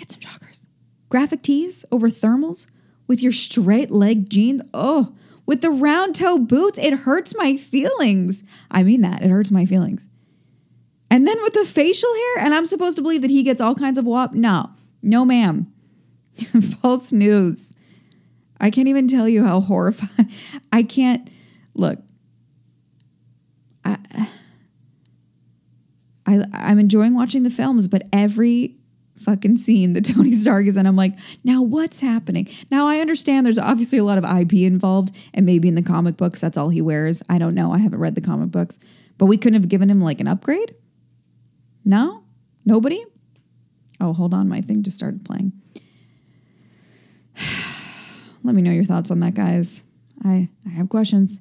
Get 0.00 0.12
some 0.12 0.20
joggers. 0.20 0.66
Graphic 1.10 1.42
tees 1.42 1.84
over 1.92 2.08
thermals 2.08 2.66
with 3.06 3.22
your 3.22 3.32
straight 3.32 3.90
leg 3.90 4.30
jeans. 4.30 4.62
Oh, 4.72 5.14
with 5.44 5.60
the 5.60 5.68
round 5.68 6.14
toe 6.14 6.38
boots, 6.38 6.78
it 6.78 7.00
hurts 7.00 7.36
my 7.36 7.58
feelings. 7.58 8.42
I 8.70 8.82
mean 8.82 9.02
that. 9.02 9.22
It 9.22 9.28
hurts 9.28 9.50
my 9.50 9.66
feelings. 9.66 10.08
And 11.10 11.26
then 11.26 11.36
with 11.42 11.52
the 11.52 11.66
facial 11.66 12.08
hair, 12.14 12.46
and 12.46 12.54
I'm 12.54 12.64
supposed 12.64 12.96
to 12.96 13.02
believe 13.02 13.20
that 13.20 13.30
he 13.30 13.42
gets 13.42 13.60
all 13.60 13.74
kinds 13.74 13.98
of 13.98 14.06
wop. 14.06 14.32
No, 14.32 14.70
no, 15.02 15.26
ma'am. 15.26 15.70
False 16.80 17.12
news. 17.12 17.72
I 18.58 18.70
can't 18.70 18.88
even 18.88 19.06
tell 19.06 19.28
you 19.28 19.44
how 19.44 19.60
horrifying. 19.60 20.30
I 20.72 20.82
can't 20.82 21.28
look. 21.74 21.98
I, 23.84 23.98
I 26.24 26.44
I'm 26.54 26.78
enjoying 26.78 27.14
watching 27.14 27.42
the 27.42 27.50
films, 27.50 27.86
but 27.86 28.04
every 28.14 28.79
fucking 29.20 29.56
scene 29.58 29.92
that 29.92 30.04
Tony 30.14 30.32
Stark 30.32 30.66
is 30.66 30.76
in, 30.76 30.86
I'm 30.86 30.96
like, 30.96 31.14
now 31.44 31.62
what's 31.62 32.00
happening? 32.00 32.48
Now 32.70 32.86
I 32.86 32.98
understand 33.00 33.46
there's 33.46 33.58
obviously 33.58 33.98
a 33.98 34.04
lot 34.04 34.18
of 34.18 34.24
IP 34.24 34.54
involved, 34.54 35.14
and 35.34 35.46
maybe 35.46 35.68
in 35.68 35.74
the 35.74 35.82
comic 35.82 36.16
books 36.16 36.40
that's 36.40 36.56
all 36.58 36.68
he 36.68 36.80
wears. 36.80 37.22
I 37.28 37.38
don't 37.38 37.54
know. 37.54 37.72
I 37.72 37.78
haven't 37.78 38.00
read 38.00 38.14
the 38.14 38.20
comic 38.20 38.50
books, 38.50 38.78
but 39.18 39.26
we 39.26 39.36
couldn't 39.36 39.60
have 39.60 39.68
given 39.68 39.90
him 39.90 40.00
like 40.00 40.20
an 40.20 40.28
upgrade. 40.28 40.74
No, 41.84 42.24
nobody. 42.64 43.04
Oh, 44.00 44.12
hold 44.12 44.32
on, 44.32 44.48
my 44.48 44.60
thing 44.60 44.82
just 44.82 44.96
started 44.96 45.24
playing. 45.24 45.52
Let 48.42 48.54
me 48.54 48.62
know 48.62 48.72
your 48.72 48.84
thoughts 48.84 49.10
on 49.10 49.20
that, 49.20 49.34
guys. 49.34 49.84
I, 50.24 50.48
I 50.66 50.70
have 50.70 50.88
questions. 50.88 51.40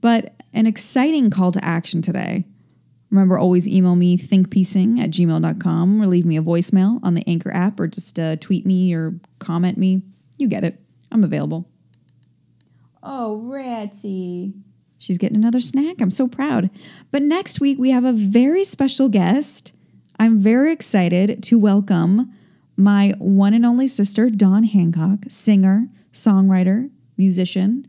But 0.00 0.34
an 0.52 0.66
exciting 0.66 1.30
call 1.30 1.52
to 1.52 1.64
action 1.64 2.02
today. 2.02 2.44
Remember, 3.10 3.38
always 3.38 3.66
email 3.66 3.96
me 3.96 4.16
thinkpiecing 4.16 5.00
at 5.00 5.10
gmail.com 5.10 6.00
or 6.00 6.06
leave 6.06 6.24
me 6.24 6.36
a 6.36 6.42
voicemail 6.42 7.00
on 7.02 7.14
the 7.14 7.24
Anchor 7.26 7.52
app 7.52 7.80
or 7.80 7.88
just 7.88 8.18
uh, 8.18 8.36
tweet 8.36 8.64
me 8.64 8.94
or 8.94 9.18
comment 9.38 9.76
me. 9.76 10.02
You 10.38 10.48
get 10.48 10.64
it. 10.64 10.80
I'm 11.10 11.24
available. 11.24 11.68
Oh, 13.02 13.42
Ratsy. 13.44 14.52
She's 14.98 15.18
getting 15.18 15.36
another 15.36 15.60
snack. 15.60 16.00
I'm 16.00 16.10
so 16.10 16.28
proud. 16.28 16.70
But 17.10 17.22
next 17.22 17.60
week, 17.60 17.78
we 17.78 17.90
have 17.90 18.04
a 18.04 18.12
very 18.12 18.64
special 18.64 19.08
guest. 19.08 19.72
I'm 20.18 20.38
very 20.38 20.72
excited 20.72 21.42
to 21.44 21.58
welcome 21.58 22.32
my 22.76 23.14
one 23.18 23.54
and 23.54 23.64
only 23.66 23.86
sister, 23.86 24.30
Dawn 24.30 24.64
Hancock, 24.64 25.20
singer, 25.28 25.88
songwriter, 26.12 26.90
musician, 27.16 27.86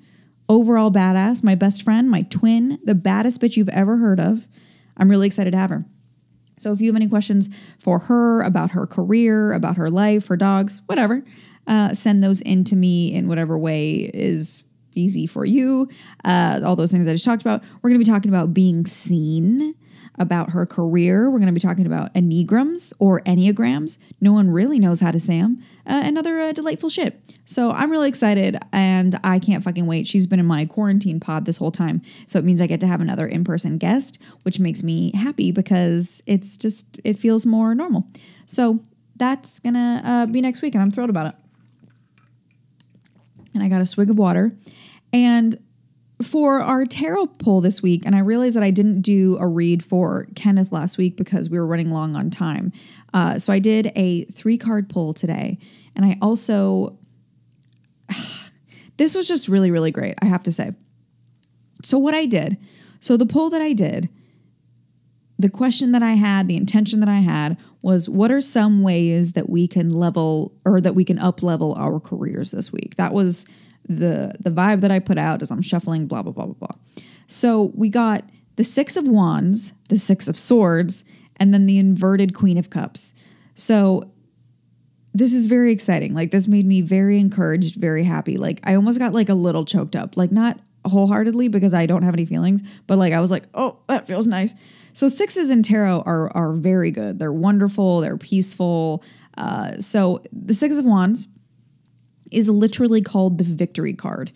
overall 0.47 0.91
badass, 0.91 1.43
my 1.43 1.55
best 1.55 1.83
friend, 1.83 2.09
my 2.09 2.23
twin, 2.23 2.79
the 2.83 2.95
baddest 2.95 3.41
bitch 3.41 3.55
you've 3.55 3.69
ever 3.69 3.97
heard 3.97 4.19
of. 4.19 4.47
I'm 5.01 5.09
really 5.09 5.25
excited 5.25 5.51
to 5.51 5.57
have 5.57 5.71
her. 5.71 5.83
So 6.57 6.71
if 6.71 6.79
you 6.79 6.87
have 6.87 6.95
any 6.95 7.09
questions 7.09 7.49
for 7.79 7.97
her 7.97 8.43
about 8.43 8.71
her 8.71 8.85
career, 8.85 9.51
about 9.51 9.77
her 9.77 9.89
life, 9.89 10.27
her 10.27 10.37
dogs, 10.37 10.83
whatever, 10.85 11.25
uh, 11.65 11.93
send 11.93 12.23
those 12.23 12.39
in 12.41 12.63
to 12.65 12.75
me 12.75 13.11
in 13.13 13.27
whatever 13.27 13.57
way 13.57 14.11
is 14.13 14.63
easy 14.93 15.25
for 15.25 15.43
you. 15.43 15.89
Uh, 16.23 16.61
all 16.63 16.75
those 16.75 16.91
things 16.91 17.07
I 17.07 17.13
just 17.13 17.25
talked 17.25 17.41
about. 17.41 17.63
We're 17.81 17.89
going 17.89 17.99
to 17.99 18.05
be 18.05 18.11
talking 18.11 18.29
about 18.29 18.53
being 18.53 18.85
seen 18.85 19.73
about 20.17 20.51
her 20.51 20.65
career. 20.65 21.29
We're 21.29 21.39
going 21.39 21.47
to 21.47 21.53
be 21.53 21.59
talking 21.59 21.85
about 21.85 22.13
enneagrams 22.13 22.93
or 22.99 23.21
enneagrams. 23.21 23.97
No 24.19 24.33
one 24.33 24.49
really 24.49 24.79
knows 24.79 24.99
how 24.99 25.11
to 25.11 25.19
say 25.19 25.39
them. 25.39 25.63
Uh, 25.85 26.01
another 26.03 26.39
uh, 26.39 26.51
delightful 26.51 26.89
shit. 26.89 27.19
So 27.45 27.71
I'm 27.71 27.89
really 27.89 28.09
excited 28.09 28.57
and 28.71 29.19
I 29.23 29.39
can't 29.39 29.63
fucking 29.63 29.85
wait. 29.85 30.07
She's 30.07 30.27
been 30.27 30.39
in 30.39 30.45
my 30.45 30.65
quarantine 30.65 31.19
pod 31.19 31.45
this 31.45 31.57
whole 31.57 31.71
time. 31.71 32.01
So 32.27 32.39
it 32.39 32.45
means 32.45 32.61
I 32.61 32.67
get 32.67 32.79
to 32.81 32.87
have 32.87 33.01
another 33.01 33.25
in 33.25 33.43
person 33.43 33.77
guest, 33.77 34.19
which 34.43 34.59
makes 34.59 34.83
me 34.83 35.11
happy 35.15 35.51
because 35.51 36.21
it's 36.25 36.57
just, 36.57 36.99
it 37.03 37.17
feels 37.17 37.45
more 37.45 37.73
normal. 37.73 38.07
So 38.45 38.79
that's 39.15 39.59
going 39.59 39.75
to 39.75 40.01
uh, 40.03 40.25
be 40.25 40.41
next 40.41 40.61
week 40.61 40.75
and 40.75 40.81
I'm 40.81 40.91
thrilled 40.91 41.09
about 41.09 41.27
it. 41.27 41.35
And 43.53 43.63
I 43.63 43.69
got 43.69 43.81
a 43.81 43.85
swig 43.85 44.09
of 44.09 44.17
water. 44.17 44.51
And 45.13 45.57
for 46.21 46.61
our 46.61 46.85
tarot 46.85 47.27
poll 47.27 47.61
this 47.61 47.81
week, 47.81 48.05
and 48.05 48.15
I 48.15 48.19
realized 48.19 48.55
that 48.55 48.63
I 48.63 48.71
didn't 48.71 49.01
do 49.01 49.37
a 49.39 49.47
read 49.47 49.83
for 49.83 50.27
Kenneth 50.35 50.71
last 50.71 50.97
week 50.97 51.17
because 51.17 51.49
we 51.49 51.57
were 51.57 51.67
running 51.67 51.91
long 51.91 52.15
on 52.15 52.29
time. 52.29 52.71
Uh, 53.13 53.37
so 53.37 53.51
I 53.51 53.59
did 53.59 53.91
a 53.95 54.25
three 54.25 54.57
card 54.57 54.89
poll 54.89 55.13
today. 55.13 55.57
And 55.95 56.05
I 56.05 56.17
also, 56.21 56.97
this 58.97 59.15
was 59.15 59.27
just 59.27 59.47
really, 59.47 59.71
really 59.71 59.91
great, 59.91 60.15
I 60.21 60.25
have 60.25 60.43
to 60.43 60.51
say. 60.51 60.71
So, 61.83 61.97
what 61.97 62.13
I 62.13 62.25
did, 62.25 62.57
so 62.99 63.17
the 63.17 63.25
poll 63.25 63.49
that 63.49 63.61
I 63.61 63.73
did, 63.73 64.09
the 65.39 65.49
question 65.49 65.91
that 65.93 66.03
I 66.03 66.13
had, 66.13 66.47
the 66.47 66.55
intention 66.55 66.99
that 66.99 67.09
I 67.09 67.19
had 67.19 67.57
was 67.81 68.07
what 68.07 68.31
are 68.31 68.41
some 68.41 68.83
ways 68.83 69.31
that 69.31 69.49
we 69.49 69.67
can 69.67 69.91
level 69.91 70.53
or 70.65 70.79
that 70.79 70.93
we 70.93 71.03
can 71.03 71.17
up 71.17 71.41
level 71.41 71.73
our 71.73 71.99
careers 71.99 72.51
this 72.51 72.71
week? 72.71 72.95
That 72.95 73.13
was 73.13 73.45
the 73.87 74.35
the 74.39 74.51
vibe 74.51 74.81
that 74.81 74.91
I 74.91 74.99
put 74.99 75.17
out 75.17 75.41
as 75.41 75.51
I'm 75.51 75.61
shuffling, 75.61 76.07
blah 76.07 76.21
blah 76.21 76.31
blah 76.31 76.45
blah 76.45 76.67
blah. 76.67 77.03
So 77.27 77.71
we 77.75 77.89
got 77.89 78.29
the 78.55 78.63
six 78.63 78.97
of 78.97 79.07
wands, 79.07 79.73
the 79.89 79.97
six 79.97 80.27
of 80.27 80.37
swords, 80.37 81.05
and 81.37 81.53
then 81.53 81.65
the 81.65 81.77
inverted 81.77 82.33
queen 82.33 82.57
of 82.57 82.69
cups. 82.69 83.13
So 83.55 84.11
this 85.13 85.33
is 85.33 85.47
very 85.47 85.71
exciting. 85.71 86.13
Like 86.13 86.31
this 86.31 86.47
made 86.47 86.65
me 86.65 86.81
very 86.81 87.19
encouraged, 87.19 87.75
very 87.75 88.03
happy. 88.03 88.37
Like 88.37 88.59
I 88.63 88.75
almost 88.75 88.99
got 88.99 89.13
like 89.13 89.29
a 89.29 89.33
little 89.33 89.65
choked 89.65 89.95
up. 89.95 90.17
Like 90.17 90.31
not 90.31 90.59
wholeheartedly 90.85 91.47
because 91.47 91.73
I 91.73 91.85
don't 91.85 92.03
have 92.03 92.13
any 92.13 92.25
feelings, 92.25 92.63
but 92.87 92.97
like 92.97 93.13
I 93.13 93.19
was 93.19 93.31
like, 93.31 93.43
"Oh, 93.53 93.79
that 93.87 94.07
feels 94.07 94.27
nice." 94.27 94.55
So 94.93 95.07
sixes 95.07 95.51
in 95.51 95.63
tarot 95.63 96.03
are 96.05 96.35
are 96.35 96.53
very 96.53 96.91
good. 96.91 97.19
They're 97.19 97.33
wonderful, 97.33 98.01
they're 98.01 98.17
peaceful. 98.17 99.03
Uh, 99.37 99.77
so 99.79 100.21
the 100.31 100.53
six 100.53 100.77
of 100.77 100.85
wands 100.85 101.27
is 102.31 102.49
literally 102.49 103.01
called 103.01 103.37
the 103.37 103.43
victory 103.43 103.93
card. 103.93 104.31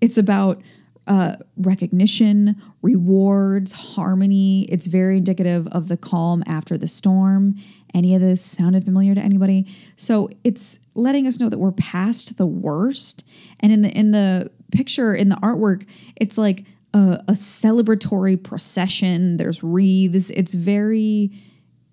It's 0.00 0.18
about 0.18 0.62
uh, 1.06 1.36
recognition, 1.56 2.60
rewards, 2.82 3.72
harmony. 3.72 4.66
It's 4.68 4.86
very 4.86 5.16
indicative 5.16 5.66
of 5.68 5.88
the 5.88 5.96
calm 5.96 6.44
after 6.46 6.76
the 6.76 6.86
storm. 6.86 7.56
Any 7.94 8.14
of 8.14 8.20
this 8.20 8.44
sounded 8.44 8.84
familiar 8.84 9.14
to 9.14 9.20
anybody? 9.20 9.66
So 9.96 10.28
it's 10.44 10.80
letting 10.94 11.26
us 11.26 11.40
know 11.40 11.48
that 11.48 11.58
we're 11.58 11.72
past 11.72 12.36
the 12.36 12.46
worst. 12.46 13.26
And 13.60 13.72
in 13.72 13.80
the 13.82 13.90
in 13.90 14.10
the 14.10 14.50
picture 14.70 15.14
in 15.14 15.30
the 15.30 15.36
artwork, 15.36 15.86
it's 16.16 16.36
like 16.36 16.64
a, 16.92 17.24
a 17.26 17.32
celebratory 17.32 18.40
procession. 18.42 19.38
There's 19.38 19.62
wreaths. 19.62 20.30
It's 20.30 20.52
very 20.52 21.32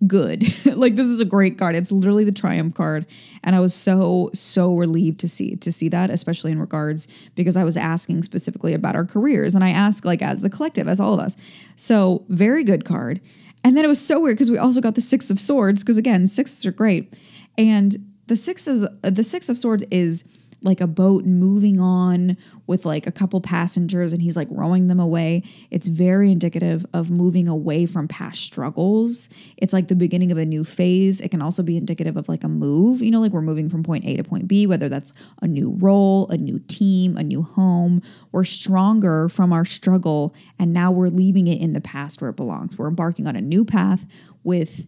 good. 0.08 0.43
like 0.76 0.96
this 0.96 1.08
is 1.08 1.20
a 1.20 1.26
great 1.26 1.58
card. 1.58 1.76
It's 1.76 1.91
literally 1.91 2.24
the 2.24 2.32
triumph 2.32 2.74
card 2.74 3.06
and 3.46 3.56
I 3.56 3.60
was 3.60 3.74
so 3.74 4.32
so 4.34 4.74
relieved 4.74 5.20
to 5.22 5.28
see 5.28 5.56
to 5.58 5.72
see 5.72 5.88
that 5.89 6.10
especially 6.10 6.52
in 6.52 6.60
regards 6.60 7.08
because 7.36 7.56
I 7.56 7.64
was 7.64 7.78
asking 7.78 8.24
specifically 8.24 8.74
about 8.74 8.96
our 8.96 9.06
careers 9.06 9.56
and 9.56 9.64
I 9.64 9.70
asked 9.70 10.04
like 10.04 10.22
as 10.22 10.41
the 10.41 10.50
collective 10.50 10.88
as 10.88 11.00
all 11.00 11.14
of 11.14 11.20
us. 11.20 11.38
So, 11.76 12.26
very 12.28 12.64
good 12.64 12.84
card. 12.84 13.22
And 13.64 13.78
then 13.78 13.86
it 13.86 13.88
was 13.88 14.06
so 14.06 14.20
weird 14.20 14.38
because 14.38 14.52
we 14.52 14.60
also 14.60 14.80
got 14.80 14.93
the 14.93 15.02
6 15.02 15.32
of 15.32 15.39
swords 15.39 15.84
because 15.84 15.98
again, 15.98 16.28
sixes 16.28 16.66
are 16.66 16.72
great. 16.72 17.16
And 17.58 17.96
the 18.28 18.36
sixes 18.36 18.88
the 19.02 19.24
6 19.24 19.50
of 19.50 19.58
swords 19.58 19.84
is 19.91 20.24
like 20.64 20.82
a 20.82 20.88
boat 20.88 21.26
moving 21.26 21.80
on 21.80 22.38
with 22.68 22.86
like 22.86 23.06
a 23.06 23.12
couple 23.12 23.39
passengers 23.41 24.14
and 24.14 24.22
he's 24.22 24.36
like 24.36 24.47
rowing 24.49 24.88
them 24.88 24.99
away. 24.99 25.43
It's 25.70 25.88
very 25.88 26.32
indicative 26.32 26.86
of 26.93 27.12
moving 27.12 27.47
away 27.47 27.86
from 27.86 28.08
past 28.08 28.41
struggles. 28.41 29.30
It's 29.58 29.74
like 29.74 29.88
the 29.88 29.95
beginning 29.95 30.32
of 30.32 30.38
a 30.38 30.45
new 30.45 30.64
phase. 30.64 31.22
It 31.22 31.30
can 31.30 31.41
also 31.41 31.62
be 31.62 31.78
indicative 31.78 32.18
of 32.18 32.28
like 32.28 32.43
a 32.43 32.47
move, 32.47 33.01
you 33.01 33.12
know, 33.12 33.22
like 33.22 33.32
we're 33.32 33.41
moving 33.41 33.70
from 33.70 33.84
point 33.84 34.06
A 34.06 34.16
to 34.18 34.24
point 34.24 34.47
B, 34.47 34.66
whether 34.66 34.89
that's 34.89 35.14
a 35.41 35.47
new 35.47 35.72
role, 35.80 36.28
a 36.30 36.38
new 36.38 36.60
team, 36.68 37.18
a 37.18 37.24
new 37.24 37.43
home. 37.43 38.01
We're 38.32 38.43
stronger 38.43 39.30
from 39.30 39.53
our 39.53 39.66
struggle 39.66 40.34
and 40.58 40.74
now 40.74 40.91
we're 40.91 41.10
leaving 41.10 41.47
it 41.47 41.62
in 41.62 41.74
the 41.74 41.82
past 41.82 42.22
where 42.22 42.30
it 42.30 42.36
belongs. 42.36 42.78
We're 42.78 42.88
embarking 42.88 43.28
on 43.28 43.36
a 43.36 43.41
new 43.41 43.66
path 43.66 44.06
with 44.43 44.88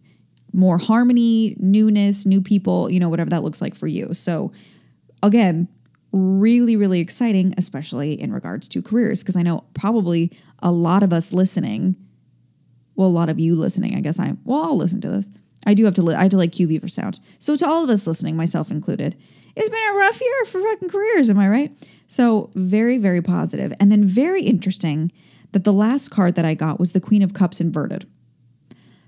more 0.52 0.78
harmony, 0.78 1.56
newness, 1.58 2.26
new 2.26 2.40
people, 2.40 2.90
you 2.90 3.00
know, 3.00 3.08
whatever 3.08 3.30
that 3.30 3.42
looks 3.42 3.60
like 3.60 3.74
for 3.74 3.86
you. 3.86 4.12
So, 4.12 4.52
again, 5.22 5.68
really, 6.12 6.76
really 6.76 7.00
exciting, 7.00 7.54
especially 7.58 8.20
in 8.20 8.32
regards 8.32 8.68
to 8.68 8.82
careers, 8.82 9.22
because 9.22 9.36
I 9.36 9.42
know 9.42 9.64
probably 9.74 10.32
a 10.60 10.72
lot 10.72 11.02
of 11.02 11.12
us 11.12 11.32
listening, 11.32 11.96
well, 12.94 13.08
a 13.08 13.10
lot 13.10 13.28
of 13.28 13.38
you 13.38 13.54
listening, 13.54 13.94
I 13.94 14.00
guess 14.00 14.18
I'm, 14.18 14.40
well, 14.44 14.62
I'll 14.62 14.76
listen 14.76 15.00
to 15.02 15.08
this. 15.10 15.28
I 15.66 15.74
do 15.74 15.84
have 15.84 15.94
to, 15.96 16.02
li- 16.02 16.14
I 16.14 16.22
have 16.22 16.30
to 16.30 16.36
like 16.36 16.52
QV 16.52 16.80
for 16.80 16.88
sound. 16.88 17.20
So 17.38 17.56
to 17.56 17.66
all 17.66 17.84
of 17.84 17.90
us 17.90 18.06
listening, 18.06 18.36
myself 18.36 18.70
included, 18.70 19.16
it's 19.54 19.68
been 19.68 19.88
a 19.90 19.98
rough 19.98 20.20
year 20.20 20.44
for 20.46 20.60
fucking 20.62 20.88
careers, 20.88 21.28
am 21.28 21.38
I 21.38 21.48
right? 21.48 21.90
So 22.06 22.50
very, 22.54 22.96
very 22.96 23.20
positive. 23.20 23.72
And 23.78 23.92
then 23.92 24.04
very 24.04 24.42
interesting 24.42 25.12
that 25.52 25.64
the 25.64 25.72
last 25.72 26.08
card 26.10 26.36
that 26.36 26.44
I 26.44 26.54
got 26.54 26.78
was 26.78 26.92
the 26.92 27.00
Queen 27.00 27.22
of 27.22 27.34
Cups 27.34 27.60
inverted. 27.60 28.06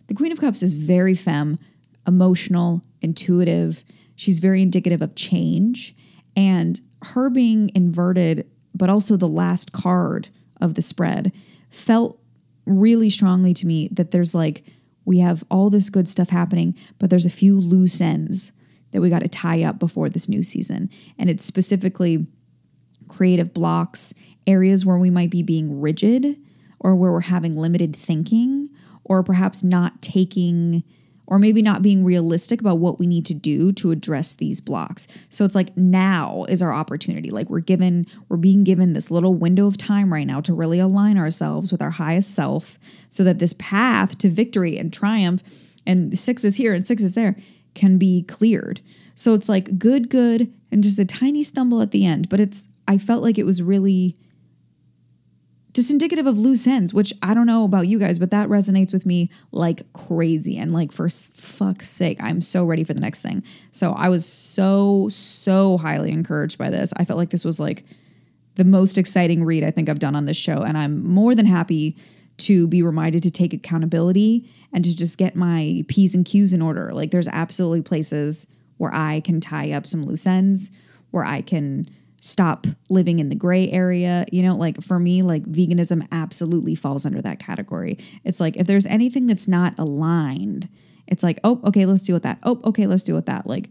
The 0.08 0.14
Queen 0.14 0.32
of 0.32 0.40
Cups 0.40 0.62
is 0.62 0.74
very 0.74 1.14
femme, 1.14 1.58
emotional, 2.06 2.82
intuitive. 3.00 3.84
She's 4.16 4.40
very 4.40 4.60
indicative 4.60 5.00
of 5.00 5.14
change. 5.14 5.94
And 6.36 6.80
her 7.02 7.30
being 7.30 7.70
inverted, 7.74 8.48
but 8.74 8.90
also 8.90 9.16
the 9.16 9.28
last 9.28 9.72
card 9.72 10.28
of 10.60 10.74
the 10.74 10.82
spread, 10.82 11.32
felt 11.70 12.20
really 12.66 13.10
strongly 13.10 13.54
to 13.54 13.66
me 13.66 13.88
that 13.92 14.10
there's 14.10 14.34
like, 14.34 14.64
we 15.04 15.18
have 15.18 15.44
all 15.50 15.70
this 15.70 15.90
good 15.90 16.08
stuff 16.08 16.28
happening, 16.28 16.76
but 16.98 17.10
there's 17.10 17.26
a 17.26 17.30
few 17.30 17.60
loose 17.60 18.00
ends 18.00 18.52
that 18.92 19.00
we 19.00 19.10
got 19.10 19.22
to 19.22 19.28
tie 19.28 19.62
up 19.62 19.78
before 19.78 20.08
this 20.08 20.28
new 20.28 20.42
season. 20.42 20.90
And 21.18 21.30
it's 21.30 21.44
specifically 21.44 22.26
creative 23.08 23.54
blocks, 23.54 24.14
areas 24.46 24.84
where 24.84 24.98
we 24.98 25.10
might 25.10 25.30
be 25.30 25.42
being 25.42 25.80
rigid 25.80 26.36
or 26.78 26.94
where 26.94 27.12
we're 27.12 27.20
having 27.20 27.56
limited 27.56 27.94
thinking 27.94 28.68
or 29.04 29.22
perhaps 29.22 29.62
not 29.62 30.00
taking 30.02 30.84
or 31.30 31.38
maybe 31.38 31.62
not 31.62 31.80
being 31.80 32.04
realistic 32.04 32.60
about 32.60 32.78
what 32.78 32.98
we 32.98 33.06
need 33.06 33.24
to 33.24 33.34
do 33.34 33.72
to 33.72 33.92
address 33.92 34.34
these 34.34 34.60
blocks. 34.60 35.06
So 35.30 35.44
it's 35.44 35.54
like 35.54 35.74
now 35.76 36.44
is 36.48 36.60
our 36.60 36.72
opportunity. 36.72 37.30
Like 37.30 37.48
we're 37.48 37.60
given, 37.60 38.06
we're 38.28 38.36
being 38.36 38.64
given 38.64 38.92
this 38.92 39.10
little 39.10 39.34
window 39.34 39.68
of 39.68 39.78
time 39.78 40.12
right 40.12 40.26
now 40.26 40.40
to 40.42 40.52
really 40.52 40.80
align 40.80 41.16
ourselves 41.16 41.70
with 41.70 41.80
our 41.80 41.90
highest 41.90 42.34
self 42.34 42.78
so 43.08 43.22
that 43.24 43.38
this 43.38 43.54
path 43.54 44.18
to 44.18 44.28
victory 44.28 44.76
and 44.76 44.92
triumph 44.92 45.42
and 45.86 46.18
six 46.18 46.44
is 46.44 46.56
here 46.56 46.74
and 46.74 46.84
six 46.84 47.02
is 47.02 47.14
there 47.14 47.36
can 47.74 47.96
be 47.96 48.22
cleared. 48.24 48.80
So 49.14 49.32
it's 49.34 49.48
like 49.48 49.78
good, 49.78 50.10
good, 50.10 50.52
and 50.72 50.82
just 50.82 50.98
a 50.98 51.04
tiny 51.04 51.44
stumble 51.44 51.80
at 51.80 51.92
the 51.92 52.04
end. 52.04 52.28
But 52.28 52.40
it's, 52.40 52.68
I 52.88 52.98
felt 52.98 53.22
like 53.22 53.38
it 53.38 53.46
was 53.46 53.62
really 53.62 54.16
just 55.72 55.90
indicative 55.90 56.26
of 56.26 56.36
loose 56.36 56.66
ends, 56.66 56.92
which 56.92 57.12
I 57.22 57.34
don't 57.34 57.46
know 57.46 57.64
about 57.64 57.86
you 57.86 57.98
guys, 57.98 58.18
but 58.18 58.30
that 58.30 58.48
resonates 58.48 58.92
with 58.92 59.06
me 59.06 59.30
like 59.52 59.92
crazy. 59.92 60.58
And 60.58 60.72
like, 60.72 60.92
for 60.92 61.08
fuck's 61.08 61.88
sake, 61.88 62.22
I'm 62.22 62.40
so 62.40 62.64
ready 62.64 62.84
for 62.84 62.94
the 62.94 63.00
next 63.00 63.20
thing. 63.20 63.42
So 63.70 63.92
I 63.92 64.08
was 64.08 64.26
so, 64.26 65.08
so 65.10 65.78
highly 65.78 66.10
encouraged 66.10 66.58
by 66.58 66.70
this. 66.70 66.92
I 66.96 67.04
felt 67.04 67.18
like 67.18 67.30
this 67.30 67.44
was 67.44 67.60
like 67.60 67.84
the 68.56 68.64
most 68.64 68.98
exciting 68.98 69.44
read 69.44 69.62
I 69.62 69.70
think 69.70 69.88
I've 69.88 70.00
done 70.00 70.16
on 70.16 70.24
this 70.24 70.36
show. 70.36 70.62
And 70.62 70.76
I'm 70.76 71.06
more 71.06 71.34
than 71.34 71.46
happy 71.46 71.96
to 72.38 72.66
be 72.66 72.82
reminded 72.82 73.22
to 73.22 73.30
take 73.30 73.52
accountability 73.52 74.50
and 74.72 74.84
to 74.84 74.96
just 74.96 75.18
get 75.18 75.36
my 75.36 75.84
P's 75.88 76.14
and 76.14 76.24
Q's 76.24 76.52
in 76.52 76.62
order. 76.62 76.92
Like, 76.92 77.10
there's 77.10 77.28
absolutely 77.28 77.82
places 77.82 78.46
where 78.78 78.92
I 78.94 79.20
can 79.20 79.40
tie 79.40 79.72
up 79.72 79.86
some 79.86 80.02
loose 80.02 80.26
ends, 80.26 80.70
where 81.10 81.24
I 81.24 81.42
can 81.42 81.86
stop 82.20 82.66
living 82.88 83.18
in 83.18 83.28
the 83.28 83.34
gray 83.34 83.70
area. 83.70 84.26
You 84.30 84.42
know, 84.42 84.56
like 84.56 84.80
for 84.82 84.98
me, 84.98 85.22
like 85.22 85.44
veganism 85.44 86.06
absolutely 86.12 86.74
falls 86.74 87.04
under 87.04 87.20
that 87.22 87.38
category. 87.38 87.98
It's 88.24 88.40
like 88.40 88.56
if 88.56 88.66
there's 88.66 88.86
anything 88.86 89.26
that's 89.26 89.48
not 89.48 89.78
aligned, 89.78 90.68
it's 91.06 91.22
like, 91.22 91.40
oh, 91.42 91.60
okay, 91.64 91.86
let's 91.86 92.02
deal 92.02 92.14
with 92.14 92.22
that. 92.22 92.38
Oh, 92.42 92.60
okay, 92.64 92.86
let's 92.86 93.02
deal 93.02 93.16
with 93.16 93.26
that. 93.26 93.46
Like, 93.46 93.68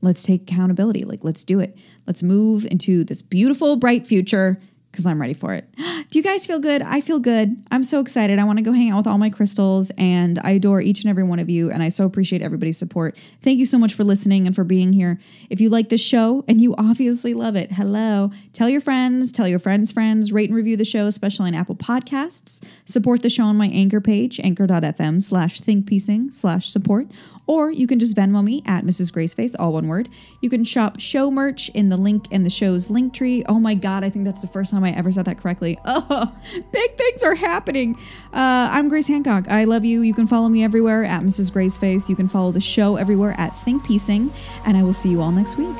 let's 0.00 0.22
take 0.22 0.42
accountability. 0.42 1.04
Like, 1.04 1.22
let's 1.22 1.44
do 1.44 1.60
it. 1.60 1.76
Let's 2.06 2.22
move 2.22 2.66
into 2.70 3.04
this 3.04 3.20
beautiful, 3.20 3.76
bright 3.76 4.06
future 4.06 4.58
because 4.98 5.06
I'm 5.06 5.20
ready 5.20 5.32
for 5.32 5.54
it. 5.54 5.64
Do 6.10 6.18
you 6.18 6.24
guys 6.24 6.44
feel 6.44 6.58
good? 6.58 6.82
I 6.82 7.00
feel 7.00 7.20
good. 7.20 7.62
I'm 7.70 7.84
so 7.84 8.00
excited. 8.00 8.40
I 8.40 8.44
want 8.44 8.58
to 8.58 8.64
go 8.64 8.72
hang 8.72 8.90
out 8.90 8.96
with 8.96 9.06
all 9.06 9.16
my 9.16 9.30
crystals 9.30 9.92
and 9.96 10.40
I 10.42 10.50
adore 10.52 10.80
each 10.80 11.02
and 11.02 11.10
every 11.10 11.22
one 11.22 11.38
of 11.38 11.48
you. 11.48 11.70
And 11.70 11.84
I 11.84 11.88
so 11.88 12.04
appreciate 12.04 12.42
everybody's 12.42 12.76
support. 12.76 13.16
Thank 13.40 13.60
you 13.60 13.66
so 13.66 13.78
much 13.78 13.94
for 13.94 14.02
listening 14.02 14.48
and 14.48 14.56
for 14.56 14.64
being 14.64 14.92
here. 14.92 15.20
If 15.50 15.60
you 15.60 15.68
like 15.68 15.88
this 15.88 16.00
show 16.00 16.44
and 16.48 16.60
you 16.60 16.74
obviously 16.76 17.32
love 17.32 17.54
it, 17.54 17.70
hello. 17.70 18.32
Tell 18.52 18.68
your 18.68 18.80
friends, 18.80 19.30
tell 19.30 19.46
your 19.46 19.60
friends' 19.60 19.92
friends, 19.92 20.32
rate 20.32 20.50
and 20.50 20.56
review 20.56 20.76
the 20.76 20.84
show, 20.84 21.06
especially 21.06 21.46
on 21.46 21.54
Apple 21.54 21.76
Podcasts. 21.76 22.60
Support 22.84 23.22
the 23.22 23.30
show 23.30 23.44
on 23.44 23.56
my 23.56 23.68
anchor 23.68 24.00
page, 24.00 24.40
anchor.fm 24.40 25.22
slash 25.22 25.60
thinkpiecing 25.60 26.32
slash 26.32 26.68
support. 26.68 27.06
Or 27.46 27.70
you 27.70 27.86
can 27.86 27.98
just 27.98 28.14
Venmo 28.14 28.44
me 28.44 28.62
at 28.66 28.84
Mrs. 28.84 29.10
Graceface, 29.10 29.54
all 29.58 29.72
one 29.72 29.88
word. 29.88 30.10
You 30.42 30.50
can 30.50 30.64
shop 30.64 31.00
show 31.00 31.30
merch 31.30 31.70
in 31.70 31.88
the 31.88 31.96
link 31.96 32.30
in 32.30 32.42
the 32.42 32.50
show's 32.50 32.90
link 32.90 33.14
tree. 33.14 33.42
Oh 33.48 33.58
my 33.58 33.74
God, 33.74 34.04
I 34.04 34.10
think 34.10 34.26
that's 34.26 34.42
the 34.42 34.48
first 34.48 34.70
time 34.70 34.84
I 34.84 34.87
ever 34.92 35.12
said 35.12 35.24
that 35.26 35.38
correctly. 35.38 35.78
Oh, 36.10 36.32
big 36.72 36.96
things 36.96 37.22
are 37.24 37.34
happening. 37.34 37.96
Uh, 38.32 38.68
I'm 38.70 38.88
Grace 38.88 39.08
Hancock. 39.08 39.48
I 39.48 39.64
love 39.64 39.84
you. 39.84 40.02
You 40.02 40.14
can 40.14 40.26
follow 40.26 40.48
me 40.48 40.62
everywhere 40.62 41.04
at 41.04 41.22
Mrs. 41.22 41.52
Grace 41.52 41.76
Face. 41.76 42.08
You 42.08 42.16
can 42.16 42.28
follow 42.28 42.52
the 42.52 42.60
show 42.60 42.96
everywhere 42.96 43.34
at 43.38 43.50
Think 43.58 43.84
Piecing. 43.84 44.32
And 44.64 44.76
I 44.76 44.82
will 44.82 44.92
see 44.92 45.10
you 45.10 45.20
all 45.20 45.32
next 45.32 45.56
week. 45.56 45.76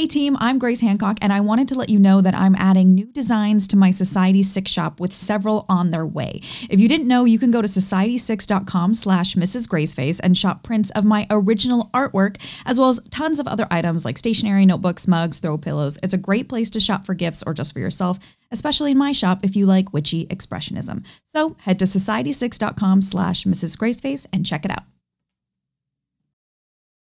Hey 0.00 0.06
team, 0.06 0.34
I'm 0.40 0.58
Grace 0.58 0.80
Hancock, 0.80 1.18
and 1.20 1.30
I 1.30 1.40
wanted 1.40 1.68
to 1.68 1.74
let 1.74 1.90
you 1.90 1.98
know 1.98 2.22
that 2.22 2.34
I'm 2.34 2.54
adding 2.54 2.94
new 2.94 3.04
designs 3.04 3.68
to 3.68 3.76
my 3.76 3.90
Society 3.90 4.42
6 4.42 4.70
shop 4.70 4.98
with 4.98 5.12
several 5.12 5.66
on 5.68 5.90
their 5.90 6.06
way. 6.06 6.40
If 6.70 6.80
you 6.80 6.88
didn't 6.88 7.06
know, 7.06 7.26
you 7.26 7.38
can 7.38 7.50
go 7.50 7.60
to 7.60 7.68
society6.com 7.68 8.94
slash 8.94 9.34
Mrs. 9.34 9.68
Graceface 9.68 10.18
and 10.22 10.38
shop 10.38 10.62
prints 10.62 10.88
of 10.92 11.04
my 11.04 11.26
original 11.28 11.90
artwork, 11.92 12.38
as 12.64 12.80
well 12.80 12.88
as 12.88 13.06
tons 13.10 13.38
of 13.38 13.46
other 13.46 13.66
items 13.70 14.06
like 14.06 14.16
stationery, 14.16 14.64
notebooks, 14.64 15.06
mugs, 15.06 15.38
throw 15.38 15.58
pillows. 15.58 15.98
It's 16.02 16.14
a 16.14 16.16
great 16.16 16.48
place 16.48 16.70
to 16.70 16.80
shop 16.80 17.04
for 17.04 17.12
gifts 17.12 17.42
or 17.46 17.52
just 17.52 17.74
for 17.74 17.80
yourself, 17.80 18.18
especially 18.50 18.92
in 18.92 18.96
my 18.96 19.12
shop 19.12 19.40
if 19.44 19.54
you 19.54 19.66
like 19.66 19.92
witchy 19.92 20.24
expressionism. 20.28 21.06
So 21.26 21.58
head 21.60 21.78
to 21.78 21.84
society6.com 21.84 23.02
slash 23.02 23.44
Mrs. 23.44 23.76
Graceface 23.76 24.26
and 24.32 24.46
check 24.46 24.64
it 24.64 24.70
out. 24.70 24.84